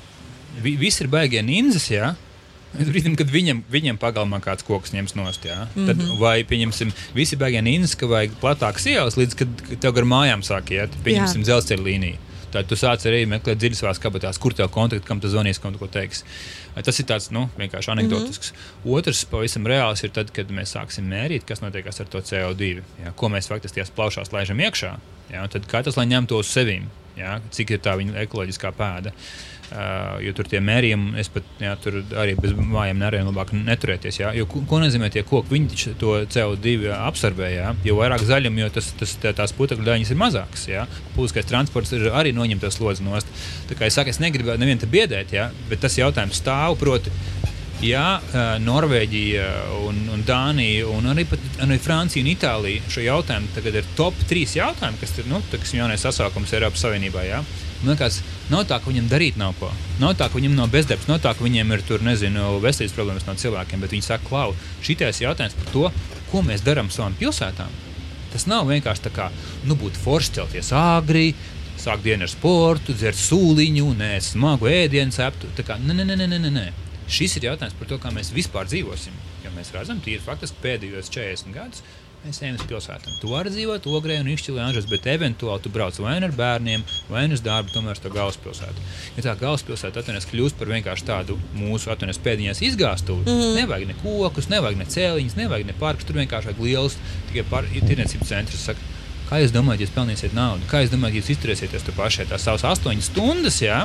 vi, 0.62 0.76
visi 0.80 1.06
ir 1.06 1.12
baigie 1.12 1.44
ninjas. 1.46 1.90
Jā? 1.92 2.14
Brīdim, 2.70 3.16
kad 3.18 3.32
viņam, 3.34 3.64
viņam 3.72 3.98
pagalmā 3.98 4.38
kāds 4.46 4.66
koks 4.68 4.94
ņems 4.94 5.16
nost, 5.18 5.46
jā, 5.48 5.64
mm 5.64 5.70
-hmm. 5.74 5.88
tad, 5.90 6.20
vai 6.22 6.44
pieņemsim, 6.46 6.92
visi 7.18 7.38
beigas 7.40 7.66
ninjas, 7.66 7.96
ka 7.98 8.06
vajag 8.06 8.36
platākas 8.42 8.86
ielas, 8.86 9.18
līdz 9.18 9.38
kad 9.40 9.64
tev 9.82 9.96
gar 9.98 10.06
mājām 10.06 10.46
sāk 10.46 10.70
iet, 10.76 10.94
pieņemsim 11.04 11.48
dzelzceļa 11.48 11.84
līniju. 11.84 12.29
Tad 12.54 12.70
tu 12.70 12.78
sāc 12.80 13.04
arī 13.10 13.26
meklēt 13.30 13.60
dziļas 13.62 14.02
kabatās, 14.02 14.40
kur 14.42 14.56
tev 14.58 14.72
kontakti, 14.74 15.06
kam 15.08 15.22
tu 15.22 15.30
zvanīs, 15.32 15.62
kam 15.62 15.76
tu 15.76 15.82
ko 15.82 15.90
teiksi. 15.92 16.26
Tas 16.86 17.00
ir 17.02 17.06
tāds 17.10 17.30
nu, 17.36 17.48
vienkārši 17.60 17.92
anekdotisks. 17.94 18.52
Mm 18.52 18.58
-hmm. 18.58 18.98
Otrs, 18.98 19.26
pavisam 19.26 19.68
reāls, 19.68 20.04
ir 20.04 20.10
tad, 20.16 20.32
kad 20.32 20.50
mēs 20.50 20.76
sāksim 20.76 21.10
mērīt, 21.10 21.46
kas 21.46 21.62
notiek 21.62 21.88
ar 21.88 22.08
to 22.08 22.20
CO2, 22.20 22.82
jā, 23.06 23.14
ko 23.16 23.30
mēs 23.30 23.48
faktiski 23.48 23.76
tajās 23.76 23.92
plaušās 23.96 24.32
laižam 24.32 24.60
iekšā. 24.60 24.98
Jā, 25.34 25.48
tad 25.48 25.68
katrs 25.68 25.98
lai 25.98 26.06
ņem 26.06 26.28
to 26.28 26.38
uz 26.38 26.48
sevis, 26.48 26.84
cik 27.52 27.72
ir 27.72 27.80
tā 27.80 27.98
viņa 27.98 28.22
ekoloģiskā 28.22 28.72
pēda. 28.72 29.10
Uh, 29.10 29.59
jo 30.24 30.34
tur 30.38 30.48
tie 30.50 30.62
mērījumi, 30.64 31.14
es 31.22 31.30
pat 31.34 31.46
jā, 31.62 31.76
tur 31.84 32.00
arī 32.18 32.36
bez 32.40 32.56
mājām 32.58 33.02
nerēju 33.04 33.28
labāk 33.30 33.54
neturēties. 33.56 34.20
Jā. 34.22 34.32
Jo, 34.38 34.48
ko, 34.50 34.64
ko 34.70 34.80
nozīmē 34.82 35.12
tie 35.14 35.24
koki? 35.28 35.54
Viņi 35.56 35.72
taču 35.74 35.94
to 36.00 36.16
CO2 36.26 36.94
absorbē. 36.96 37.52
Jā. 37.54 37.74
Jo 37.86 38.00
vairāk 38.00 38.26
zaļuma, 38.26 38.64
jo 38.66 38.72
tas, 38.80 38.92
tas, 39.00 39.16
tā, 39.22 39.34
tās 39.38 39.54
putekļu 39.58 39.86
daļas 39.86 40.14
ir 40.14 40.22
mazākas. 40.22 40.66
Jā. 40.72 40.88
Publiskais 41.16 41.50
transports 41.50 41.94
ir 41.98 42.10
arī 42.10 42.34
noņemts 42.38 42.80
slodzi 42.80 43.06
nost. 43.06 43.30
Tā 43.70 43.78
kā 43.78 43.90
es 43.90 43.98
saku, 44.00 44.14
es 44.14 44.22
negribu 44.24 44.58
nevienu 44.58 44.90
biedēt, 44.90 45.36
jā, 45.36 45.50
bet 45.70 45.86
tas 45.86 45.98
jautājums 46.00 46.42
stāv. 46.42 46.78
Proti, 46.80 47.14
Ja 47.80 48.18
uh, 48.20 48.58
Norvēģija 48.60 49.46
un, 49.88 50.02
un 50.12 50.24
Dānija, 50.28 50.84
un 50.92 51.06
arī, 51.14 51.24
pat, 51.30 51.44
arī 51.64 51.78
Francija 51.80 52.20
un 52.26 52.28
Itālija 52.34 52.92
šo 52.92 53.06
jautājumu 53.06 53.54
tagad 53.56 53.78
ir 53.80 53.88
top 53.96 54.20
3 54.28 54.58
jautājumi, 54.58 55.00
kas 55.00 55.16
ir 55.16 55.30
nu, 55.32 55.40
jaunais 55.80 56.04
sasaukums 56.04 56.52
Eiropas 56.58 56.84
Savienībā. 56.84 57.24
Ja? 57.24 57.40
Liekas, 57.80 58.18
nav 58.52 58.66
tā, 58.68 58.76
ka 58.82 58.92
viņam 58.92 59.06
darīt 59.08 59.38
nav 59.40 59.54
ko. 59.60 59.70
Nav 60.02 60.18
tā, 60.20 60.28
ka 60.28 60.36
viņam 60.36 60.58
nav 60.58 60.72
bezdarbs, 60.74 61.08
nav 61.08 61.22
tā, 61.24 61.32
ka 61.36 61.46
viņiem 61.46 61.70
ir 61.72 61.84
tur, 61.88 62.02
nezinu, 62.04 62.58
veselības 62.64 62.96
problēmas 62.98 63.28
no 63.28 63.36
cilvēkiem, 63.40 63.80
bet 63.80 63.96
viņi 63.96 64.04
saka, 64.04 64.26
klau, 64.28 64.50
šitais 64.84 65.22
jautājums 65.24 65.56
par 65.56 65.70
to, 65.72 65.86
ko 66.32 66.42
mēs 66.44 66.66
darām 66.66 66.92
savām 66.92 67.16
pilsētām. 67.20 67.72
Tas 68.34 68.46
nav 68.52 68.68
vienkārši 68.68 69.06
tā 69.08 69.14
kā, 69.16 69.30
nu, 69.64 69.80
būt 69.80 69.96
forši 70.04 70.36
celties 70.42 70.74
āgri, 70.76 71.32
sākt 71.80 72.04
dienu 72.04 72.28
ar 72.28 72.34
sportu, 72.34 72.94
dzert 72.94 73.18
sūliņu, 73.18 73.94
nē, 74.02 74.12
smagu 74.28 74.68
ēdienu, 74.70 75.16
ceptu. 75.16 75.48
Tā 75.56 75.64
kā, 75.66 75.80
nē, 75.80 75.96
nē, 76.04 76.20
nē, 76.20 76.28
nē, 76.36 76.52
nē. 76.52 76.68
Šis 77.10 77.40
ir 77.40 77.48
jautājums 77.48 77.80
par 77.80 77.90
to, 77.90 77.98
kā 78.04 78.12
mēs 78.14 78.34
vispār 78.36 78.68
dzīvosim. 78.70 79.16
Jo 79.46 79.56
mēs 79.56 79.72
redzam, 79.74 80.04
tīri 80.04 80.22
faktiski 80.22 80.60
pēdējos 80.62 81.10
40 81.16 81.56
gadus 81.56 81.82
mēs 82.26 82.42
ejam 82.44 82.58
uz 82.60 82.66
pilsētām. 82.68 83.16
Tu 83.22 83.30
vari 83.32 83.52
dzīvot 83.54 83.88
ogrē 83.90 84.20
un 84.20 84.30
izšķiļā 84.34 84.66
anžos, 84.68 84.88
bet 84.92 85.08
eventuāli 85.10 85.64
tu 85.64 85.72
brauc 85.74 85.98
vai 86.04 86.18
nu 86.20 86.28
ar 86.28 86.36
bērniem, 86.36 86.84
vai 87.10 87.26
nu 87.30 87.38
uz 87.38 87.44
darbu, 87.46 87.72
tomēr 87.74 87.96
uz 87.96 88.04
to 88.04 88.12
galvaspilsētu. 88.14 88.86
Ja 89.18 89.26
tā 89.30 89.36
galvaspilsēta 89.40 90.04
atvainojas 90.04 90.28
kļūst 90.30 90.60
par 90.60 90.72
vienkārši 90.74 91.08
tādu 91.08 91.40
mūsu 91.56 91.94
atvainojas 91.94 92.22
pēdiņās 92.26 92.64
izgāstuvi, 92.70 93.24
mm 93.24 93.42
-hmm. 93.42 93.58
nevajag 93.62 93.88
ne 93.88 93.98
kokus, 94.04 94.50
nevajag 94.52 94.78
ne 94.82 94.88
cēliņus, 94.96 95.40
nevajag 95.40 95.68
ne 95.72 95.78
parkus, 95.80 96.08
tur 96.08 96.20
vienkārši 96.20 96.52
vajag 96.52 96.64
liels 96.68 96.98
tikai 97.30 97.46
par 97.50 97.70
tirniecības 97.74 98.28
centrs. 98.28 98.66
Saka, 98.70 98.80
Kā 99.30 99.38
jūs 99.44 99.52
domājat, 99.54 99.84
jūs 99.84 99.92
pelnīsiet 99.94 100.34
naudu? 100.34 100.66
Kā 100.66 100.80
jūs 100.82 100.90
domājat, 100.90 101.20
jūs 101.20 101.36
izturēsieties 101.36 101.84
tur 101.86 101.94
pašai 101.94 102.26
tās 102.32 102.42
savas 102.48 102.64
astoņas 102.66 103.12
stundas, 103.12 103.62
jā, 103.62 103.84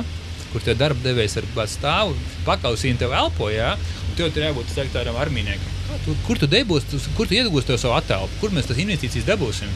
kur 0.51 0.65
te 0.65 0.73
darba 0.73 1.05
devējs 1.05 1.37
ar 1.37 1.67
stāvu, 1.69 2.17
pakausīnu 2.47 2.97
tev 2.97 3.13
elpo, 3.13 3.51
jā, 3.53 3.75
un 4.09 4.17
tev 4.17 4.33
tur 4.33 4.47
jābūt 4.47 4.73
tādam 4.95 5.21
armīniekam. 5.21 5.74
Tu, 6.05 6.15
kur 6.25 6.39
tu 6.41 6.47
dabūsi, 6.49 6.99
kur 7.17 7.29
tu 7.29 7.37
iegūsi 7.37 7.69
to 7.69 7.77
savu 7.81 7.95
attēlu, 7.97 8.29
kur 8.41 8.53
mēs 8.53 8.67
tas 8.69 8.79
investīcijas 8.81 9.27
dabūsim? 9.27 9.69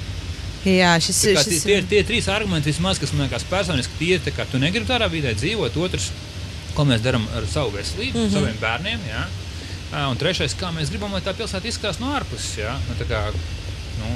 Jā, 0.67 0.95
šis 0.99 1.19
ir. 1.29 1.37
Šis... 1.39 1.63
Tie 1.63 1.77
ir 1.79 1.85
tie 1.89 2.01
trīs 2.03 2.27
argumenti, 2.31 2.71
vismaz, 2.73 2.99
kas 2.99 3.13
man 3.15 3.27
liekas 3.27 3.45
personiski 3.47 3.95
tīri. 3.99 4.23
tā 4.25 4.33
kā 4.35 4.45
Tu 4.49 4.59
negribi 4.59 4.89
tādā 4.89 5.07
vidē 5.11 5.31
dzīvot, 5.37 5.77
otrs, 5.79 6.09
ko 6.75 6.85
mēs 6.89 7.03
darām 7.05 7.27
ar 7.37 7.47
savu 7.47 7.71
veselību, 7.77 8.17
mm 8.17 8.25
-hmm. 8.25 8.33
saviem 8.33 8.57
bērniem. 8.61 9.05
Jā? 9.09 9.23
Un 10.09 10.17
trešais, 10.17 10.53
kā 10.53 10.73
mēs 10.75 10.91
gribam, 10.91 11.13
lai 11.13 11.21
tā 11.21 11.33
pilsēta 11.33 11.67
izskatās 11.67 11.99
no 11.99 12.11
ārpuses. 12.13 12.59
Nu, 12.89 12.97
tā 12.99 13.07
kā, 13.09 13.21
nu, 13.99 14.11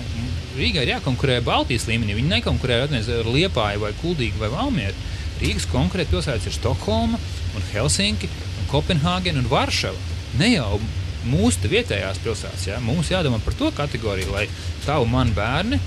Rīgai 0.58 0.84
ir 0.84 0.94
jākonkurē 0.94 1.40
Baltijas 1.42 1.88
līmenī. 1.88 2.16
Viņi 2.16 2.30
nekonkurē 2.30 2.84
ar 2.84 2.90
Liepāju 3.26 3.80
vai 3.80 3.94
Kuldīgu 4.02 4.38
vai 4.38 4.50
Valmieru. 4.50 4.94
Rīgas 5.42 5.66
konkurēta 5.72 6.12
pilsētas 6.12 6.46
ir 6.46 6.54
Stokholma, 6.54 7.18
un 7.56 7.64
Helsinki, 7.72 8.30
un 8.60 8.70
Kopenhāgena 8.70 9.40
un 9.40 9.50
Varšava. 9.50 9.98
Ne 10.38 10.54
jau 10.54 10.80
mūsu 11.28 11.70
vietējās 11.72 12.22
pilsētās. 12.24 12.68
Ja? 12.68 12.80
Mums 12.84 13.12
jādomā 13.14 13.40
par 13.44 13.56
to 13.60 13.72
kategoriju, 13.76 14.34
lai 14.36 14.48
tavu 14.86 15.06
mani 15.10 15.36
bērni, 15.38 15.80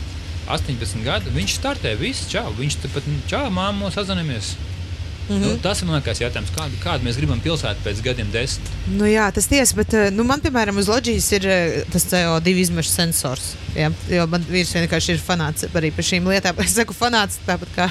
18 0.47 1.03
gadi, 1.03 1.33
viņš 1.35 1.59
startē 1.59 1.97
visu 1.99 2.31
čau. 2.31 2.49
Viņš 2.59 2.79
pat 2.95 3.07
čau, 3.31 3.47
māmu, 3.51 3.91
sazināmies. 3.95 4.55
Mm 5.29 5.37
-hmm. 5.37 5.41
nu, 5.41 5.59
tas 5.59 5.81
ir 5.83 5.89
monētas 5.89 6.21
jautājums, 6.21 6.53
kādu, 6.55 6.77
kādu 6.79 7.05
mēs 7.05 7.17
gribam 7.19 7.41
pilsētu 7.43 7.83
pēc 7.85 8.03
gadiem 8.03 8.29
desmit. 8.31 8.69
Nu, 8.87 9.05
jā, 9.11 9.27
tas 9.35 9.47
tiesa, 9.51 9.75
bet 9.75 9.95
eh, 9.95 10.11
nu, 10.11 10.25
man, 10.25 10.41
piemēram, 10.41 10.79
uz 10.79 10.87
loģijas 10.87 11.33
ir 11.33 11.47
eh, 11.47 11.83
tas 11.93 12.07
CO2 12.13 12.55
izmešu 12.63 12.91
sensors. 12.91 13.55
Jā, 13.75 13.91
jo 14.09 14.27
man 14.27 14.47
vīrs 14.51 14.71
vienkārši 14.75 15.13
ir 15.13 15.25
fanāts 15.29 15.67
arī 15.75 15.91
par 15.91 16.05
šīm 16.05 16.31
lietām. 16.31 16.55
Es 16.65 16.79
saku 16.79 16.95
fanāts 16.95 17.43
tāpat 17.47 17.75
kā 17.75 17.91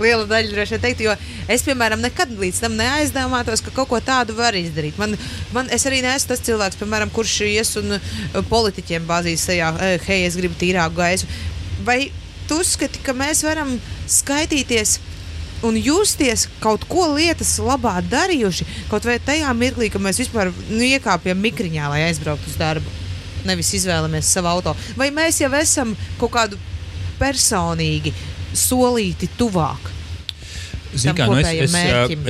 liela 0.00 0.26
daļa 0.30 0.52
droši 0.52 0.76
vien 0.76 0.82
teikt, 0.82 1.04
jo 1.04 1.14
es, 1.50 1.64
piemēram, 1.66 2.02
nekad 2.04 2.32
līdz 2.40 2.60
tam 2.64 2.76
neaizdomātos, 2.78 3.62
ka 3.64 3.74
kaut 3.76 3.90
ko 3.92 4.00
tādu 4.04 4.36
var 4.38 4.56
izdarīt. 4.58 4.98
Man, 5.00 5.16
man, 5.54 5.70
es 5.74 5.86
arī 5.88 6.02
neesmu 6.04 6.32
tas 6.32 6.44
cilvēks, 6.46 6.80
piemēram, 6.80 7.12
kurš 7.14 7.40
ies 7.48 7.74
un 7.80 7.96
uh, 7.98 8.12
politiķiem 8.50 9.08
bāzīs 9.08 9.46
sejā, 9.48 9.72
hei, 10.08 10.22
es 10.26 10.38
gribu 10.40 10.58
tīrāku 10.60 10.98
gaisu. 10.98 11.30
Vai 11.86 12.06
tu 12.48 12.60
uzskati, 12.62 13.02
ka 13.04 13.16
mēs 13.16 13.44
varam 13.46 13.76
skaitīties? 14.10 14.98
un 15.64 15.76
justies 15.80 16.44
kaut 16.60 16.84
ko 16.88 17.06
lietas 17.14 17.56
labā 17.62 17.96
darījuši. 18.12 18.66
Kaut 18.90 19.06
vai 19.08 19.16
tajā 19.22 19.48
mirklī, 19.56 19.88
kad 19.92 20.02
mēs 20.04 20.20
vispār 20.20 20.50
nu, 20.52 20.82
iekāpjam 20.84 21.40
mikriņā, 21.40 21.88
lai 21.92 22.02
aizbrauktu 22.08 22.50
uz 22.50 22.58
darbu. 22.60 22.92
Nevis 23.48 23.72
izvēlamies 23.78 24.28
savu 24.28 24.50
auto. 24.52 24.74
Vai 24.98 25.10
mēs 25.14 25.40
jau 25.42 25.50
esam 25.56 25.94
kaut 26.20 26.34
kādu 26.36 26.60
personīgi 27.20 28.12
solīti 28.58 29.30
tuvāk. 29.38 29.92
Zin, 30.94 31.14
kā, 31.18 31.26
nu 31.26 31.40
es, 31.40 31.48
es, 31.66 31.74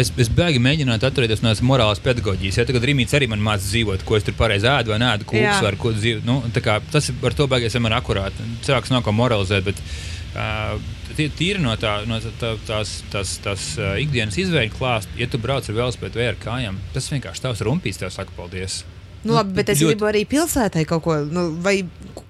es, 0.00 0.10
es 0.24 0.30
bēgu 0.32 0.60
mēģināt 0.64 1.04
atturēties 1.04 1.42
no 1.44 1.50
tās 1.52 1.60
morālās 1.64 2.00
pedagoģijas. 2.04 2.62
Ja 2.62 2.64
tagad 2.68 2.86
Rīgas 2.88 3.12
arī 3.18 3.28
man 3.28 3.42
mācīja 3.44 3.74
dzīvot, 3.74 4.04
ko 4.08 4.16
es 4.16 4.24
tur 4.24 4.36
pareizi 4.38 4.68
ēdu 4.70 4.94
vai 4.94 5.00
nē, 5.02 5.10
kūks 5.28 5.60
vai 5.66 5.74
ko 5.80 5.92
dzīvo. 5.92 6.24
Nu, 6.24 6.38
kā, 6.64 6.78
tas 6.92 7.10
ar 7.12 7.36
to 7.36 7.48
beigas 7.50 7.76
vienmēr 7.76 7.98
akurāti. 7.98 8.48
Cilvēks 8.64 8.94
nav 8.94 9.04
ko 9.04 9.12
moralizēt, 9.16 9.68
bet 9.68 9.82
uh, 9.84 10.80
tīri 11.18 11.60
no, 11.60 11.76
tā, 11.80 11.98
no 12.08 12.22
tā, 12.24 12.54
tās, 12.64 12.96
tās, 13.12 13.36
tās 13.44 13.68
uh, 13.80 13.94
ikdienas 14.00 14.40
izvēļu 14.40 14.76
klāsta, 14.78 15.20
ja 15.20 15.28
tu 15.28 15.42
brauc 15.42 15.68
ar 15.68 15.80
velospēdu 15.82 16.22
vai 16.22 16.32
ar 16.32 16.40
kājām, 16.40 16.80
tas 16.96 17.12
vienkārši 17.12 17.44
tavs 17.44 17.64
rumpīs 17.68 18.00
tev 18.00 18.14
saka 18.14 18.32
paldies. 18.38 18.82
Nu, 19.24 19.34
labi, 19.38 19.54
bet 19.56 19.70
es 19.72 19.80
ļoti... 19.80 19.94
gribu 19.94 20.08
arī 20.10 20.22
pilsētai 20.28 20.84
kaut 20.88 21.02
ko. 21.04 21.16
Nu, 21.24 21.46
vai 21.64 21.78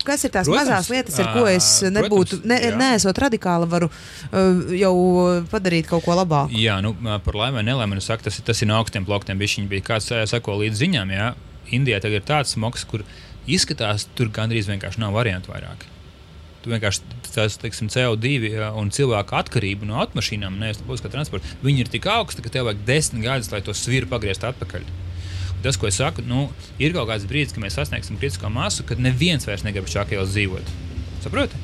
kas 0.07 0.27
ir 0.27 0.33
tās 0.35 0.47
protams, 0.47 0.69
mazās 0.69 0.91
lietas, 0.93 1.17
ar 1.23 1.31
ko 1.35 1.45
es 1.51 1.69
nebūtu, 1.91 2.43
ne, 2.47 2.59
neesot 2.79 3.19
radikāli, 3.25 3.69
varu 3.71 3.89
uh, 3.91 4.75
jau 4.79 4.95
padarīt 5.51 5.89
kaut 5.91 6.05
ko 6.07 6.15
labāku? 6.19 6.55
Jā, 6.61 6.79
nu, 6.85 6.95
par 7.25 7.41
laimi 7.41 7.59
vai 7.59 7.65
nelaimi, 7.67 7.99
nu, 7.99 8.05
saka, 8.05 8.29
tas, 8.29 8.39
tas 8.47 8.63
ir 8.63 8.71
no 8.71 8.79
augstiem 8.79 9.07
blokiem. 9.09 9.41
Viņa 9.41 9.67
bija 9.71 9.89
kāds 9.91 10.13
seko 10.31 10.59
līdz 10.63 10.85
ziņām. 10.85 11.15
Jā. 11.15 11.33
Indijā 11.75 11.99
tagad 12.05 12.23
ir 12.23 12.29
tāds 12.29 12.55
smogs, 12.55 12.87
kur 12.87 13.03
izskatās, 13.51 14.07
tur 14.15 14.31
gandrīz 14.35 14.71
vienkārši 14.71 15.03
nav 15.03 15.17
variantu 15.17 15.53
vairāk. 15.53 15.89
Tu 16.65 16.73
vienkārši 16.73 17.17
tas 17.35 17.59
teiksim, 17.61 17.91
CO2 17.93 18.55
un 18.79 18.93
cilvēku 18.95 19.37
atkarība 19.37 19.89
no 19.89 19.99
automašīnām, 20.01 20.61
nevis 20.63 20.81
publiskā 20.85 21.11
transporta, 21.13 21.51
viņi 21.65 21.85
ir 21.85 21.91
tik 21.93 22.07
augsti, 22.09 22.45
ka 22.45 22.53
tev 22.55 22.71
vajag 22.71 22.87
desmit 22.89 23.27
gadus, 23.27 23.51
lai 23.53 23.61
to 23.67 23.75
sviru 23.77 24.09
pagrieztu 24.09 24.49
atpakaļ 24.49 24.87
tas, 25.65 25.79
ko 25.81 25.89
es 25.89 25.99
saku, 26.01 26.25
nu, 26.29 26.47
ir 26.79 26.95
kaut 26.97 27.09
kāds 27.11 27.27
brīdis, 27.29 27.55
kad 27.57 27.65
mēs 27.65 27.79
sasniegsim 27.79 28.21
kritisko 28.21 28.51
masu, 28.53 28.85
kad 28.87 29.01
neviens 29.03 29.49
vairs 29.49 29.65
negrib 29.67 29.89
šākajos 29.91 30.33
dzīvot. 30.35 30.73
Saprotiet? 31.25 31.57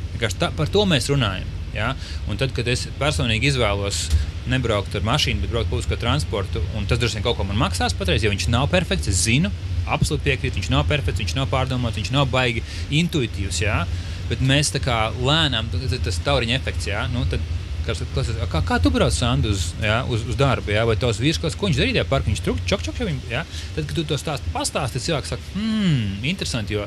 Par 0.57 0.73
to 0.73 0.85
mēs 0.89 1.09
runājam. 1.13 1.49
Ja? 1.75 1.93
Un 2.29 2.41
tad, 2.41 2.55
kad 2.57 2.69
es 2.69 2.87
personīgi 2.99 3.53
izvēlos 3.53 4.09
nebraukt 4.51 4.95
ar 4.97 5.05
mašīnu, 5.07 5.45
bet 5.45 5.53
braukt 5.53 5.71
publisko 5.71 5.99
transportu, 6.01 6.63
un 6.79 6.89
tas 6.91 6.99
droši 6.99 7.19
vien 7.19 7.27
kaut 7.27 7.39
ko 7.39 7.47
man 7.47 7.61
maksās 7.61 7.95
patreiz, 7.97 8.25
jo 8.25 8.33
viņš 8.33 8.49
nav 8.51 8.71
perfekts, 8.73 9.11
es 9.13 9.23
zinu, 9.27 9.53
absolūti 9.87 10.27
piekrītu, 10.27 10.59
viņš 10.59 10.71
nav 10.73 10.87
perfekts, 10.91 11.23
viņš 11.23 11.37
nav 11.39 11.51
pārdomāts, 11.53 12.01
viņš 12.01 12.13
nav 12.17 12.27
baigi 12.33 12.65
intuitīvs. 13.03 13.63
Ja? 13.63 13.85
Bet 14.31 14.43
mēs 14.47 14.73
tā 14.75 14.83
kā 14.83 14.99
lēnām, 15.19 15.71
tas 15.93 16.21
tauriņa 16.27 16.59
efekts, 16.59 16.91
ja? 16.91 17.07
nu, 17.13 17.27
tad 17.31 17.45
kas, 17.87 18.03
kas, 18.15 18.33
kā, 18.53 18.63
kā 18.67 18.79
tu 18.83 18.93
brauc 18.95 19.15
Sandu 19.15 19.53
uz, 19.55 19.71
ja, 19.83 20.01
uz, 20.09 20.25
uz 20.29 20.39
darbu, 20.39 20.73
ja, 20.75 20.85
vai 20.89 20.97
vīrs, 20.97 21.41
kas, 21.43 21.57
ko 21.59 21.69
viņš 21.69 21.81
darīja 21.81 22.07
parkā, 22.09 22.31
viņš 22.31 22.43
truk, 22.47 22.61
čok, 22.67 22.85
čok, 22.87 23.01
čok, 23.01 23.31
ja, 23.31 23.45
tad, 23.77 23.87
kad 23.87 23.97
tu 23.97 24.05
to 24.09 24.19
stāstu 24.21 24.53
pastāsti, 24.55 25.03
cilvēks 25.07 25.35
saka, 25.35 25.55
hmm, 25.55 26.21
interesanti, 26.33 26.79
jo 26.79 26.87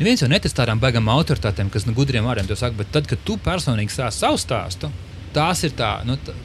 neviens 0.00 0.24
jau 0.24 0.30
netic 0.30 0.54
tādām 0.56 0.82
beigām 0.82 1.08
autoritātēm, 1.12 1.70
kas 1.72 1.86
no 1.86 1.94
nu, 1.94 2.00
gudriem 2.00 2.26
vārdiem 2.26 2.48
to 2.50 2.58
saka, 2.58 2.78
bet 2.80 2.92
tad, 2.94 3.08
kad 3.10 3.22
tu 3.24 3.38
personīgi 3.42 3.94
stāsti 3.94 4.26
savu 4.26 4.40
stāstu, 4.40 4.92
tās 5.36 5.64
ir 5.68 5.76
tā, 5.78 5.92
nu, 6.08 6.18
tā, 6.26 6.36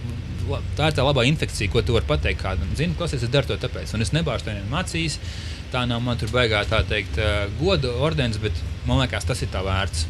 tā 0.77 0.91
ir 0.91 0.97
tā 0.97 1.05
labā 1.05 1.25
infekcija, 1.29 1.71
ko 1.71 1.83
tu 1.85 1.95
vari 1.95 2.07
pateikt 2.09 2.41
kādam. 2.41 2.71
Zini, 2.77 2.95
klausies, 2.97 3.23
es 3.25 3.33
daru 3.33 3.51
to 3.51 3.59
tāpēc, 3.61 3.93
un 3.95 4.05
es 4.05 4.13
nebāžu 4.15 4.49
nevienu 4.49 4.71
mācījis, 4.71 5.19
tā 5.71 5.85
nav 5.87 6.01
man 6.03 6.19
tur 6.19 6.31
beigā 6.33 6.63
tā 6.69 6.81
teikt 6.87 7.19
goda 7.59 7.93
ordenis, 8.03 8.41
bet 8.41 8.57
man 8.87 9.03
liekas, 9.03 9.27
tas 9.27 9.43
ir 9.43 9.51
tā 9.53 9.63
vērts. 9.65 10.07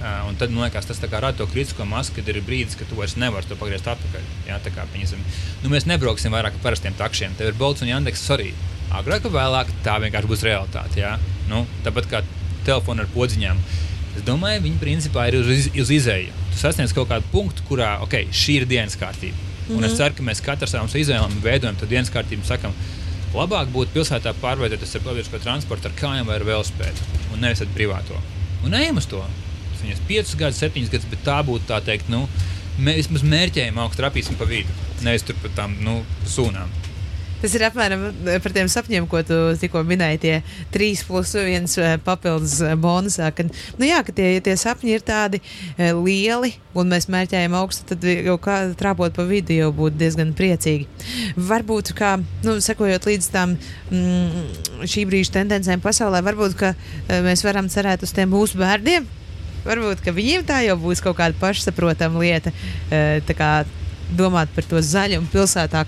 Un 0.00 0.36
tad, 0.40 0.48
man 0.48 0.64
liekas, 0.64 0.86
tas 0.88 1.00
rada 1.02 1.34
to 1.36 1.46
kritisko 1.50 1.84
masu, 1.84 2.14
kad 2.16 2.28
ir 2.28 2.40
brīdis, 2.40 2.78
kad 2.78 2.88
tu 2.88 2.96
vairs 2.96 3.18
nevari 3.20 3.44
to 3.48 3.56
pagriezt 3.60 3.88
atpakaļ. 3.90 4.28
Jā, 4.48 4.56
tā 4.64 4.72
kā 4.72 4.86
piņasim, 4.94 5.20
nu, 5.60 5.72
mēs 5.72 5.84
nebrauksim 5.90 6.32
vairāk 6.32 6.56
ar 6.56 6.62
parastiem 6.64 6.96
takšiem. 6.96 7.34
Tev 7.36 7.50
ir 7.50 7.58
Bolts 7.58 7.84
un 7.84 7.90
Jandeks 7.90 8.24
arī. 8.32 8.54
Agrāk 8.96 9.26
vai 9.28 9.42
vēlāk 9.42 9.74
tā 9.84 9.98
vienkārši 10.00 10.30
būs 10.30 10.44
realitāte. 10.46 11.02
Jā? 11.02 11.18
Nu, 11.50 11.66
tāpat 11.84 12.08
kā 12.08 12.22
telefona 12.64 13.04
ar 13.04 13.12
podziņām. 13.12 13.60
Es 14.16 14.24
domāju, 14.26 14.64
viņi 14.64 14.80
principā 14.80 15.26
ir 15.28 15.36
uz, 15.42 15.68
uz 15.68 15.92
izēju. 15.94 16.32
Tu 16.54 16.62
sasniedz 16.62 16.96
kaut 16.96 17.10
kādu 17.12 17.28
punktu, 17.30 17.66
kurā 17.68 17.98
okay, 18.04 18.26
šī 18.32 18.62
ir 18.62 18.66
dienas 18.72 18.96
kārtība. 18.98 19.36
Mm 19.36 19.68
-hmm. 19.68 19.76
Un 19.76 19.84
es 19.84 19.92
mhm. 19.92 19.98
ceru, 19.98 20.14
ka 20.14 20.22
mēs 20.22 20.42
katrs 20.42 20.72
savām 20.72 20.88
izvēlēm 20.88 21.42
veidojam 21.42 21.76
to 21.76 21.86
dienas 21.86 22.10
kārtību. 22.10 22.44
Sakam, 22.44 22.72
labāk 23.34 23.68
būtu 23.68 23.94
pilsētā 23.94 24.34
pārvietoties 24.42 24.94
ar 24.96 25.00
publisko 25.00 25.38
transportu, 25.38 25.88
ar 25.88 25.94
kājām 26.00 26.26
vai 26.26 26.36
ar 26.36 26.44
velospēdu, 26.44 27.00
un 27.32 27.40
nevis 27.40 27.60
ar 27.60 27.66
privāto. 27.76 28.16
Un 28.64 28.74
ejam 28.74 28.96
uz 28.96 29.06
to 29.06 29.24
viņas 29.84 30.04
5 30.10 30.36
gadus, 30.42 30.62
7 30.64 30.92
gadus, 30.92 31.08
bet 31.12 31.24
tā 31.26 31.40
būtu 31.46 31.68
tā 31.70 31.80
teikt, 31.84 32.12
nu, 32.12 32.26
mēs 32.80 33.04
vismaz 33.04 33.26
mērķējam 33.34 33.82
augstu 33.82 34.02
trapīsim 34.02 34.38
pa 34.40 34.48
vidu, 34.50 34.76
nevis 35.06 35.26
tur 35.26 35.38
pat 35.42 35.58
tām 35.58 35.76
nu, 35.84 36.00
sūnām. 36.28 36.80
Tas 37.40 37.54
ir 37.56 37.62
apmēram 37.64 38.02
eh, 38.10 38.36
par 38.42 38.52
tiem 38.52 38.68
sapņiem, 38.68 39.06
ko 39.08 39.22
tu 39.24 39.36
tikko 39.60 39.80
minēji. 39.88 40.20
Tie 40.20 40.34
trīs 40.74 41.02
plus 41.08 41.32
viens 41.38 41.76
eh, 41.80 41.94
papildus 42.04 42.58
eh, 42.64 42.74
bonusā. 42.76 43.30
Kad, 43.36 43.52
nu 43.80 43.88
jā, 43.88 44.02
ka 44.04 44.12
tie, 44.16 44.34
tie 44.44 44.56
sapņi 44.60 44.92
ir 44.92 45.04
tādi 45.06 45.40
lieli 45.78 46.52
un 46.76 46.92
mēs 46.92 47.08
mērķējam 47.10 47.56
augstu, 47.56 47.86
tad 47.90 48.04
jau 48.04 48.36
kā 48.42 48.58
trāpot 48.78 49.14
pa 49.16 49.24
vidu, 49.26 49.56
jau 49.56 49.70
būtu 49.74 49.98
diezgan 50.00 50.34
priecīgi. 50.36 50.86
Varbūt, 51.50 51.94
kā 51.96 52.18
nu, 52.44 52.58
sekojot 52.62 53.08
līdz 53.08 53.30
tam 53.32 53.56
mm, 53.56 54.84
šī 54.90 55.06
brīža 55.08 55.40
tendencēm 55.40 55.82
pasaulē, 55.82 56.20
varbūt 56.26 56.60
mēs 57.24 57.46
varam 57.46 57.72
cerēt 57.72 58.04
uz 58.06 58.14
tiem 58.14 58.30
mūsu 58.36 58.60
bērniem 58.60 59.08
Varbūt 59.66 60.06
viņiem 60.16 60.46
tā 60.48 60.62
jau 60.66 60.76
būs 60.80 61.02
kaut 61.04 61.18
kāda 61.20 61.36
pašsaprotama 61.40 62.22
lieta. 62.22 62.52
Kā, 63.36 63.52
domāt 64.16 64.50
par 64.54 64.66
to 64.66 64.80
zaļumu 64.82 65.30
pilsētā, 65.32 65.84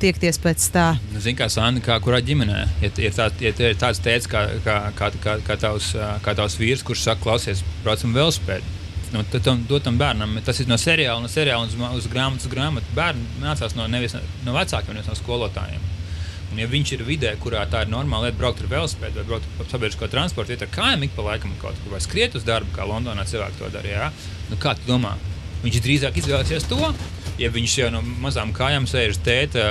tiekties 0.00 0.40
pēc 0.40 0.66
tā. 0.72 0.86
Nu, 1.12 1.20
Zini, 1.20 1.36
kā 1.38 1.48
Sanda, 1.52 1.82
kā 1.84 1.98
kurā 2.02 2.20
ģimenē, 2.24 2.60
ja 2.82 2.90
ir, 2.90 3.14
tā, 3.16 3.28
ja 3.42 3.52
ir 3.52 3.78
tāds 3.80 4.00
teicis, 4.04 4.28
kā, 4.30 4.46
kā, 4.64 4.76
kā, 4.96 5.10
kā, 5.20 5.36
kā, 5.46 5.56
tavs, 5.60 5.92
kā 6.24 6.36
tavs 6.36 6.56
vīrs, 6.60 6.84
kurš 6.86 7.04
saka, 7.08 7.22
klausies, 7.24 7.64
braucam 7.84 8.16
velospēdu. 8.16 8.76
Nu, 9.10 9.24
tad 9.26 9.42
tam 9.42 9.64
dotam 9.66 9.96
bērnam, 9.98 10.36
tas 10.46 10.60
ir 10.62 10.68
no 10.70 10.78
seriāla, 10.78 11.18
no 11.24 11.28
seriāla 11.30 11.66
uz, 11.66 11.74
uz 11.98 12.06
grāmatas, 12.12 12.46
grāmatu. 12.50 12.92
Bērni 12.94 13.24
mācās 13.42 13.74
no, 13.74 13.88
nevis 13.90 14.14
no 14.46 14.54
vecākiem, 14.54 14.94
nevis 14.94 15.10
no 15.10 15.16
skolotājiem. 15.18 15.82
Un, 16.50 16.58
ja 16.58 16.66
viņš 16.70 16.94
ir 16.96 17.04
vidē, 17.06 17.30
kurā 17.38 17.62
tā 17.70 17.84
ir 17.84 17.92
normāla 17.92 18.28
lieta, 18.28 18.38
braukt 18.40 18.62
ar 18.64 18.70
velospēdu 18.72 19.20
vai 19.20 19.26
braukt 19.28 19.50
pa 19.58 19.66
sabiedrisko 19.70 20.08
transportu, 20.10 20.54
iet 20.54 20.64
ar 20.66 20.72
kājām 20.74 21.06
ik 21.06 21.14
pa 21.14 21.26
laikam 21.28 21.54
kaut 21.62 21.78
kur 21.84 21.94
vai 21.94 22.02
skriet 22.02 22.34
uz 22.34 22.46
darbu, 22.46 22.72
kā 22.74 22.86
Londonā 22.90 23.26
cilvēki 23.30 23.60
to 23.60 23.70
darīja. 23.70 24.10
Nu, 24.50 24.58
kā 24.58 24.74
tu 24.78 24.88
domā? 24.90 25.14
Viņš 25.62 25.78
drīzāk 25.84 26.18
izvēlēsies 26.18 26.66
to, 26.66 26.80
ja 27.38 27.50
viņš 27.52 27.76
jau 27.78 27.88
no 27.94 28.00
mazām 28.24 28.50
kājām 28.56 28.88
sēž 28.90 29.20
tēta, 29.24 29.64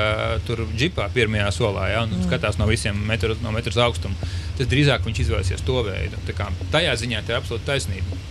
tur 0.47 0.63
džipā 0.71 1.09
pirmajā 1.13 1.51
solā 1.53 1.89
ja, 1.91 2.03
un 2.05 2.13
mm. 2.15 2.27
skatās 2.29 2.59
no 2.61 2.69
visiem 2.69 2.97
metru, 3.09 3.35
no 3.43 3.53
metru 3.55 3.73
augstuma. 3.83 4.31
Tas 4.57 4.69
drīzāk 4.69 5.03
viņš 5.07 5.23
izvēlēsies 5.25 5.65
to 5.65 5.81
veidu. 5.87 6.21
Tā 6.29 6.37
kā, 6.37 6.47
tajā 6.71 6.95
ziņā 7.03 7.25
tā 7.25 7.35
ir 7.35 7.41
absolūti 7.41 7.67
taisnība. 7.67 8.21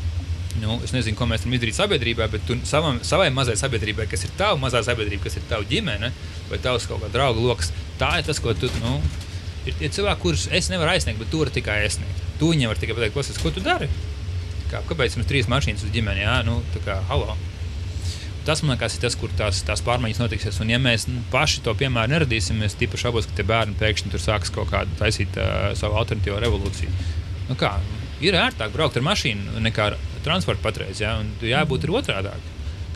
Nu, 0.58 0.78
es 0.82 0.94
nezinu, 0.94 1.14
ko 1.18 1.26
mēs 1.30 1.44
varam 1.44 1.54
izdarīt 1.54 1.76
sabiedrībā, 1.76 2.26
bet 2.32 2.46
tu 2.48 2.56
savam, 2.66 2.98
savai 3.06 3.28
mazai 3.34 3.54
sabiedrībai, 3.58 4.08
kas 4.10 4.24
ir 4.26 4.32
tava 4.38 4.58
mazā 4.58 4.82
sabiedrība, 4.86 5.26
kas 5.28 5.38
ir 5.38 5.46
tava 5.50 5.66
ģimene 5.70 6.10
vai 6.50 6.60
tavs 6.62 6.88
kaut 6.88 7.02
kāds 7.02 7.14
draugu 7.14 7.44
lokus, 7.44 7.72
tā 8.00 8.18
ir 8.20 8.28
tas, 8.28 8.40
ko 8.42 8.54
tu. 8.56 8.70
Nu, 8.82 8.98
ir 9.68 9.76
tie 9.80 9.90
cilvēki, 9.92 10.22
kurus 10.22 10.46
es 10.54 10.70
nevaru 10.72 10.94
aizsniegt, 10.94 11.20
bet 11.20 11.30
tu 11.32 11.42
vari 11.42 11.54
tikai 11.54 11.82
aizsniegt. 11.84 12.24
Tu 12.40 12.48
viņiem 12.52 12.72
vari 12.72 12.82
tikai 12.82 12.96
pateikt, 12.96 13.16
klausies, 13.16 13.40
ko 13.42 13.52
tu 13.54 13.64
dari. 13.64 13.90
Kā, 14.70 14.82
kāpēc 14.88 15.16
mums 15.16 15.28
trīs 15.28 15.48
mašīnas 15.50 15.86
uz 15.86 15.94
ģimeni? 15.94 16.24
Jā, 16.24 16.40
nu, 16.46 16.60
tā 16.74 16.82
kā, 16.84 16.98
halo. 17.08 17.36
tas, 18.48 18.62
man 18.62 18.76
liekas, 18.76 18.94
ir 18.96 19.02
tas, 19.04 19.16
kur 19.18 19.32
tās, 19.36 19.60
tās 19.66 19.82
pārmaiņas 19.84 20.22
notiksies. 20.22 20.60
Un, 20.64 20.70
ja 20.72 20.78
mēs 20.80 21.04
nu, 21.08 21.20
paši 21.32 21.60
to 21.64 21.74
piemēru 21.76 22.14
neradīsim, 22.14 22.62
es 22.64 22.76
tikai 22.80 23.00
šaubos, 23.00 23.28
ka 23.28 23.36
tie 23.36 23.44
bērni 23.48 23.76
pēkšņi 23.80 24.12
tur 24.14 24.22
sāks 24.24 24.52
kaut 24.54 24.70
kādu 24.72 24.94
taisīt 25.00 25.36
uh, 25.36 25.72
savu 25.76 25.98
alternatīvo 26.00 26.38
revolūciju. 26.44 26.92
Nu, 27.50 27.56
kā, 27.60 27.74
ir 28.24 28.38
ērtāk 28.38 28.72
braukt 28.72 28.96
ar 28.96 29.04
mašīnu 29.04 29.60
nekā 29.66 29.90
ar 29.90 29.98
transportu 30.24 30.64
patreiz, 30.64 31.02
ja? 31.02 31.18
un 31.20 31.28
jābūt 31.44 31.84
ir 31.84 31.94
otrādi. 32.00 32.32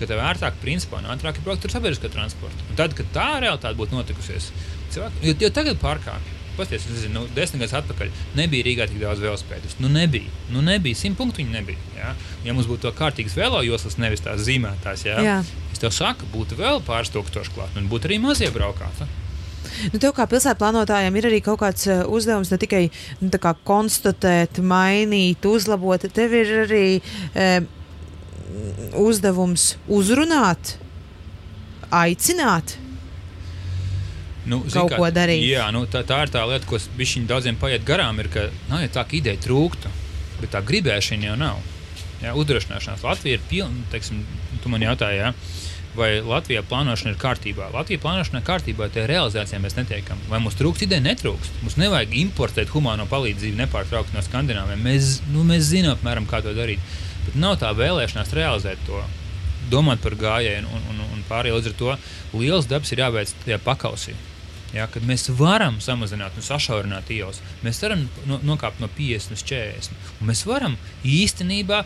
Ka 0.00 0.08
tev 0.08 0.22
ērtāk, 0.24 0.56
principā, 0.62 1.00
un 1.02 1.10
ātrāk 1.12 1.38
ir 1.38 1.46
braukt 1.46 1.66
ar 1.68 1.74
sabiedrisko 1.74 2.10
transportu. 2.12 2.68
Un 2.70 2.78
tad, 2.78 2.94
kad 2.98 3.10
tā 3.14 3.26
realitāte 3.44 3.78
būtu 3.78 3.96
notikusies, 3.96 4.48
cilvēki 4.94 5.28
jau, 5.28 5.36
jau 5.44 5.50
tagad 5.58 5.82
pārkāpj. 5.82 6.38
Pasties, 6.56 6.84
nezinu, 6.84 7.22
nu, 7.22 7.28
desmit 7.32 7.62
gadus 7.62 7.78
atpakaļ 7.78 8.10
nebija 8.36 8.66
Rīgā 8.66 8.86
tik 8.90 8.98
daudz 9.00 9.22
velospēdu. 9.24 9.70
Nu, 9.80 9.88
nebija. 9.92 10.28
Nu, 10.52 10.60
nebija. 10.64 10.98
Simt 11.00 11.16
punktu 11.16 11.40
viņi 11.40 11.54
nebija. 11.54 11.80
Ja, 11.96 12.12
ja 12.44 12.52
mums 12.52 12.68
būtu 12.68 12.92
kārtīgas 12.98 13.38
velo 13.38 13.62
joslas, 13.64 13.96
nevis 14.00 14.20
tās 14.24 14.44
zīmētās, 14.44 15.06
ja, 15.08 15.16
Jā. 15.24 15.38
es 15.72 15.80
tev 15.80 15.94
saku, 15.96 16.28
būtu 16.34 16.60
vēl 16.60 16.82
pāris 16.84 17.12
tūkstoši 17.14 17.56
klāt, 17.56 17.80
un 17.80 17.88
būtu 17.88 18.10
arī 18.10 18.20
mazie 18.20 18.52
braukāti. 18.52 19.08
Nu, 19.94 19.98
tev 20.02 20.12
kā 20.16 20.26
pilsētplānotājiem 20.28 21.16
ir 21.16 21.28
arī 21.30 21.38
kaut 21.44 21.62
kāds 21.62 21.86
uh, 21.88 22.02
uzdevums 22.12 22.52
ne 22.52 22.58
tikai 22.60 22.82
nu, 23.22 23.30
kā 23.42 23.54
konstatēt, 23.66 24.60
mainīt, 24.60 25.46
uzlabot. 25.48 26.04
Tev 26.12 26.36
ir 26.36 26.52
arī 26.66 26.86
um, 27.00 27.70
uzdevums 28.98 29.74
uzrunāt, 29.88 30.76
aicināt. 31.92 32.76
Nu, 34.48 34.58
Kaut 34.66 34.90
kā, 34.90 34.98
ko 34.98 35.10
darīt. 35.14 35.44
Jā, 35.46 35.68
nu, 35.74 35.84
tā, 35.90 36.02
tā 36.06 36.24
ir 36.26 36.32
tā 36.34 36.42
lieta, 36.50 36.66
ko 36.66 36.80
viņiem 36.98 37.28
daudziem 37.30 37.58
paiet 37.60 37.84
garām. 37.86 38.18
Ir, 38.18 38.30
ka, 38.32 38.48
nu, 38.70 38.80
ja 38.82 38.90
tā 38.90 39.04
ideja 39.14 39.38
trūktu, 39.44 39.90
bet 40.40 40.50
tā 40.56 40.62
gribēšana 40.66 41.30
jau 41.30 41.36
nav. 41.38 41.60
Jā, 42.22 42.32
uzdrošināšanās 42.38 43.04
Latvija 43.06 43.38
ir 43.38 43.44
pilna. 43.50 43.84
Teiksim, 43.92 44.24
tu 44.62 44.70
man 44.70 44.82
jautāji, 44.82 45.20
jā, 45.22 45.30
vai 45.98 46.10
Latvijā 46.26 46.62
plānošana 46.66 47.14
ir 47.14 47.20
kārtībā. 47.22 47.70
Latvijā 47.74 48.02
plānošana 48.02 48.40
ir 48.40 48.46
kārtībā, 48.46 48.88
tie 48.94 49.06
realizācijā 49.10 49.62
mēs 49.62 49.78
netiekam. 49.78 50.20
Vai 50.30 50.42
mums 50.42 50.58
trūkst 50.58 50.86
ideja? 50.86 51.04
Netrūkst. 51.06 51.62
Mums 51.62 51.78
nevajag 51.82 52.14
importēt 52.22 52.74
humāno 52.74 53.06
palīdzību 53.10 53.62
nepārtraukti 53.62 54.16
no 54.16 54.26
Skandināviem. 54.26 54.82
Mēs, 54.86 55.16
nu, 55.30 55.46
mēs 55.46 55.70
zinām, 55.70 55.98
apmēram, 55.98 56.26
kā 56.30 56.42
to 56.44 56.54
darīt. 56.56 56.82
Bet 57.26 57.38
nav 57.38 57.58
tā 57.62 57.70
vēlēšanās 57.76 58.34
realizēt 58.36 58.82
to. 58.88 59.00
Domāt 59.70 60.02
par 60.04 60.16
gājienu 60.18 60.68
un, 60.74 60.84
un, 60.90 61.00
un 61.06 61.24
pārējiem 61.28 61.56
līdz 61.58 61.70
ar 61.70 61.76
to 61.78 61.96
liels 62.36 62.68
darbs 62.68 62.92
ir 62.92 63.04
jāveic 63.04 63.32
tajā 63.44 63.58
pakausī. 63.62 64.14
Ja, 64.72 64.86
kad 64.88 65.04
mēs 65.04 65.28
varam 65.36 65.78
samazināt 65.84 66.36
un 66.40 66.44
sašaurināt 66.44 67.10
ielas, 67.12 67.42
mēs 67.64 67.82
varam 67.84 68.06
no, 68.28 68.38
nokāpt 68.40 68.80
no 68.80 68.88
50 68.96 69.34
līdz 69.34 69.44
40. 69.50 70.08
Un 70.20 70.30
mēs 70.30 70.46
varam 70.48 70.78
īstenībā 71.04 71.82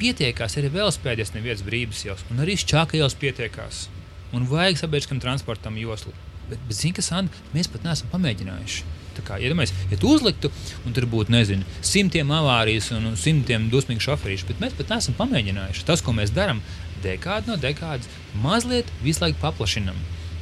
pietiekās 0.00 0.58
arī 0.58 0.72
velospēdas 0.74 1.30
nevietas 1.36 1.62
brīvības 1.66 2.02
ielas, 2.08 2.26
un 2.34 2.42
arī 2.42 2.58
šķāka 2.58 2.98
ielas 2.98 3.14
pietiekās. 3.18 3.86
Un 4.34 4.48
vajag 4.50 4.80
sabiedriskam 4.82 5.22
transportam 5.22 5.78
joslu. 5.78 6.10
Bet, 6.48 6.58
bet 6.66 6.76
zini, 6.76 6.96
kas 6.98 7.12
Andi, 7.14 7.44
mēs 7.54 7.70
pat 7.70 7.86
neesam 7.86 8.10
pamēģinājuši. 8.12 8.82
Iedomājies, 9.22 9.74
ja 9.92 9.98
tu 10.00 10.10
uzliktu, 10.14 10.50
un 10.84 10.96
tur 10.96 11.06
būtu, 11.10 11.32
nezinu, 11.34 11.66
simtiem 11.84 12.32
avārijas 12.34 12.90
un 12.96 13.14
simtiem 13.20 13.68
dusmīgu 13.72 14.02
šoferīšu, 14.04 14.48
bet 14.50 14.62
mēs 14.62 14.76
pat 14.78 14.94
neesam 14.94 15.16
pamēģinājuši. 15.18 15.86
Tas, 15.86 16.02
ko 16.04 16.16
mēs 16.16 16.34
darām, 16.34 16.62
dekādi 17.04 17.52
no 17.52 17.58
dekādas, 17.60 18.10
mazliet 18.42 18.90
visu 19.04 19.24
laiku 19.24 19.40
paplašinām 19.42 19.98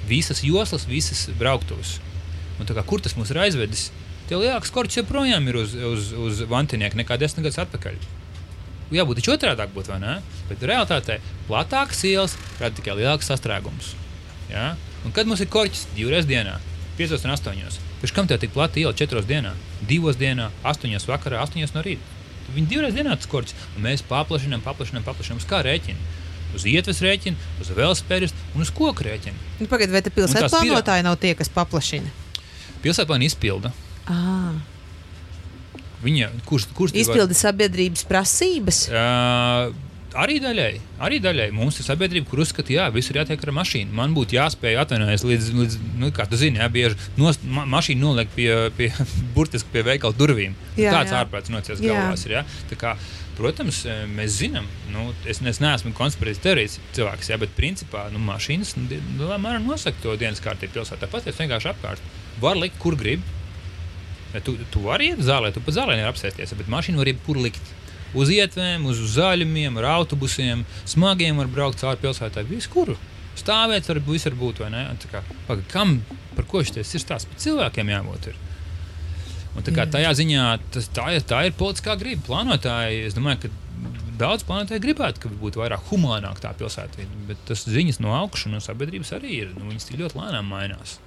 visas 0.08 0.42
joslas, 0.44 0.86
visas 0.88 1.28
brauktuves. 1.38 1.98
Un 2.60 2.68
kā, 2.68 2.82
kur 2.86 3.02
tas 3.02 3.16
mūs 3.18 3.32
ir 3.32 3.42
aizvedis? 3.42 3.90
Tie 4.28 4.38
lielākie 4.38 4.70
skorķi 4.70 5.00
joprojām 5.00 5.48
ir 5.50 5.58
uz, 5.62 5.74
uz, 5.74 6.10
uz 6.14 6.42
vantinieku 6.48 6.98
nekā 7.00 7.18
desmit 7.20 7.48
gadus 7.48 7.62
atpakaļ. 7.64 7.96
Jābūt 8.92 9.22
taču 9.22 9.32
otrādi 9.32 9.66
būt, 9.72 9.88
vai 9.88 9.98
ne? 10.02 10.14
Bet 10.50 10.64
realitātē 10.68 11.18
platākas 11.48 12.02
ielas 12.08 12.36
rada 12.60 12.76
tikai 12.76 12.98
lielāks 12.98 13.30
sastrēgums. 13.30 13.94
Ja? 14.52 14.74
Un 15.06 15.16
kad 15.16 15.26
mums 15.28 15.40
ir 15.42 15.50
korķis 15.52 15.88
divreiz 15.96 16.28
dienā, 16.28 16.58
5 16.98 17.16
un 17.24 17.34
8. 17.34 17.91
Pēc 18.02 18.14
kam 18.16 18.26
tev 18.26 18.40
tik 18.42 18.50
plata 18.54 18.80
iela 18.82 18.90
4 18.98 19.22
dienā, 19.28 19.52
2 19.86 20.16
dienā, 20.18 20.50
8 20.66 21.06
vakarā, 21.06 21.44
8 21.46 21.76
no 21.76 21.84
rīta? 21.86 22.18
Viņi 22.52 22.68
divreiz 22.68 22.96
dienā 22.96 23.14
tas 23.16 23.30
korķis, 23.30 23.54
un 23.76 23.86
mēs 23.86 24.02
paplašinām, 24.08 24.64
paplašinām, 24.64 25.04
paplašinām 25.06 25.38
uz 25.40 25.46
kā 25.48 25.62
rēķinu. 25.64 26.18
Uz 26.52 26.66
ietves 26.68 26.98
rēķinu, 27.00 27.38
uz 27.62 27.70
velospēdas 27.72 28.34
un 28.52 28.66
uz 28.66 28.72
koku 28.74 29.06
rēķinu. 29.06 29.38
Nu, 29.62 29.68
Pagaidiet, 29.70 29.94
vai 29.94 30.02
tās 30.04 30.16
pilsētplānotāji 30.18 31.06
nav 31.06 31.16
tie, 31.22 31.32
kas 31.38 31.48
paplašina? 31.54 32.10
Pilsētplāna 32.82 33.24
izpilda. 33.30 33.72
À, 34.10 34.18
Viņa, 36.02 36.32
kurš, 36.48 36.66
kurš 36.74 36.96
izpildi 36.98 37.36
sabiedrības 37.38 38.02
prasības. 38.10 38.78
Uh, 38.90 39.70
arī 40.18 40.36
daļai, 40.42 40.72
arī 41.06 41.18
daļai 41.24 41.46
mums 41.56 41.78
ir 41.80 41.86
sabiedrība, 41.86 42.26
kur 42.30 42.42
uzskata, 42.44 42.74
ka 42.74 42.88
viss 42.94 43.10
ir 43.12 43.18
jātiek 43.20 43.42
ar 43.46 43.52
mašīnu. 43.56 43.92
Man 43.96 44.12
būtu 44.16 44.36
jāspēj 44.36 44.76
atvainoties 44.82 45.24
līdz, 45.28 45.48
līdz 45.60 45.76
nu, 46.02 46.10
kā 46.14 46.26
tu 46.28 46.36
zini, 46.40 46.58
jā, 46.60 46.68
bieži 46.72 46.96
nos, 47.20 47.38
ma 47.44 47.64
mašīna 47.78 48.00
noliek 48.04 48.30
pie, 48.36 48.48
pie 48.76 48.90
burtiski 49.36 49.72
pie 49.72 49.82
veikala 49.86 50.16
durvīm. 50.18 50.54
Jā, 50.76 50.92
Tāds 50.98 51.14
jā. 51.14 51.20
ārprāts 51.24 51.52
nocies 51.54 51.80
Jā. 51.82 51.92
galvās. 51.96 52.24
Ir, 52.28 52.36
jā. 52.38 52.42
Tā 52.70 52.78
kā, 52.80 52.94
protams, 53.38 53.82
eh, 53.88 54.02
mēs 54.12 54.38
zinām, 54.42 54.66
nu, 54.92 55.08
es, 55.26 55.40
es 55.48 55.60
neesmu 55.64 55.94
konspirācijas 55.96 56.42
teorijas 56.44 56.78
cilvēks, 56.96 57.30
jā, 57.32 57.38
bet 57.40 57.54
principā 57.56 58.06
nu, 58.12 58.20
mašīnas 58.26 58.74
nu, 58.80 58.88
di- 58.90 59.00
nu, 59.16 59.22
lielā 59.24 59.38
mērā 59.40 59.60
nosaka 59.64 59.96
to 60.04 60.16
dienas 60.20 60.42
kārtību 60.44 60.76
pilsētā. 60.80 61.06
Tāpat 61.06 61.30
es 61.32 61.40
vienkārši 61.40 61.72
apkārt. 61.72 62.02
Var 62.42 62.60
likt, 62.60 62.76
kur 62.82 62.96
grib. 62.96 63.22
Tu, 64.44 64.54
tu 64.72 64.80
vari 64.80 65.10
iet 65.12 65.18
zālē, 65.20 65.50
tu 65.52 65.60
pat 65.60 65.74
zālē 65.76 65.92
nevari 65.98 66.08
apsēsties, 66.14 66.54
bet 66.56 66.68
mašīnu 66.72 66.96
var 67.02 67.10
jebkur 67.10 67.36
likt. 67.44 67.60
Uz 68.14 68.28
ietvēm, 68.28 68.84
uz 68.90 68.98
zaļumiem, 69.14 69.78
ar 69.80 69.86
autobusiem, 69.96 70.66
smagiem 70.84 71.38
var 71.40 71.48
braukt 71.48 71.80
cauri 71.80 72.00
pilsētai. 72.02 72.44
Visur. 72.50 72.94
Stāvēt 73.40 73.86
var 73.88 73.98
visur 74.04 74.34
būt, 74.36 74.60
vai 74.60 74.68
ne? 74.74 74.82
Kā, 75.08 75.22
paga, 75.48 75.62
kam, 75.72 76.02
par 76.36 76.44
ko 76.50 76.60
šis 76.60 76.90
ir 76.94 77.00
stāsts? 77.00 77.28
Par 77.30 77.40
cilvēkiem 77.40 77.88
jābūt. 77.94 78.28
Ir. 78.28 78.36
Un 79.56 79.64
tā 79.64 79.72
kā 79.76 79.86
tajā 79.88 80.10
ziņā 80.16 80.44
tas, 80.72 80.88
tā, 80.92 81.06
ir, 81.16 81.24
tā 81.28 81.46
ir 81.48 81.56
politiskā 81.56 81.96
griba. 82.00 82.20
Plānotāji, 82.28 83.06
es 83.08 83.16
domāju, 83.16 83.46
ka 83.46 83.96
daudz 84.20 84.44
plānotāji 84.48 84.84
gribētu, 84.84 85.24
ka 85.24 85.32
būtu 85.40 85.60
vairāk 85.62 85.88
humānāk 85.90 86.40
tā 86.44 86.52
pilsēta. 86.56 87.08
Bet 87.28 87.40
tas 87.48 87.64
ziņas 87.68 88.00
no 88.04 88.12
augšas, 88.16 88.52
no 88.52 88.60
sabiedrības 88.64 89.14
arī 89.16 89.32
ir. 89.46 89.50
Nu, 89.56 89.70
viņas 89.72 89.88
tik 89.88 89.98
ļoti 90.04 90.20
lēnām 90.20 90.52
mainās. 90.52 90.98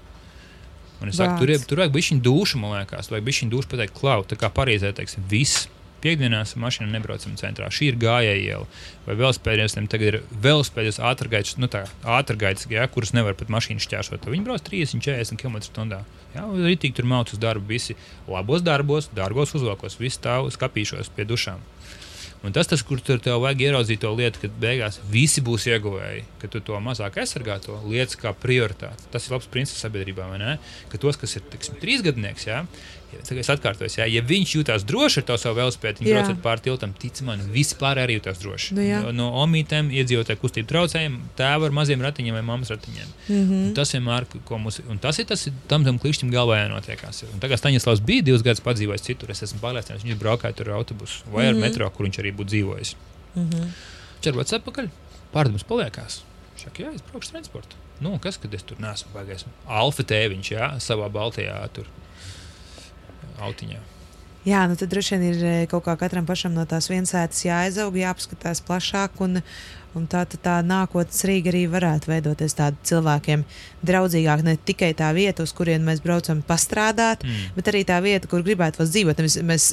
Un 1.02 1.10
es 1.12 1.18
saku, 1.20 1.38
tur, 1.42 1.50
ir- 1.54 1.66
tur 1.70 1.82
vajag 1.84 1.94
būt 1.94 2.06
šī 2.10 2.20
duša, 2.26 2.58
man 2.62 2.78
liekas. 2.80 3.10
Vajag 3.14 3.26
būt 3.30 3.38
šī 3.40 3.50
duša 3.54 3.72
pateikt, 3.74 3.98
klau, 4.00 4.22
tā 4.26 4.38
kā 4.40 4.50
Parīzē, 4.50 4.94
teiksim, 4.98 5.26
viss. 5.30 5.68
Piektdienās 6.06 6.54
mašīna 6.62 6.92
nebraucam 6.94 7.34
centrā. 7.40 7.72
Šī 7.74 7.88
ir 7.90 7.96
gājēja 7.98 8.42
iela. 8.44 8.68
Vai 9.08 9.16
velospēdiem 9.18 9.88
tagad 9.90 10.12
ir 10.12 10.18
velospēdas 10.44 11.00
ātrgaitas, 11.02 11.56
nu 11.58 11.70
tā, 11.72 11.88
ātrgaitas, 12.06 12.68
ja, 12.70 12.86
kuras 12.94 13.16
nevar 13.18 13.34
pat 13.40 13.50
mašīnu 13.50 13.82
šķērsot. 13.82 14.30
Viņi 14.30 14.46
brauc 14.46 14.62
30, 14.68 15.02
40 15.02 15.42
km/h. 15.42 16.04
Jā, 16.36 16.44
rītīgi 16.46 17.00
tur 17.00 17.10
mauc 17.10 17.32
uz 17.34 17.42
darbu 17.42 17.74
visi 17.74 17.98
labos 18.30 18.62
darbos, 18.62 19.10
dārgos 19.18 19.56
uzvalkos, 19.58 19.98
visi 19.98 20.20
stāv 20.20 20.52
skapīšos 20.54 21.10
pie 21.16 21.26
dušām. 21.26 21.64
Un 22.46 22.56
tas, 22.56 22.70
tas, 22.70 22.84
kur 22.86 23.02
tur 23.04 23.22
tev 23.24 23.42
vajag 23.44 23.64
ieraudzīt 23.68 24.04
to 24.04 24.12
lietu, 24.16 24.44
kad 24.46 24.60
beigās 24.62 25.00
visi 25.12 25.44
būs 25.46 25.68
ieguvēji, 25.72 26.26
ka 26.42 26.50
tu 26.52 26.62
to 26.66 26.80
mazāk 26.84 27.20
aizsargā, 27.24 27.58
to 27.64 27.78
lietas 27.88 28.20
kā 28.22 28.34
prioritāti. 28.38 29.10
Tas 29.14 29.28
ir 29.28 29.36
labs 29.36 29.50
princips 29.52 29.82
sabiedrībā, 29.86 30.30
vai 30.32 30.42
ne? 30.42 30.58
Ka 30.92 31.02
tos, 31.02 31.18
kas 31.22 31.38
ir 31.40 31.46
tiksim, 31.52 31.80
trīsgadnieks, 31.82 32.48
jā, 32.50 32.64
ja, 33.16 33.40
es 33.40 33.50
atkārtojos, 33.52 33.98
jā, 34.00 34.06
ja 34.10 34.22
viņš 34.26 34.54
jūtas 34.58 34.86
droši 34.88 35.22
ar 35.22 35.26
to 35.30 35.38
savu 35.40 35.60
velospēdu, 35.60 36.02
viņš 36.02 36.10
Jā. 36.10 36.22
braucot 36.22 36.42
pāri 36.44 36.64
tiltam, 36.68 36.94
tic 37.00 37.22
man, 37.26 37.42
visi 37.54 37.78
pārējie 37.80 38.08
arī 38.08 38.18
jūtas 38.18 38.42
droši. 38.42 38.76
Nu 38.78 38.86
jā. 38.86 39.02
no, 39.06 39.14
no 39.16 39.28
omītēm, 39.44 39.92
iedzīvotāju 40.02 40.42
kustību 40.42 40.70
traucējiem, 40.72 41.18
tēva 41.40 41.70
ar 41.70 41.76
maziem 41.76 42.04
ratiņiem 42.06 42.38
vai 42.38 42.44
mammas 42.46 42.74
ratiņiem. 42.74 43.14
Mm. 43.28 43.42
-hmm. 43.42 43.74
Tas 43.78 43.94
vienmēr, 43.96 44.28
ko 44.48 44.60
mums, 44.62 44.82
un 44.90 45.00
tas 45.02 45.20
ir 45.22 45.30
tas, 45.30 45.48
tam 45.72 45.86
tam 45.88 46.00
klišķim 46.02 46.34
galvā 46.34 46.62
jānotiekās. 46.64 47.24
Un 47.32 47.44
tagad 47.44 47.62
Staņislavs 47.62 48.04
bija 48.06 48.26
divus 48.26 48.44
gadus 48.46 48.64
padzīvojis 48.66 49.06
citur. 49.06 49.32
Es 49.32 49.44
esmu 49.46 49.62
pārliecināts, 49.64 50.06
viņš 50.06 50.20
braukāja 50.20 50.58
tur 50.60 50.74
autobusu 50.76 51.24
vai 51.34 51.48
ar 51.52 51.60
metro, 51.60 51.90
kur 51.90 52.08
viņš 52.08 52.22
arī 52.24 52.35
būtu 52.38 52.54
dzīvojis. 52.54 52.96
Mm 53.36 53.50
-hmm. 53.50 53.74
Červots 54.22 54.54
atpakaļ, 54.60 54.90
pārdevums 55.34 55.68
paliekās. 55.68 56.22
Šak, 56.56 56.80
jā, 56.80 56.94
es 56.96 57.04
braukšu 57.10 57.32
transportu. 57.32 57.76
Nu, 58.00 58.18
kas, 58.20 58.38
kad 58.38 58.54
es 58.54 58.64
tur 58.64 58.80
neesmu 58.80 59.12
baigājis? 59.14 59.46
Alfa 59.68 60.04
tēviņš, 60.04 60.52
jā, 60.52 60.72
savā 60.80 61.10
Baltijā 61.12 61.68
tur 61.74 61.88
autiņā. 63.40 63.80
Jā, 64.46 64.68
nu 64.70 64.76
tad 64.78 64.92
droši 64.94 65.18
vien 65.18 65.24
ir 65.32 65.44
eh, 65.44 65.68
kaut 65.70 65.88
kā 65.88 65.96
katram 65.98 66.26
pašam 66.26 66.54
no 66.54 66.68
tās 66.70 66.86
viensētas 66.92 67.46
jāaizaug, 67.48 67.96
jāapskatās 67.98 68.62
plašāk. 68.68 69.18
Un, 69.26 69.42
un 69.96 70.08
tā, 70.12 70.26
tā, 70.28 70.38
tā 70.44 70.56
nākotnes 70.66 71.24
Rīga 71.28 71.52
arī 71.54 71.64
varētu 71.72 72.10
veidoties 72.12 72.54
tāda 72.58 72.76
cilvēkiem 72.84 73.44
draudzīgāka. 73.86 74.44
Ne 74.44 74.56
tikai 74.58 74.94
tā 74.98 75.12
vieta, 75.16 75.44
uz 75.46 75.54
kurien 75.56 75.84
mēs 75.86 76.02
braucam 76.04 76.42
pastrādāt, 76.44 77.24
Mm. 77.26 77.54
bet 77.56 77.66
arī 77.72 77.84
tā 77.86 78.02
vieta, 78.04 78.28
kur 78.28 78.42
gribētu 78.44 78.82
vēl 78.82 78.90
dzīvot. 78.92 79.18
Nevis 79.18 79.38
Mēs 79.46 79.66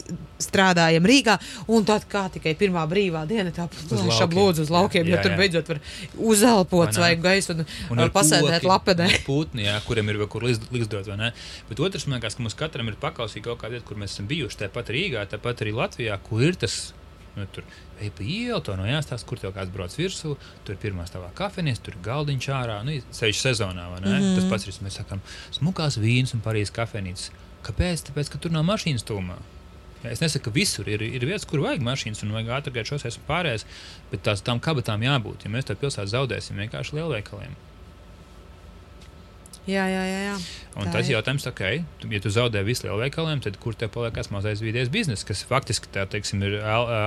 strādājam 0.42 1.04
Rīgā, 1.08 1.38
un 1.68 1.84
tad 1.84 2.04
kā 2.10 2.26
tikai 2.32 2.54
pirmā 2.58 2.82
brīvā 2.90 3.26
diena, 3.28 3.50
tā 3.50 3.68
plāšā 3.68 4.04
laukiem. 4.08 4.30
blūdzu 4.34 4.60
uz 4.66 4.70
laukiem, 4.70 5.06
Jā, 5.06 5.16
jo 5.16 5.22
tur 5.22 5.30
jā. 5.32 5.38
beidzot 5.38 5.68
var 5.68 5.80
uzelpot 6.18 6.92
svaigu 6.94 7.22
gaisu 7.22 7.54
un, 7.56 7.64
Un 7.90 8.10
pasēdēt 8.10 8.62
lapedē. 8.68 9.08
Putni, 9.26 9.64
jā, 9.66 9.78
kuriem 9.86 10.08
ir 10.12 10.16
vēl 10.22 10.28
kur 10.28 10.42
lizdot, 10.46 11.06
vai 11.08 11.16
ne? 11.16 11.32
Bet 11.68 11.80
otrs, 11.80 12.06
man 12.06 12.18
liekas, 12.20 12.36
ka 12.36 12.42
mums 12.42 12.54
katram 12.58 12.88
ir 12.88 12.96
pakausīga 13.00 13.50
kaut 13.52 13.62
kāda 13.62 13.76
vieta, 13.78 13.86
kur 13.88 13.96
mēs 14.00 14.16
esam 14.16 14.26
bijuši. 14.30 14.58
Tāpat 14.66 14.92
Rīgā, 14.94 15.26
tāpat 15.30 15.62
arī 15.64 15.72
Latvijā, 15.76 16.18
kur 16.28 16.42
ir 16.42 16.54
tas 16.54 16.92
Nu, 17.37 17.47
tur 17.49 17.64
ej 18.03 18.11
pa 18.12 18.24
ielu, 18.26 18.61
to 18.61 18.74
no 18.76 18.85
jāstāsta, 18.85 19.24
kur 19.28 19.41
tev 19.41 19.55
kāds 19.57 19.72
brauc 19.72 19.95
virsū. 19.97 20.35
Tur 20.66 20.74
ir 20.74 20.80
pirmā 20.83 21.07
stāvā 21.09 21.30
kafejnīca, 21.39 21.80
tur 21.87 21.97
galdiņš 22.05 22.49
ārā. 22.53 22.83
Nu, 22.85 22.99
Ceļš 23.16 23.41
sezonā, 23.47 23.89
vai 23.95 24.03
ne? 24.03 24.11
Mm 24.11 24.20
-hmm. 24.20 24.37
Tas 24.37 24.51
pats 24.51 24.68
ir, 24.68 24.76
mēs 24.85 25.01
sakām, 25.01 25.24
smukās 25.57 25.97
vīnas 25.97 26.35
un 26.37 26.45
Parīzes 26.45 26.74
kafejnīcas. 26.76 27.30
Kāpēc? 27.64 28.05
Tāpēc, 28.11 28.30
ka 28.33 28.39
tur 28.39 28.53
nav 28.53 28.64
mašīnas 28.68 29.07
tūmā. 29.09 29.39
Ja, 30.03 30.11
es 30.11 30.20
nesaku, 30.20 30.45
ka 30.45 30.51
visur 30.51 30.89
ir, 30.89 31.03
ir 31.03 31.24
vietas, 31.24 31.47
kur 31.47 31.62
vajag 31.62 31.83
mašīnas 31.87 32.24
un 32.26 32.33
vajag 32.35 32.49
ātrāk 32.59 32.87
šos 32.87 33.18
pārējais, 33.28 33.64
bet 34.11 34.22
tās 34.22 34.43
tam 34.43 34.61
kabatām 34.61 35.03
jābūt. 35.03 35.45
Ja 35.45 35.51
mēs 35.51 35.64
to 35.64 35.74
pilsētu 35.74 36.11
zaudēsim 36.11 36.59
vienkārši 36.59 36.99
lielveikaliem. 36.99 37.55
Jā, 39.62 39.84
jā, 39.86 40.02
jā. 40.02 40.22
jā. 40.26 40.34
Un 40.74 40.88
tā 40.88 40.96
tas 40.96 41.06
ir 41.06 41.14
jautājums, 41.14 41.44
ok, 41.46 41.60
ja 42.10 42.20
tu 42.24 42.30
zaudē 42.34 42.64
visu 42.66 42.88
lielveikaliem, 42.88 43.38
tad 43.44 43.58
kur 43.62 43.76
te 43.78 43.86
paliekās 43.92 44.32
mazais 44.34 44.58
vidējais 44.64 44.90
bizness, 44.90 45.26
kas 45.28 45.44
faktiski 45.46 45.90
tā, 45.94 46.02
teiksim, 46.10 46.42
ir 46.48 46.56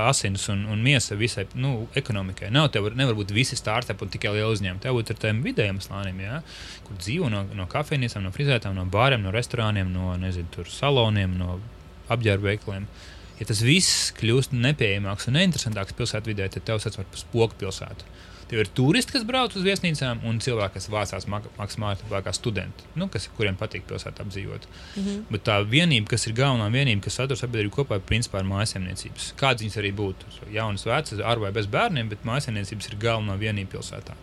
asins 0.08 0.46
un, 0.54 0.62
un 0.72 0.84
miesa 0.86 1.18
visai 1.20 1.44
nu, 1.60 1.90
ekonomikai. 2.00 2.54
Nav 2.56 2.70
tev 2.72 2.88
nevar 2.96 3.18
būt 3.18 3.34
visi 3.36 3.60
startupi 3.60 4.08
un 4.08 4.14
tikai 4.14 4.32
lieli 4.38 4.54
uzņēmumi. 4.56 4.84
Tev 4.86 4.96
būtu 4.96 5.12
ar 5.12 5.20
tiem 5.26 5.42
vidējiem 5.44 5.82
slāniem, 5.84 6.22
ja? 6.24 6.40
kur 6.88 7.02
dzīvo 7.02 7.28
no, 7.34 7.44
no 7.60 7.68
kafejnīcām, 7.72 8.24
no 8.24 8.32
frizētām, 8.32 8.78
no 8.78 8.88
bāriem, 8.94 9.26
no 9.26 9.36
restorāniem, 9.36 9.92
no 9.92 10.14
nezinu, 10.22 10.64
saloniem, 10.78 11.36
no 11.42 11.58
apģērba 12.14 12.54
veikaliem. 12.54 12.88
Ja 13.42 13.50
tas 13.50 13.66
viss 13.68 14.14
kļūst 14.16 14.56
nepieejamāks 14.56 15.28
un 15.28 15.36
neinteresantāks 15.42 15.98
pilsētvidē, 15.98 16.48
tad 16.54 16.64
tev 16.70 16.80
sauc 16.80 17.02
par 17.02 17.20
spoku 17.20 17.66
pilsētu. 17.66 18.08
Tev 18.50 18.62
ir 18.62 18.70
turisti, 18.78 19.16
kas 19.16 19.24
brauc 19.26 19.56
uz 19.58 19.64
viesnīcām, 19.66 20.20
un 20.30 20.38
cilvēki, 20.44 20.76
kas 20.78 20.90
vācās 20.94 21.26
maksimāli 21.30 22.22
kā 22.26 22.34
studenti, 22.36 22.86
nu, 23.00 23.08
kas, 23.10 23.26
kuriem 23.38 23.58
patīk 23.58 23.88
pilsētā 23.90 24.22
apdzīvot. 24.22 24.68
Mm 24.68 25.04
-hmm. 25.06 25.24
Bet 25.32 25.44
tā 25.48 25.56
vienība, 25.70 26.12
kas 26.14 26.28
ir 26.28 26.36
galvenā 26.38 26.70
vienība, 26.70 27.02
kas 27.08 27.18
satur 27.18 27.38
sabiedrību 27.38 27.74
kopā, 27.80 28.00
principā 28.00 28.44
ir 28.44 28.50
mājasemniecības. 28.52 29.34
Kādas 29.40 29.66
viņas 29.66 29.80
arī 29.82 29.92
būtu? 29.96 30.30
Jaunas, 30.54 30.86
vecas, 30.86 31.20
ar 31.20 31.40
vai 31.40 31.52
bez 31.52 31.66
bērniem, 31.66 32.10
bet 32.10 32.26
mājasemniecības 32.26 32.88
ir 32.92 32.96
galvenā 33.02 33.38
vienība 33.38 33.72
pilsētā. 33.78 34.14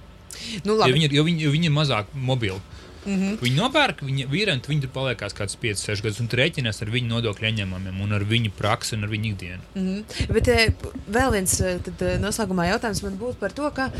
Nu, 0.64 0.78
jo 0.78 0.94
viņi, 0.94 1.04
ir, 1.04 1.12
jo, 1.12 1.24
viņi, 1.24 1.42
jo 1.42 1.50
viņi 1.50 1.66
ir 1.70 1.72
mazāk 1.72 2.06
mobili. 2.14 2.60
Mm 3.04 3.16
-hmm. 3.18 3.38
Viņi 3.42 3.56
nopērk, 3.56 4.02
viņa 4.06 4.28
vīri, 4.30 4.54
viņi 4.68 4.84
tur 4.84 4.92
paliekās 4.94 5.34
kaut 5.34 5.48
kāds 5.48 5.56
5, 5.62 5.82
6 5.86 6.02
gadus, 6.02 6.20
un 6.20 6.28
tur 6.28 6.38
rēķinās 6.38 6.82
ar 6.82 6.90
viņu 6.90 7.08
nodokļu 7.08 7.48
ieņēmumiem, 7.48 8.00
un 8.00 8.12
ar 8.12 8.24
viņu 8.24 8.50
praksi 8.58 8.94
un 8.96 9.04
ar 9.04 9.10
viņu 9.10 9.32
ikdienu. 9.32 9.62
Mm 9.74 9.88
-hmm. 9.88 10.32
Bet 10.32 10.48
e, 10.48 10.74
vēl 11.10 11.32
viens 11.32 11.60
e, 11.60 11.78
tad, 11.78 12.02
e, 12.02 12.18
noslēgumā 12.18 12.68
jautājums 12.70 13.02
man 13.02 13.18
būtu 13.18 13.36
par 13.40 13.52
to, 13.52 13.70
ka, 13.70 13.90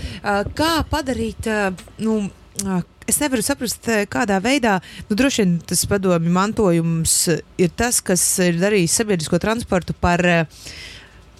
kā 0.54 0.84
padarīt. 0.90 1.46
Nu, 1.98 2.30
Es 3.06 3.18
nevaru 3.18 3.42
saprast, 3.42 3.86
kādā 4.08 4.38
veidā, 4.40 4.80
nu, 5.08 5.16
droši 5.16 5.42
vien 5.42 5.58
tas 5.58 5.86
padomju 5.86 6.30
mantojums 6.30 7.28
ir 7.58 7.70
tas, 7.76 8.00
kas 8.00 8.38
ir 8.38 8.60
darījis 8.60 8.94
sabiedrisko 8.94 9.38
transportu 9.38 9.92
par 9.92 10.20
uh, 10.20 10.46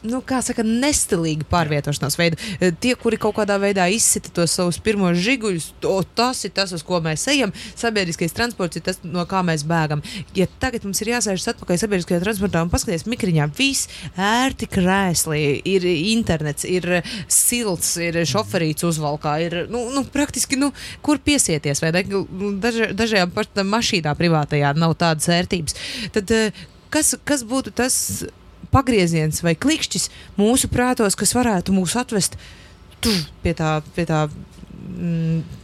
nu, 0.06 0.20
kā 0.26 0.40
saka, 0.44 0.64
nestilīgu 0.66 1.46
pārvietošanās 1.50 2.16
veidu. 2.18 2.38
E, 2.58 2.72
tie, 2.82 2.94
kuri 2.98 3.18
kaut 3.20 3.36
kādā 3.38 3.58
veidā 3.62 3.86
izsita 3.92 4.32
tos 4.34 4.54
savus 4.56 4.80
pirmos 4.82 5.18
žiguļus, 5.22 5.68
to, 5.82 5.94
tas 6.16 6.42
ir 6.46 6.54
tas, 6.56 6.74
uz 6.74 6.84
ko 6.86 7.00
mēs 7.04 7.26
ejam. 7.32 7.52
Sabiedriskais 7.78 8.34
transports 8.36 8.78
ir 8.78 8.86
tas, 8.86 9.00
no 9.04 9.24
kā 9.30 9.42
mēs 9.46 9.64
bēgam. 9.68 10.02
Ja 10.38 10.48
tagad 10.62 10.86
mums 10.86 11.02
ir 11.04 11.12
jāsēžas 11.14 11.54
atpakaļ 11.54 11.80
sabiedriskajā 11.82 12.22
transportā 12.24 12.64
un 12.64 12.72
paskatīties 12.72 13.06
mikriņā, 13.10 13.48
viss 13.58 13.90
ērti 14.16 14.68
krēsli, 14.72 15.42
ir 15.68 15.86
internets, 15.92 16.66
ir 16.68 16.88
silts, 17.30 17.94
ir 18.02 18.22
šoferīts 18.28 18.86
uzvalkā, 18.88 19.36
ir 19.46 19.58
nu, 19.72 19.86
nu, 19.94 20.04
praktiski, 20.12 20.58
nu, 20.60 20.72
kur 21.04 21.22
piesieties, 21.22 21.82
vai 21.84 21.94
ne? 21.94 22.04
Nu, 22.12 22.52
daž, 22.62 22.92
dažajām 22.98 23.32
mašīnām 23.72 24.18
privātajā 24.18 24.74
nav 24.78 24.96
tādas 25.00 25.28
vērtības. 25.30 25.78
Tad, 26.14 26.30
e, 26.34 26.68
kas, 26.92 27.14
kas 27.28 27.44
būtu 27.48 27.74
tas? 27.76 27.98
Pagrieziens 28.72 29.42
vai 29.44 29.54
klikšķis 29.58 30.08
mūsu 30.40 30.70
prātos, 30.72 31.16
kas 31.18 31.34
varētu 31.36 31.74
mūs 31.76 31.96
atvest 32.00 32.38
pie 33.42 33.54
tā, 33.58 33.80
pie 33.96 34.06
tā 34.08 34.26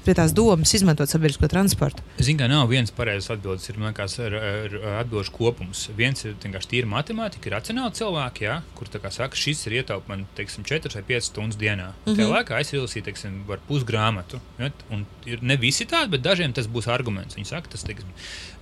pie 0.04 0.14
tās 0.16 0.32
domas 0.36 0.72
izmantot 0.74 1.10
sabiedrisko 1.10 1.48
transportu? 1.50 2.04
Ziniet, 2.18 2.40
kā 2.42 2.48
nav 2.50 2.68
viens 2.70 2.92
pareizs 2.94 3.30
atbildes, 3.32 3.68
ir 3.70 3.78
atbildžu 4.98 5.34
kopums. 5.34 5.86
Viens 5.98 6.24
ir 6.24 6.36
vienkārši 6.42 6.72
tīra 6.72 6.90
matemātika, 6.90 7.48
ir 7.48 7.56
racionāli 7.56 7.98
cilvēki, 7.98 8.46
ja, 8.48 8.60
kur 8.78 8.90
saka, 8.90 9.36
šis 9.38 9.66
ir 9.68 9.80
ietaupījums 9.82 10.34
teiksim, 10.38 10.66
4 10.68 10.94
vai 10.94 11.04
5 11.12 11.30
stundas 11.30 11.58
dienā. 11.60 11.92
Mm 11.92 12.12
-hmm. 12.12 12.16
Tajā 12.16 12.28
laikā 12.34 12.60
izlasīju 12.64 13.04
teiksim, 13.04 13.42
pusgrāmatu. 13.68 14.40
Ja, 14.58 14.70
ir 15.26 15.42
ne 15.42 15.56
visi 15.56 15.86
tādi, 15.86 16.10
bet 16.10 16.22
dažiem 16.22 16.52
tas 16.52 16.66
būs 16.66 16.88
arguments. 16.90 17.36
Viņi 17.36 17.46
saka, 17.46 17.68
tas 17.68 17.84
teiksim, 17.84 18.08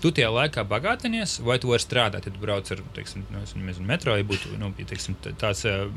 tu 0.00 0.10
tajā 0.10 0.30
laikā 0.32 0.64
bagātinies, 0.68 1.40
vai 1.44 1.58
tu 1.58 1.68
vari 1.68 1.82
strādāt, 1.82 2.26
ja 2.26 2.32
tu 2.32 2.40
brauc 2.40 2.70
ar 2.72 2.82
teiksim, 2.94 3.24
nu, 3.30 3.86
metro, 3.86 4.16
ja 4.16 4.24
būtu 4.24 4.58
nu, 4.58 4.72
teiksim, 4.78 5.16
tāds 5.22 5.64
uh, 5.64 5.90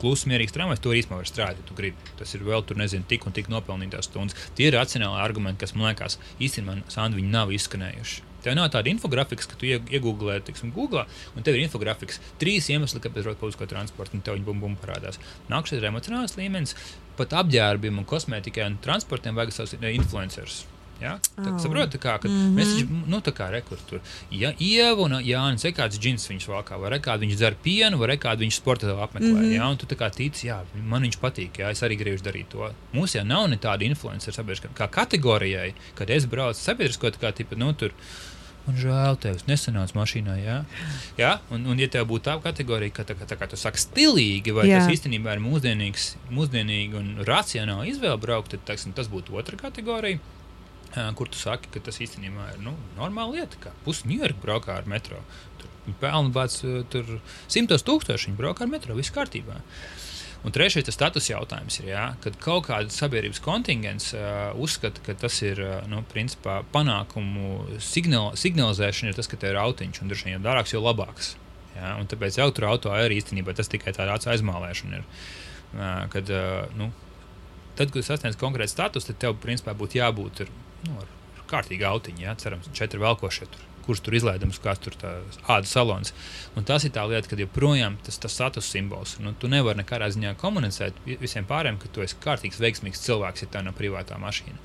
kluss, 0.00 0.26
mierīgs 0.26 0.52
tramvajs, 0.52 0.80
to 0.80 0.94
īstenībā 0.94 1.20
var 1.22 1.30
strādāt. 1.30 1.62
Ja 1.62 1.68
tu 1.68 1.74
gribi. 1.74 1.96
Tas 2.18 2.34
ir 2.34 2.44
vēl 2.46 2.64
tur, 2.66 2.76
nezinu, 2.80 3.04
tik 3.08 3.26
un 3.26 3.32
tik 3.36 3.48
nopelnītās 3.90 4.08
stundas. 4.08 4.50
Tie 4.56 4.68
ir 4.68 4.76
racionāli 4.76 5.20
argumenti, 5.20 5.60
kas 5.60 5.74
man 5.74 5.90
liekas, 5.90 6.18
īstenībā 6.40 6.82
Sandra 6.88 7.20
nav 7.22 7.50
izskanējuši. 7.50 8.26
Tev 8.40 8.56
nav 8.56 8.70
tāda 8.72 8.88
infografika, 8.88 9.44
ka 9.44 9.56
tu 9.60 9.68
iegūlē, 9.68 10.40
teiksim, 10.46 10.72
Google, 10.72 11.04
un 11.36 11.44
tev 11.44 11.58
ir 11.58 11.66
infografika 11.66 12.16
trīs 12.40 12.70
iemesli, 12.72 13.02
kāpēc 13.04 13.26
braukt 13.26 13.40
publisko 13.42 13.68
transportu, 13.68 14.16
un 14.16 14.24
tev 14.24 14.38
viņa 14.38 14.46
bum 14.46 14.60
bum 14.64 14.76
parādās. 14.80 15.20
Nākamais 15.50 15.76
ir 15.76 15.88
emocionāls 15.90 16.38
līmenis, 16.38 16.76
pat 17.18 17.36
apģērbiem, 17.36 18.00
un 18.00 18.08
kosmētikai 18.08 18.64
un 18.70 18.80
transportiem 18.80 19.36
vajag 19.36 19.52
savus 19.58 19.76
influencerus. 19.76 20.62
Ja? 21.00 21.14
Tā, 21.36 21.54
oh. 21.54 21.58
Saprotu, 21.60 21.98
kā 21.98 22.18
mm 22.18 22.30
-hmm. 22.30 22.54
mēs 22.56 22.72
taču, 22.74 22.98
nu, 23.08 23.20
tā 23.24 23.32
kā 23.32 23.50
rekur 23.50 23.78
tur. 23.88 24.00
Ja 24.30 24.52
Ieva 24.58 25.02
un 25.02 25.12
Jānis, 25.24 25.64
ir 25.64 25.72
kāds 25.72 25.98
džins 25.98 26.28
viņš 26.28 26.48
valkā, 26.48 26.80
vai 26.80 27.00
kāds 27.00 27.24
viņš 27.24 27.36
dzer 27.36 27.56
pienu, 27.62 27.98
vai 27.98 28.16
kāds 28.16 28.40
viņš 28.40 28.60
sportā 28.60 28.92
apmeklē. 29.02 29.28
Mm 29.28 29.42
-hmm. 29.42 29.56
ja? 29.56 29.68
Un 29.68 29.76
tu 29.76 29.86
tā 29.86 29.96
kā 29.96 30.10
tici, 30.10 30.46
jā, 30.48 30.60
man 30.74 31.02
viņš 31.02 31.16
patīk, 31.20 31.58
jā, 31.58 31.70
es 31.70 31.82
arī 31.82 31.96
gribēju 31.96 32.22
darīt 32.22 32.48
to. 32.48 32.72
Mums 32.92 33.14
jau 33.14 33.24
nav 33.24 33.48
ne 33.48 33.56
tāda 33.56 33.84
influencer 33.84 34.34
sabiedriskā, 34.34 34.68
kā 34.74 34.88
kategorijai, 34.88 35.74
kad 35.94 36.10
es 36.10 36.26
braucu 36.26 36.60
sabiedrisko, 36.60 37.10
tā 37.10 37.18
kā 37.20 37.32
tipa, 37.32 37.56
nu, 37.56 37.72
tur. 37.72 37.92
Man 38.66 38.76
žēl, 38.76 39.16
tev 39.16 39.38
nesanāca 39.48 39.96
mašīnā. 39.96 40.36
Jā, 40.44 40.64
jā? 41.18 41.38
Un, 41.50 41.66
un, 41.66 41.78
ja 41.78 41.88
tev 41.88 42.04
būtu 42.06 42.28
tā 42.28 42.42
kategorija, 42.42 42.90
ka 42.90 43.02
tā, 43.04 43.14
tā 43.14 43.36
kā 43.36 43.48
tu 43.48 43.56
saki, 43.56 43.78
stilīgi, 43.78 44.52
vai 44.52 44.68
jā. 44.68 44.78
tas 44.78 44.92
īstenībā 44.92 45.32
ir 45.32 45.40
mūsdienīgs, 45.40 46.16
mūsdienīgi 46.30 46.94
un 46.94 47.24
racionāli 47.24 47.88
izvēle 47.88 48.20
braukt, 48.20 48.50
tad 48.50 48.60
teksim, 48.68 48.92
tas 48.92 49.08
būtu 49.08 49.32
otra 49.40 49.56
kategorija 49.56 50.18
kur 51.18 51.30
tu 51.30 51.38
saki, 51.38 51.70
ka 51.74 51.82
tas 51.86 52.00
īstenībā 52.02 52.52
ir 52.54 52.62
nu, 52.64 52.74
normāla 52.98 53.40
lieta, 53.40 53.58
ka 53.62 53.74
pusi 53.84 54.08
Ņujorka 54.10 54.42
braukā 54.42 54.78
ar 54.80 54.88
metro. 54.90 55.20
Tur 55.60 55.96
pelna 56.02 56.32
bāts, 56.34 56.62
tur 56.90 57.18
simtos 57.50 57.86
tūkstoši 57.86 58.30
viņi 58.30 58.40
braukā 58.40 58.66
ar 58.66 58.72
metro, 58.72 58.96
viss 58.98 59.14
kārtībā. 59.14 59.60
Un 60.40 60.54
trešais 60.56 60.86
tas 60.86 60.96
status 60.96 61.26
jautājums 61.28 61.74
ir, 61.82 61.90
jā, 61.90 62.04
kad 62.24 62.38
kaut 62.40 62.64
kāda 62.70 62.88
sabiedrības 62.94 63.42
kontingents 63.44 64.14
uh, 64.16 64.54
uzskata, 64.56 65.02
ka 65.04 65.12
tas 65.20 65.36
ir 65.44 65.60
uh, 65.60 65.74
nu, 65.90 66.00
principā, 66.08 66.62
panākumu 66.72 67.76
signal, 67.84 68.32
signalizēšana, 68.40 69.12
ir 69.12 69.18
tas, 69.18 69.28
ka 69.28 69.36
te 69.36 69.50
ir 69.52 69.60
autiņš 69.60 70.00
un 70.00 70.08
droši 70.08 70.30
vien 70.30 70.46
dārāks, 70.46 70.72
jo 70.72 70.80
labāks. 70.80 71.34
Jā, 71.74 71.92
un 72.00 72.08
tāpēc 72.08 72.40
elektroautorā 72.40 73.04
arī 73.04 73.20
īstenībā 73.20 73.52
tas 73.56 73.68
tikai 73.70 73.92
tāds 73.96 74.30
aizmālēšana 74.32 75.02
ir. 75.02 75.04
Uh, 75.04 75.84
kad, 76.14 76.32
uh, 76.32 76.72
nu, 76.80 76.88
tad, 77.76 77.92
kad 77.92 78.08
sasniedz 78.08 78.40
konkrētu 78.40 78.72
statusu, 78.72 79.10
tad 79.12 79.20
tev 79.20 79.36
principā 79.44 79.76
būtu 79.76 80.00
jābūt 80.00 80.46
ar 80.46 80.56
nu, 80.86 81.00
ar, 81.00 81.44
kārtīgu 81.50 81.86
autiņu, 81.88 82.24
ja, 82.28 82.36
cerams, 82.38 82.70
četri 82.76 83.02
velkošie. 83.02 83.50
Tur 83.50 83.70
kurš 83.90 84.02
tur 84.06 84.14
izlaidams, 84.14 84.60
kāds 84.62 84.82
tur 84.84 84.94
ir 84.94 85.06
ādas 85.50 85.72
salons. 85.74 86.12
Un 86.58 86.66
tas 86.68 86.84
ir 86.86 86.92
tā 86.94 87.02
lieta, 87.10 87.28
ka 87.30 87.38
joprojām 87.40 87.96
tas 88.06 88.20
ir 88.20 88.32
status 88.32 88.68
simbols. 88.70 89.16
Nu, 89.22 89.32
tu 89.34 89.50
nevari 89.50 89.80
nekādā 89.80 90.10
ziņā 90.14 90.36
komunicēt 90.40 91.00
visiem 91.20 91.48
pārējiem, 91.48 91.80
ka 91.82 91.90
tu 91.92 92.04
esi 92.04 92.18
kārtīgs, 92.22 92.60
veiksmīgs 92.62 93.02
cilvēks, 93.06 93.44
ja 93.44 93.50
tā 93.54 93.64
nav 93.66 93.74
privātā 93.78 94.18
mašīna. 94.20 94.58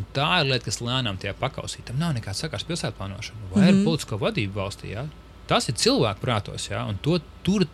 Un 0.00 0.08
tā 0.16 0.28
ir 0.40 0.50
lieta, 0.50 0.66
kas 0.66 0.80
lēnām 0.82 1.20
tajā 1.22 1.36
pakausī. 1.38 1.84
Tam 1.86 2.00
nav 2.02 2.16
nekāds 2.16 2.42
sakars 2.42 2.66
pilsētplānošana 2.68 3.52
vai 3.52 3.62
mm 3.62 3.68
-hmm. 3.68 3.80
ar 3.82 3.84
politisko 3.84 4.18
vadību 4.24 4.58
valstī. 4.58 4.92
Ja? 4.96 5.06
Tas 5.46 5.68
ir 5.68 5.74
cilvēku 5.74 6.26
prātos, 6.26 6.70
ja? 6.70 6.84
un 6.84 6.98
to, 7.02 7.20
tur 7.42 7.66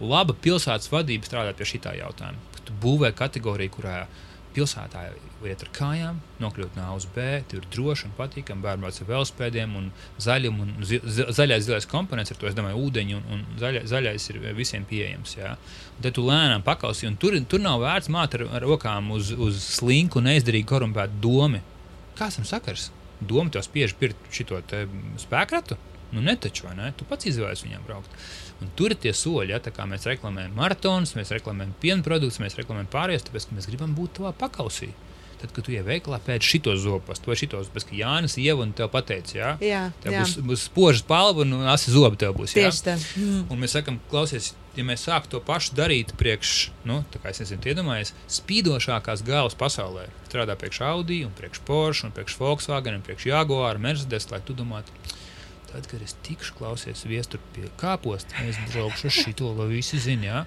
laba 0.00 0.34
pilsētas 0.34 0.90
vadība 0.90 1.26
strādā 1.28 1.52
pie 1.54 1.64
šī 1.64 1.80
jautājuma. 1.98 2.38
Tu 2.64 2.72
būvē 2.82 3.12
kategoriju, 3.12 3.70
kurā 3.70 4.06
pilsētā 4.54 5.02
iet 5.44 5.62
ar 5.64 5.70
kājām, 5.76 6.20
nokļūt 6.40 6.78
no 6.78 6.86
A 6.86 6.94
uz 6.96 7.06
B, 7.14 7.24
tur 7.50 7.60
ir 7.60 7.68
droši 7.74 8.08
un 8.08 8.14
patīkami. 8.16 8.64
Bērni 8.64 8.84
brauc 8.84 9.00
ar 9.02 9.08
velospēdiem 9.10 9.76
un 9.80 9.90
zaļum, 10.22 10.60
un 10.64 10.72
zi, 10.88 11.00
zaļais, 11.04 11.66
zilais 11.66 11.88
komponents, 11.90 12.32
ar 12.32 12.40
to 12.40 12.48
es 12.48 12.56
domāju, 12.56 12.80
ūdeņi 12.86 13.18
un, 13.18 13.24
un 13.34 13.44
zaļa, 13.60 13.84
zaļais 13.90 14.28
ir 14.32 14.40
visiem 14.56 14.86
pieejams. 14.88 15.36
Jā. 15.36 15.54
Un 15.98 16.06
tad 16.06 16.16
tu 16.16 16.26
lēnām 16.26 16.64
pakausī, 16.66 17.08
un 17.10 17.18
tur, 17.20 17.36
tur 17.50 17.62
nav 17.64 17.82
vērts 17.84 18.12
māt 18.14 18.38
ar, 18.38 18.46
ar 18.58 18.68
rokām 18.68 19.12
uz, 19.16 19.34
uz 19.36 19.60
slinku, 19.78 20.24
neizdarīgu, 20.24 20.68
korumpētu 20.70 21.20
domu. 21.24 21.62
Kāds 22.18 22.38
tam 22.40 22.48
sakars? 22.48 22.90
Doma 23.24 23.52
tev 23.52 23.64
spiež 23.66 23.94
pirkt 23.98 24.32
šo 24.34 24.62
spēkratu? 25.22 25.78
Nu, 26.14 26.22
netaču, 26.22 26.68
vai 26.68 26.76
ne? 26.78 26.92
Tu 26.94 27.06
pats 27.10 27.26
izvēlējies 27.26 27.64
viņam 27.66 27.86
braukt. 27.88 28.12
Un 28.64 28.70
tur 28.78 28.94
ir 28.94 29.00
tie 29.04 29.12
soļi, 29.12 29.52
ja, 29.52 29.60
kā 29.60 29.84
mēs 29.90 30.06
reklamējam 30.08 30.54
maratonus, 30.56 31.14
mēs 31.18 31.34
reklamējam 31.36 31.74
piena 31.82 32.04
produktus, 32.06 32.40
mēs 32.40 32.56
reklamējam 32.56 32.88
pārējos, 32.94 33.28
tāpēc, 33.28 33.50
mēs 33.52 33.68
gribam 33.68 33.92
būt 33.98 34.18
tavā 34.20 34.32
pakausī. 34.40 34.94
tad, 35.44 35.52
kad 35.52 35.66
tu 35.66 35.72
ej 35.74 35.82
veikalā 35.84 36.16
pēc 36.24 36.46
šito 36.46 36.72
zopastu 36.80 37.28
vai 37.28 37.36
šito 37.36 37.58
zopastu, 37.60 37.90
ka 37.90 37.96
Jānis 37.98 38.38
Ieva 38.40 38.64
un 38.64 38.72
tev 38.72 38.88
pateica, 38.92 39.34
jā, 39.36 39.50
Jā, 39.60 39.80
tev 40.00 40.14
jā. 40.14 40.22
būs, 40.22 40.36
būs 40.48 40.62
spožas 40.70 41.02
palva 41.04 41.44
un 41.44 41.66
asi 41.68 41.92
zobi 41.92 42.16
tev 42.22 42.32
būs. 42.38 42.54
Jā? 42.56 42.70
Tieši 42.70 42.84
tā. 42.86 42.94
Mm. 43.20 43.42
Un 43.52 43.60
mēs 43.60 43.74
sakām, 43.76 43.98
klausies, 44.08 44.54
ja 44.78 44.86
mēs 44.88 45.04
sāktu 45.04 45.34
to 45.34 45.42
pašu 45.44 45.76
darīt 45.76 46.14
priekš, 46.20 46.54
nu, 46.88 47.02
tā 47.12 47.20
kā 47.20 47.34
es 47.34 47.42
nezinu, 47.42 47.60
iedomājies, 47.74 48.14
spīdošākās 48.38 49.24
galvas 49.26 49.58
pasaulē, 49.58 50.06
strādā 50.30 50.56
priekš 50.56 50.80
Audi, 50.88 51.20
un 51.28 51.34
priekš 51.36 51.60
Porsche, 51.68 52.08
un 52.08 52.16
priekš 52.16 52.38
Volkswagen, 52.40 52.96
un 52.96 53.04
priekš 53.04 53.28
Jaguar, 53.28 53.82
Mercedes, 53.82 54.30
lai 54.32 54.40
tu 54.46 54.56
domātu, 54.56 54.96
tad, 55.74 55.88
kad 55.90 56.02
es 56.06 56.16
tikšu 56.26 56.56
klausies 56.58 57.04
viestur 57.10 57.42
pie 57.54 57.68
kāposta, 57.80 58.34
es 58.48 58.58
braukšu 58.70 59.10
ar 59.10 59.16
šito, 59.20 59.52
lai 59.58 59.68
visi 59.74 59.98
zina, 60.02 60.24
jā. 60.30 60.42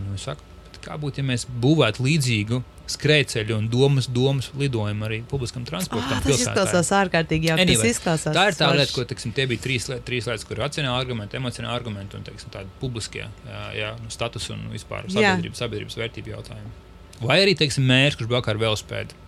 Un 0.00 0.16
saku, 0.20 0.42
bet 0.66 0.80
kā 0.86 0.96
būtu, 1.00 1.20
ja 1.20 1.28
mēs 1.28 1.44
būvētu 1.60 2.04
līdzīgu 2.06 2.62
skrejceļu 2.90 3.54
un 3.54 3.66
domas, 3.70 4.08
domas 4.10 4.48
lidojumu 4.58 5.04
arī 5.06 5.20
publiskam 5.30 5.62
transportam 5.68 6.16
Ah, 6.16 6.24
tas 6.24 6.40
izklausās 6.42 6.88
ārkārtīgi 6.96 7.50
jauki. 7.52 7.62
Anyway, 7.62 7.92
izklausās 7.92 8.34
Tā 8.34 8.46
ir 8.50 8.56
tā 8.58 8.66
forši. 8.66 8.80
lieta, 8.80 8.94
ko 8.96 9.04
teiksim, 9.12 9.34
tie 9.36 9.46
bija 9.46 9.62
trīs, 9.62 9.86
liet, 9.92 10.02
trīs 10.08 10.26
lietas, 10.26 10.46
kur 10.48 10.58
racionāli 10.58 11.04
argumenti, 11.04 11.38
emocionāli 11.38 11.70
argumenti 11.76 12.18
un 12.18 12.26
teiksim, 12.26 12.50
tādi 12.50 12.72
publiskie 12.80 13.22
jā, 13.28 13.62
jā, 13.78 13.92
nu, 14.02 14.10
status 14.10 14.48
un 14.56 14.64
vispār 14.74 15.06
sabiedrības, 15.06 15.62
sabiedrības 15.62 16.00
vērtību 16.02 16.34
jautājumi. 16.34 16.72
Vai 17.20 17.38
arī 17.44 17.54
teiksim, 17.60 17.86
mērķis, 17.86 18.18
kurš 18.24 18.32
braukā 18.32 18.56
ar 18.56 18.62
velospēdu. 18.64 19.22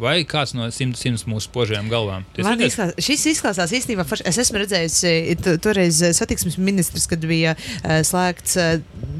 Vai 0.00 0.20
kāds 0.28 0.54
no 0.56 0.68
simts 0.72 1.02
simts 1.04 1.26
mūsu 1.28 1.48
spožajām 1.50 1.90
galvām? 1.92 2.24
Man 2.44 2.62
izklās, 2.64 2.94
šis 3.04 3.26
izklausās 3.34 3.72
īstenībā. 3.76 4.06
Forši. 4.08 4.24
Es 4.30 4.38
esmu 4.40 4.62
redzējis, 4.62 4.96
eh, 5.08 5.48
toreiz 5.62 6.00
eh, 6.06 6.14
satiksmes 6.16 6.56
ministrs, 6.60 7.04
kad 7.10 7.24
bija 7.28 7.52
uh, 7.56 7.98
slēgts 8.06 8.56
uh, 8.60 8.70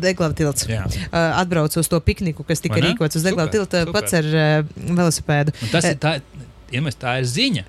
Deglava 0.01 0.37
tilts. 0.39 0.65
Uh, 0.71 0.89
atbraucu 1.13 1.83
uz 1.83 1.91
to 1.93 2.01
pikniku, 2.05 2.47
kas 2.49 2.65
tika 2.65 2.81
rīkots 2.81 3.21
uz 3.21 3.27
Deglava 3.27 3.53
tilta 3.53 3.85
pats 3.93 4.17
ar 4.17 4.31
uh, 4.31 4.73
velosipēdu. 4.89 5.55
Un 5.67 5.75
Tas 5.75 5.91
ir 5.93 6.01
tā, 6.01 6.17
mēs, 6.73 6.97
tā 7.01 7.19
ir 7.21 7.29
ziņa. 7.29 7.67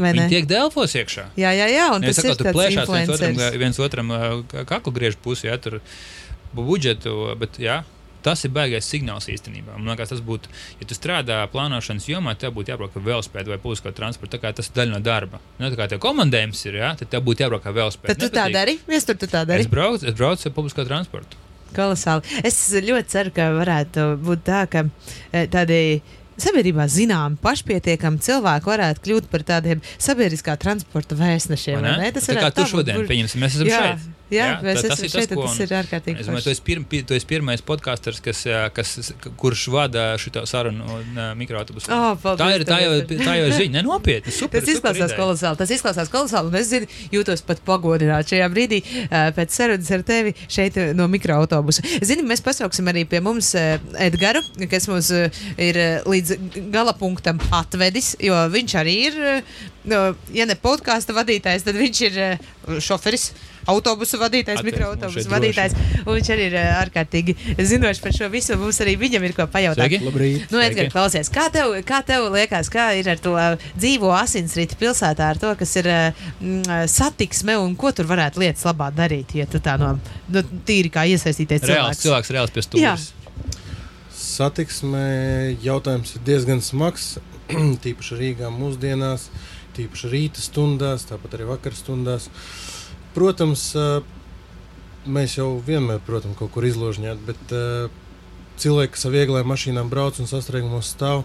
Viņi 0.00 0.26
tiek 0.32 0.46
delfos 0.50 0.96
iekšā. 0.98 1.28
Jā, 1.38 1.52
jā, 1.54 1.68
jā. 1.70 1.86
Un 1.94 2.02
tas 2.02 2.18
sakot, 2.18 2.40
ir 2.40 2.48
tāds 2.48 2.56
plēšās 2.56 2.88
viens 2.90 3.12
otram, 3.14 3.42
viens 3.62 3.82
otram 3.84 4.14
kaklu 4.66 4.94
griež 4.96 5.18
pusē, 5.22 5.52
ja 5.52 5.58
tur 5.62 5.78
bu- 6.54 6.64
budžetu, 6.66 7.14
bet 7.38 7.60
jā, 7.62 7.82
tas 8.24 8.42
ir 8.48 8.52
baigais 8.56 8.88
signāls 8.88 9.28
īstenībā. 9.30 9.76
Man 9.76 9.92
liekas, 9.92 10.10
tas 10.14 10.22
būtu, 10.24 10.48
ja 10.80 10.88
tu 10.88 10.96
strādā 10.96 11.42
plānošanas 11.52 12.08
jomā, 12.08 12.34
tev 12.40 12.54
būtu 12.56 12.72
jābrauc 12.72 12.96
ar 12.96 13.04
velospēdu 13.06 13.52
vai 13.54 13.60
publisko 13.62 13.92
transportu. 13.94 14.34
Tā 14.34 14.42
kā 14.42 14.54
tas 14.56 14.70
ir 14.72 14.76
daļa 14.80 14.96
no 14.96 15.00
darba. 15.04 15.40
Nu, 15.60 15.68
tā 15.68 15.78
kā 15.78 15.88
tev 15.92 16.00
komandējums 16.02 16.64
ir, 16.70 16.80
jā, 16.82 16.90
tad 17.00 17.12
tev 17.12 17.22
būtu 17.28 17.44
jābrauc 17.44 17.68
ar 17.70 17.76
velospēdu. 17.78 18.10
Tad 18.14 18.24
tu 18.24 18.32
tā 18.34 18.48
dari? 18.54 18.78
Viestur, 18.88 19.20
tu 19.20 19.28
tā 19.30 19.44
Es 19.44 19.50
dari? 19.52 19.68
braucu, 19.70 20.08
es 20.08 20.16
braucu 20.18 20.48
ar 20.48 20.56
publisko 20.56 20.88
transportu. 20.88 21.40
Kolosāli. 21.74 22.22
Es 22.46 22.58
ļoti 22.72 23.08
ceru, 23.10 23.32
ka 23.34 23.48
varētu 23.56 24.04
būt 24.22 24.44
tā, 24.46 24.64
ka 24.70 24.84
eh, 25.32 25.48
tādi. 25.50 25.80
Sabiedrībā 26.34 26.88
zināmi, 26.90 27.36
pašpietiekami 27.38 28.18
cilvēki 28.18 28.66
varētu 28.66 29.02
kļūt 29.04 29.26
par 29.30 29.44
tādiem 29.46 29.78
sabiedriskā 30.02 30.56
transporta 30.58 31.14
vēstnešiem. 31.14 31.76
vai 31.78 31.84
vai 31.84 31.92
ne? 32.00 32.08
ne? 32.08 32.14
Tas 32.16 32.26
tā 32.26 32.34
kā 32.34 32.48
tu 32.56 32.64
šodien, 32.72 32.96
burti. 32.98 33.12
pieņemsim, 33.12 33.38
mēs 33.44 33.54
esam 33.54 33.70
Jā, 33.70 33.82
šeit. 33.84 34.08
Jā, 34.34 34.46
Jā, 34.50 34.58
mēs 34.64 34.80
tas 34.82 34.84
esam 34.90 35.04
tas, 35.04 35.12
šeit, 35.14 35.32
un 35.34 35.38
ko- 35.40 35.46
tas 35.48 35.60
ir 35.64 35.74
ārkārtīgi. 35.78 36.20
Es 36.24 36.28
domāju, 36.30 36.44
tu 36.48 36.52
esi, 36.54 36.62
pirm, 36.66 36.84
pi- 36.90 37.02
tu 37.08 37.14
esi 37.16 37.28
pirmais 37.30 37.62
podkāsters, 37.64 38.20
kas, 38.24 38.42
kas, 38.76 38.92
kurš 39.40 39.64
vada 39.74 40.04
šo 40.20 40.44
sarunu 40.50 40.98
mikroautobusu. 41.38 41.90
Oh, 41.94 42.14
paldies 42.22 42.44
tā, 42.44 42.50
ir, 42.58 42.64
tā, 42.68 42.78
jau, 42.84 42.92
tā 43.24 43.36
jau 43.40 43.48
ziņa. 43.54 43.72
Ne, 43.78 43.82
nopietni. 43.86 44.34
Super, 44.40 44.60
Tas 44.64 44.72
izklausās 44.74 45.10
super 45.14 45.22
kolosāli. 45.22 45.60
Tas 45.62 45.74
izklausās 45.78 46.12
kolosāli. 46.12 46.50
Un 46.52 46.58
es 46.60 46.68
zinu, 46.72 46.90
jūtos 47.14 47.44
pat 47.46 47.62
pagodināts 47.66 48.32
šajā 48.34 48.50
brīdī 48.52 48.82
pēc 49.38 49.54
sarunas 49.54 49.90
ar 49.94 50.02
tevi 50.06 50.34
šeit 50.48 50.76
no 50.98 51.06
mikroautobusa. 51.12 51.84
Zini, 52.04 52.26
mēs 52.26 52.42
pasauksim 52.44 52.90
arī 52.92 53.06
pie 53.08 53.22
mums 53.24 53.52
Edgars, 53.54 54.50
kas 54.70 54.88
mums 54.90 55.10
ir 55.14 55.78
līdz 56.08 56.36
gala 56.74 56.92
punktam 56.98 57.38
atvedis, 57.54 58.14
jo 58.22 58.34
viņš 58.52 58.74
arī 58.80 58.94
ir, 59.08 59.18
ja 60.34 60.46
ne 60.48 60.56
podkāstu 60.60 61.14
vadītājs, 61.16 61.64
tad 61.66 61.76
viņš 61.78 62.00
ir 62.08 62.20
šoferis. 62.84 63.30
Autobusu 63.70 64.18
vadītājs, 64.20 64.62
mikroautobusu 64.66 65.30
vadītājs. 65.30 65.76
Un 66.04 66.10
viņš 66.18 66.30
arī 66.34 66.48
ir 66.50 66.56
uh, 66.58 66.68
ārkārtīgi 66.82 67.36
zinošs 67.70 68.02
par 68.04 68.16
šo 68.16 68.28
visu. 68.32 68.58
Mums 68.60 68.80
arī 68.84 68.96
viņam 69.00 69.26
ir 69.26 69.34
ko 69.36 69.46
pajautāt. 69.50 69.96
Nu. 70.04 70.62
Edgars, 70.64 70.92
klausies, 70.92 71.30
kā 71.32 71.48
tev, 71.54 71.74
kā 71.86 72.00
tev 72.06 72.28
liekas, 72.34 72.70
kā 72.72 72.90
ir 72.98 73.10
ar 73.14 73.20
to 73.22 73.34
uh, 73.36 73.66
dzīvo 73.78 74.12
asinsrītu 74.16 74.78
pilsētā, 74.80 75.32
ar 75.34 75.40
to, 75.42 75.52
kas 75.60 75.74
ir 75.80 75.90
uh, 75.90 76.24
mm, 76.40 76.88
satiksme 76.90 77.58
un 77.60 77.76
ko 77.78 77.92
tur 77.96 78.08
varētu 78.10 78.42
lietas 78.44 78.64
labā 78.68 78.90
darīt, 78.94 79.36
ja 79.38 79.48
tu 79.50 79.60
tā 79.64 79.76
no 79.80 79.94
nu, 79.98 80.46
tīri 80.68 80.92
kā 80.92 81.06
iesaistīties 81.10 81.64
Reāls 81.64 82.00
cilvēks. 82.00 82.02
cilvēks, 82.06 82.34
reāls 82.36 82.54
pie 82.54 82.64
stūres. 82.66 83.12
Satiksmē 84.24 85.06
jautājums 85.62 86.16
ir 86.16 86.26
diezgan 86.26 86.62
smags. 86.64 87.14
tīpaši 87.84 88.18
Rīgā 88.18 88.50
mūsdienās, 88.52 89.28
tīpaši 89.76 90.10
rīta 90.12 90.44
stundās, 90.44 91.06
tāpat 91.08 91.36
arī 91.38 91.48
vakar 91.50 91.76
stundās. 91.76 92.30
Protams, 93.14 93.68
mēs 95.06 95.36
jau 95.38 95.50
vienmēr, 95.62 96.00
protams, 96.06 96.36
kaut 96.38 96.50
kur 96.54 96.66
izložņāt, 96.66 97.20
bet 97.28 97.52
cilvēki, 98.60 98.94
kas 98.94 99.06
ar 99.06 99.14
vieglām 99.14 99.50
mašīnām 99.50 99.90
brauc 99.92 100.18
un 100.22 100.30
sastrēgumos 100.30 100.90
stāv, 100.94 101.24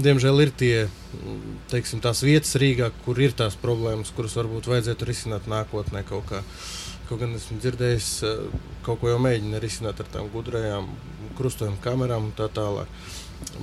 diemžēl 0.00 0.44
ir 0.44 0.52
tie, 0.56 0.74
teiksim, 1.72 2.00
tās 2.04 2.22
vietas 2.24 2.56
Rīgā, 2.60 2.90
kur 3.04 3.20
ir 3.20 3.34
tās 3.36 3.56
problēmas, 3.60 4.12
kuras 4.16 4.36
varbūt 4.38 4.70
vajadzētu 4.70 5.08
risināt 5.08 5.48
nākotnē 5.50 6.04
kaut 6.08 6.28
kā. 6.30 6.44
Kaut 7.10 7.18
gan 7.24 7.32
esmu 7.34 7.56
dzirdējis, 7.58 8.08
kaut 8.86 9.00
ko 9.00 9.08
jau 9.10 9.18
mēģina 9.18 9.58
risināt 9.62 9.98
ar 9.98 10.06
tām 10.12 10.28
gudrajām 10.30 10.86
krustojuma 11.40 11.80
kamerām 11.82 12.28
un 12.28 12.36
tā 12.38 12.46
tālāk. 12.54 12.86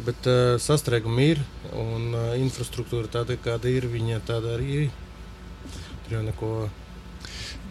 Bet 0.03 0.27
uh, 0.27 0.57
sastrēgumi 0.59 1.29
ir 1.31 1.39
un 1.77 2.09
uh, 2.11 2.33
infrastruktūra 2.41 3.07
tāda, 3.13 3.37
kāda 3.39 3.69
ir, 3.71 3.87
viņa 3.91 4.19
tāda 4.27 4.57
arī 4.57 4.81
ir. 4.81 4.91
Tur 6.03 6.17
jau 6.17 6.25
neko. 6.27 6.51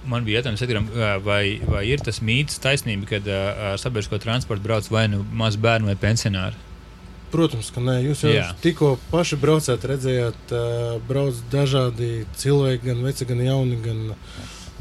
Man 0.06 0.26
bija 0.26 0.40
jautājums, 0.40 0.62
Edgaram, 0.62 0.86
vai, 1.24 1.58
vai 1.66 1.82
ir 1.90 2.02
tas 2.04 2.20
mīts 2.22 2.60
taisnība, 2.62 3.08
uh, 3.18 3.40
ar 3.72 3.80
sabiedrisko 3.82 4.20
transportu 4.22 4.62
brauc 4.62 4.88
vai 4.92 5.06
nu 5.10 5.24
mazu 5.34 5.58
bērnu 5.62 5.90
vai 5.90 5.96
pensionāru? 5.98 6.64
Protams, 7.32 7.72
ka 7.74 7.82
nē, 7.82 7.96
jūs 8.04 8.22
jau 8.22 8.30
Jā. 8.30 8.50
tikko 8.62 8.92
paši 9.10 9.38
braucāt, 9.42 9.82
redzējāt, 9.90 10.52
uh, 10.54 10.98
brauc 11.08 11.40
dažādi 11.50 12.22
cilvēki, 12.38 12.84
gan 12.86 13.02
veci, 13.02 13.26
gan 13.26 13.42
jauni, 13.42 13.80
gan 13.82 14.04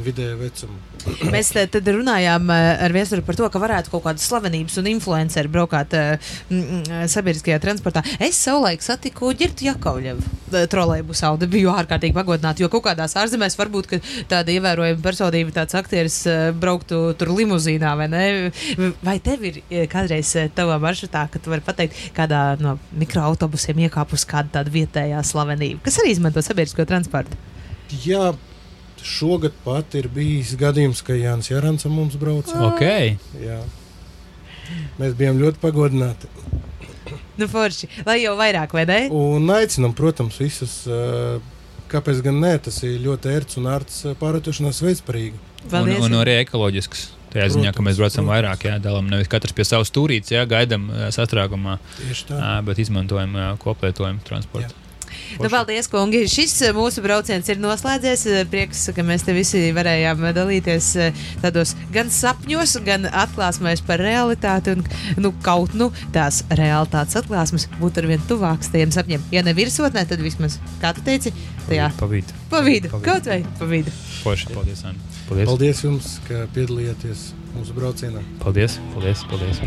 vidēja 0.02 0.36
vecuma. 0.39 0.80
Mēs 1.34 1.52
tad 1.56 1.91
runājām 1.96 2.50
uh, 2.50 2.72
ar 2.86 2.96
viesuru 2.96 3.26
par 3.26 3.39
to, 3.39 3.50
ka 3.52 3.62
varētu 3.62 3.93
kaut 3.93 4.06
kādas 4.08 4.26
slavenības 4.30 4.80
un 4.82 4.89
influenceri 4.91 5.52
braukāt 5.52 5.96
mm, 5.96 7.08
sabiedriskajā 7.12 7.60
transportā. 7.64 8.04
Es 8.20 8.39
savulaik 8.41 8.84
satiku 8.86 9.32
Girtu 9.38 9.70
Jakovļevu 9.70 10.36
trolēļbusā, 10.72 11.32
un 11.34 11.50
biju 11.52 11.72
ārkārtīgi 11.74 12.16
pagodināta, 12.16 12.64
jo 12.64 12.70
kaut 12.72 12.86
kādās 12.88 13.16
ārzemēs 13.20 13.58
varbūt 13.60 13.96
tāda 14.32 14.54
ievērojama 14.54 15.02
personība, 15.04 15.54
tāds 15.56 15.78
aktieris 15.78 16.20
brauktu 16.60 17.02
tur 17.20 17.34
limuzīnā, 17.36 17.93
vai 18.00 18.08
ne? 18.12 18.26
Vai 19.06 19.18
tev 19.24 19.46
ir 19.48 19.62
eh, 19.64 19.86
kādreiz 19.91 20.32
eh, 20.39 20.50
tavā 20.56 20.78
maršrutā, 20.82 21.26
ka 21.32 21.41
tu 21.41 21.54
vari 21.54 21.66
pateikt, 21.66 21.98
kādā 22.16 22.43
no 22.62 22.78
mikroautobusiem 23.00 23.86
iekāpus 23.88 24.28
kāda 24.30 24.60
tāda 24.60 24.74
vietējā 24.74 25.22
slavenība, 25.26 25.84
kas 25.86 26.00
arī 26.02 26.16
izmanto 26.16 26.43
sabiedrisko 26.46 26.88
transportu? 26.89 27.39
Jā, 28.06 28.32
šogad 29.06 29.56
pat 29.66 29.95
ir 29.99 30.10
bijis 30.12 30.56
gadījums, 30.60 31.03
ka 31.06 31.16
Jānis 31.18 31.51
Jārants 31.51 31.88
mums 31.91 32.18
brauca. 32.22 32.58
Ok, 32.72 32.84
Jā. 33.41 33.60
Mēs 34.97 35.14
bijām 35.18 35.38
ļoti 35.38 35.62
pagodināti. 35.62 36.30
Nu, 37.38 37.45
forši, 37.51 37.89
lai 38.08 38.18
jau 38.24 38.34
vairāk, 38.39 38.72
vai 38.74 38.86
ne? 38.89 39.01
Un 39.14 39.45
aicinām, 39.53 39.93
protams, 39.97 40.39
visus. 40.41 40.82
Uh, 40.89 41.38
Kāpēc 41.86 42.18
gan 42.26 42.39
nē, 42.41 42.56
tas 42.66 42.80
ir 42.82 42.95
ļoti 43.03 43.30
ērts 43.30 43.60
un 43.60 43.68
ārts 43.70 43.99
ā, 44.10 44.16
pārvietošanās 44.18 44.80
veids 44.82 45.03
par 45.06 45.20
Rīgu. 45.20 45.38
un, 45.70 45.91
un 46.08 46.16
arī 46.18 46.39
ekoloģisks. 46.41 47.03
Tajā 47.36 47.45
ziņā, 47.53 47.74
ka 47.76 47.84
mēs 47.86 47.99
braucam 47.99 48.24
Protams, 48.24 48.32
vairāk, 48.32 48.66
jā, 48.66 48.80
dalām 48.82 49.12
nevis 49.12 49.30
katrs 49.30 49.53
pie 49.53 49.68
savas 49.68 49.91
stūrītes, 49.91 50.32
jā, 50.34 50.41
gaidām 50.49 50.88
ā, 50.89 51.12
sastrēgumā, 51.14 51.76
Tieši 51.99 52.26
tā. 52.32 52.39
ā, 52.39 52.51
bet 52.66 52.82
izmantojam 52.82 53.38
ā, 53.38 53.47
koplietojumu 53.62 54.24
transportu. 54.26 54.84
Nu, 55.41 55.49
paldies, 55.51 55.89
kungi. 55.91 56.23
Šis 56.32 56.53
eh, 56.67 56.73
mūsu 56.76 57.03
brauciens 57.05 57.49
ir 57.51 57.59
noslēdzies. 57.61 58.26
Eh, 58.32 58.43
Prieks, 58.51 58.86
ka 58.95 59.05
mēs 59.05 59.26
te 59.28 59.36
visi 59.36 59.63
varējām 59.76 60.23
dalīties 60.36 60.89
eh, 61.01 61.26
tādos 61.43 61.76
gan 61.93 62.11
sapņos, 62.13 62.78
gan 62.86 63.09
atklāsmēs 63.09 63.84
par 63.88 64.03
realitāti. 64.03 64.76
Un, 64.76 64.86
nu, 65.21 65.34
kaut 65.45 65.76
nu 65.78 65.91
tās 66.15 66.43
realitātes 66.49 67.17
atklāsmes 67.21 67.67
būtu 67.80 68.03
ar 68.03 68.09
vien 68.13 68.23
tuvākas 68.30 68.71
tiem 68.73 68.93
sapņiem. 68.95 69.26
Ja 69.36 69.43
ne 69.45 69.55
virsotnē, 69.57 70.05
tad 70.09 70.23
vismaz, 70.23 70.59
kā 70.84 70.93
tu 70.95 71.03
teici, 71.05 71.34
tajā 71.69 71.91
Pa 71.99 72.09
vidu. 72.11 72.39
pa 72.49 72.61
vidu. 72.65 72.89
Pa 72.93 73.01
vidu. 73.01 73.11
Kaut 73.11 73.30
vai 73.32 73.41
pa 73.59 73.69
vidu. 73.69 73.93
Forši, 74.23 74.53
paldies, 74.53 74.86
Anna. 74.86 75.11
Paldies. 75.30 75.49
Paldies 75.49 75.84
jums, 75.86 76.15
ka 76.30 76.45
piedalījāties 76.55 77.28
mūsu 77.57 77.78
braucienā. 77.78 78.23
Paldies, 78.43 78.80
paldies, 78.93 79.28
paldies. 79.32 79.61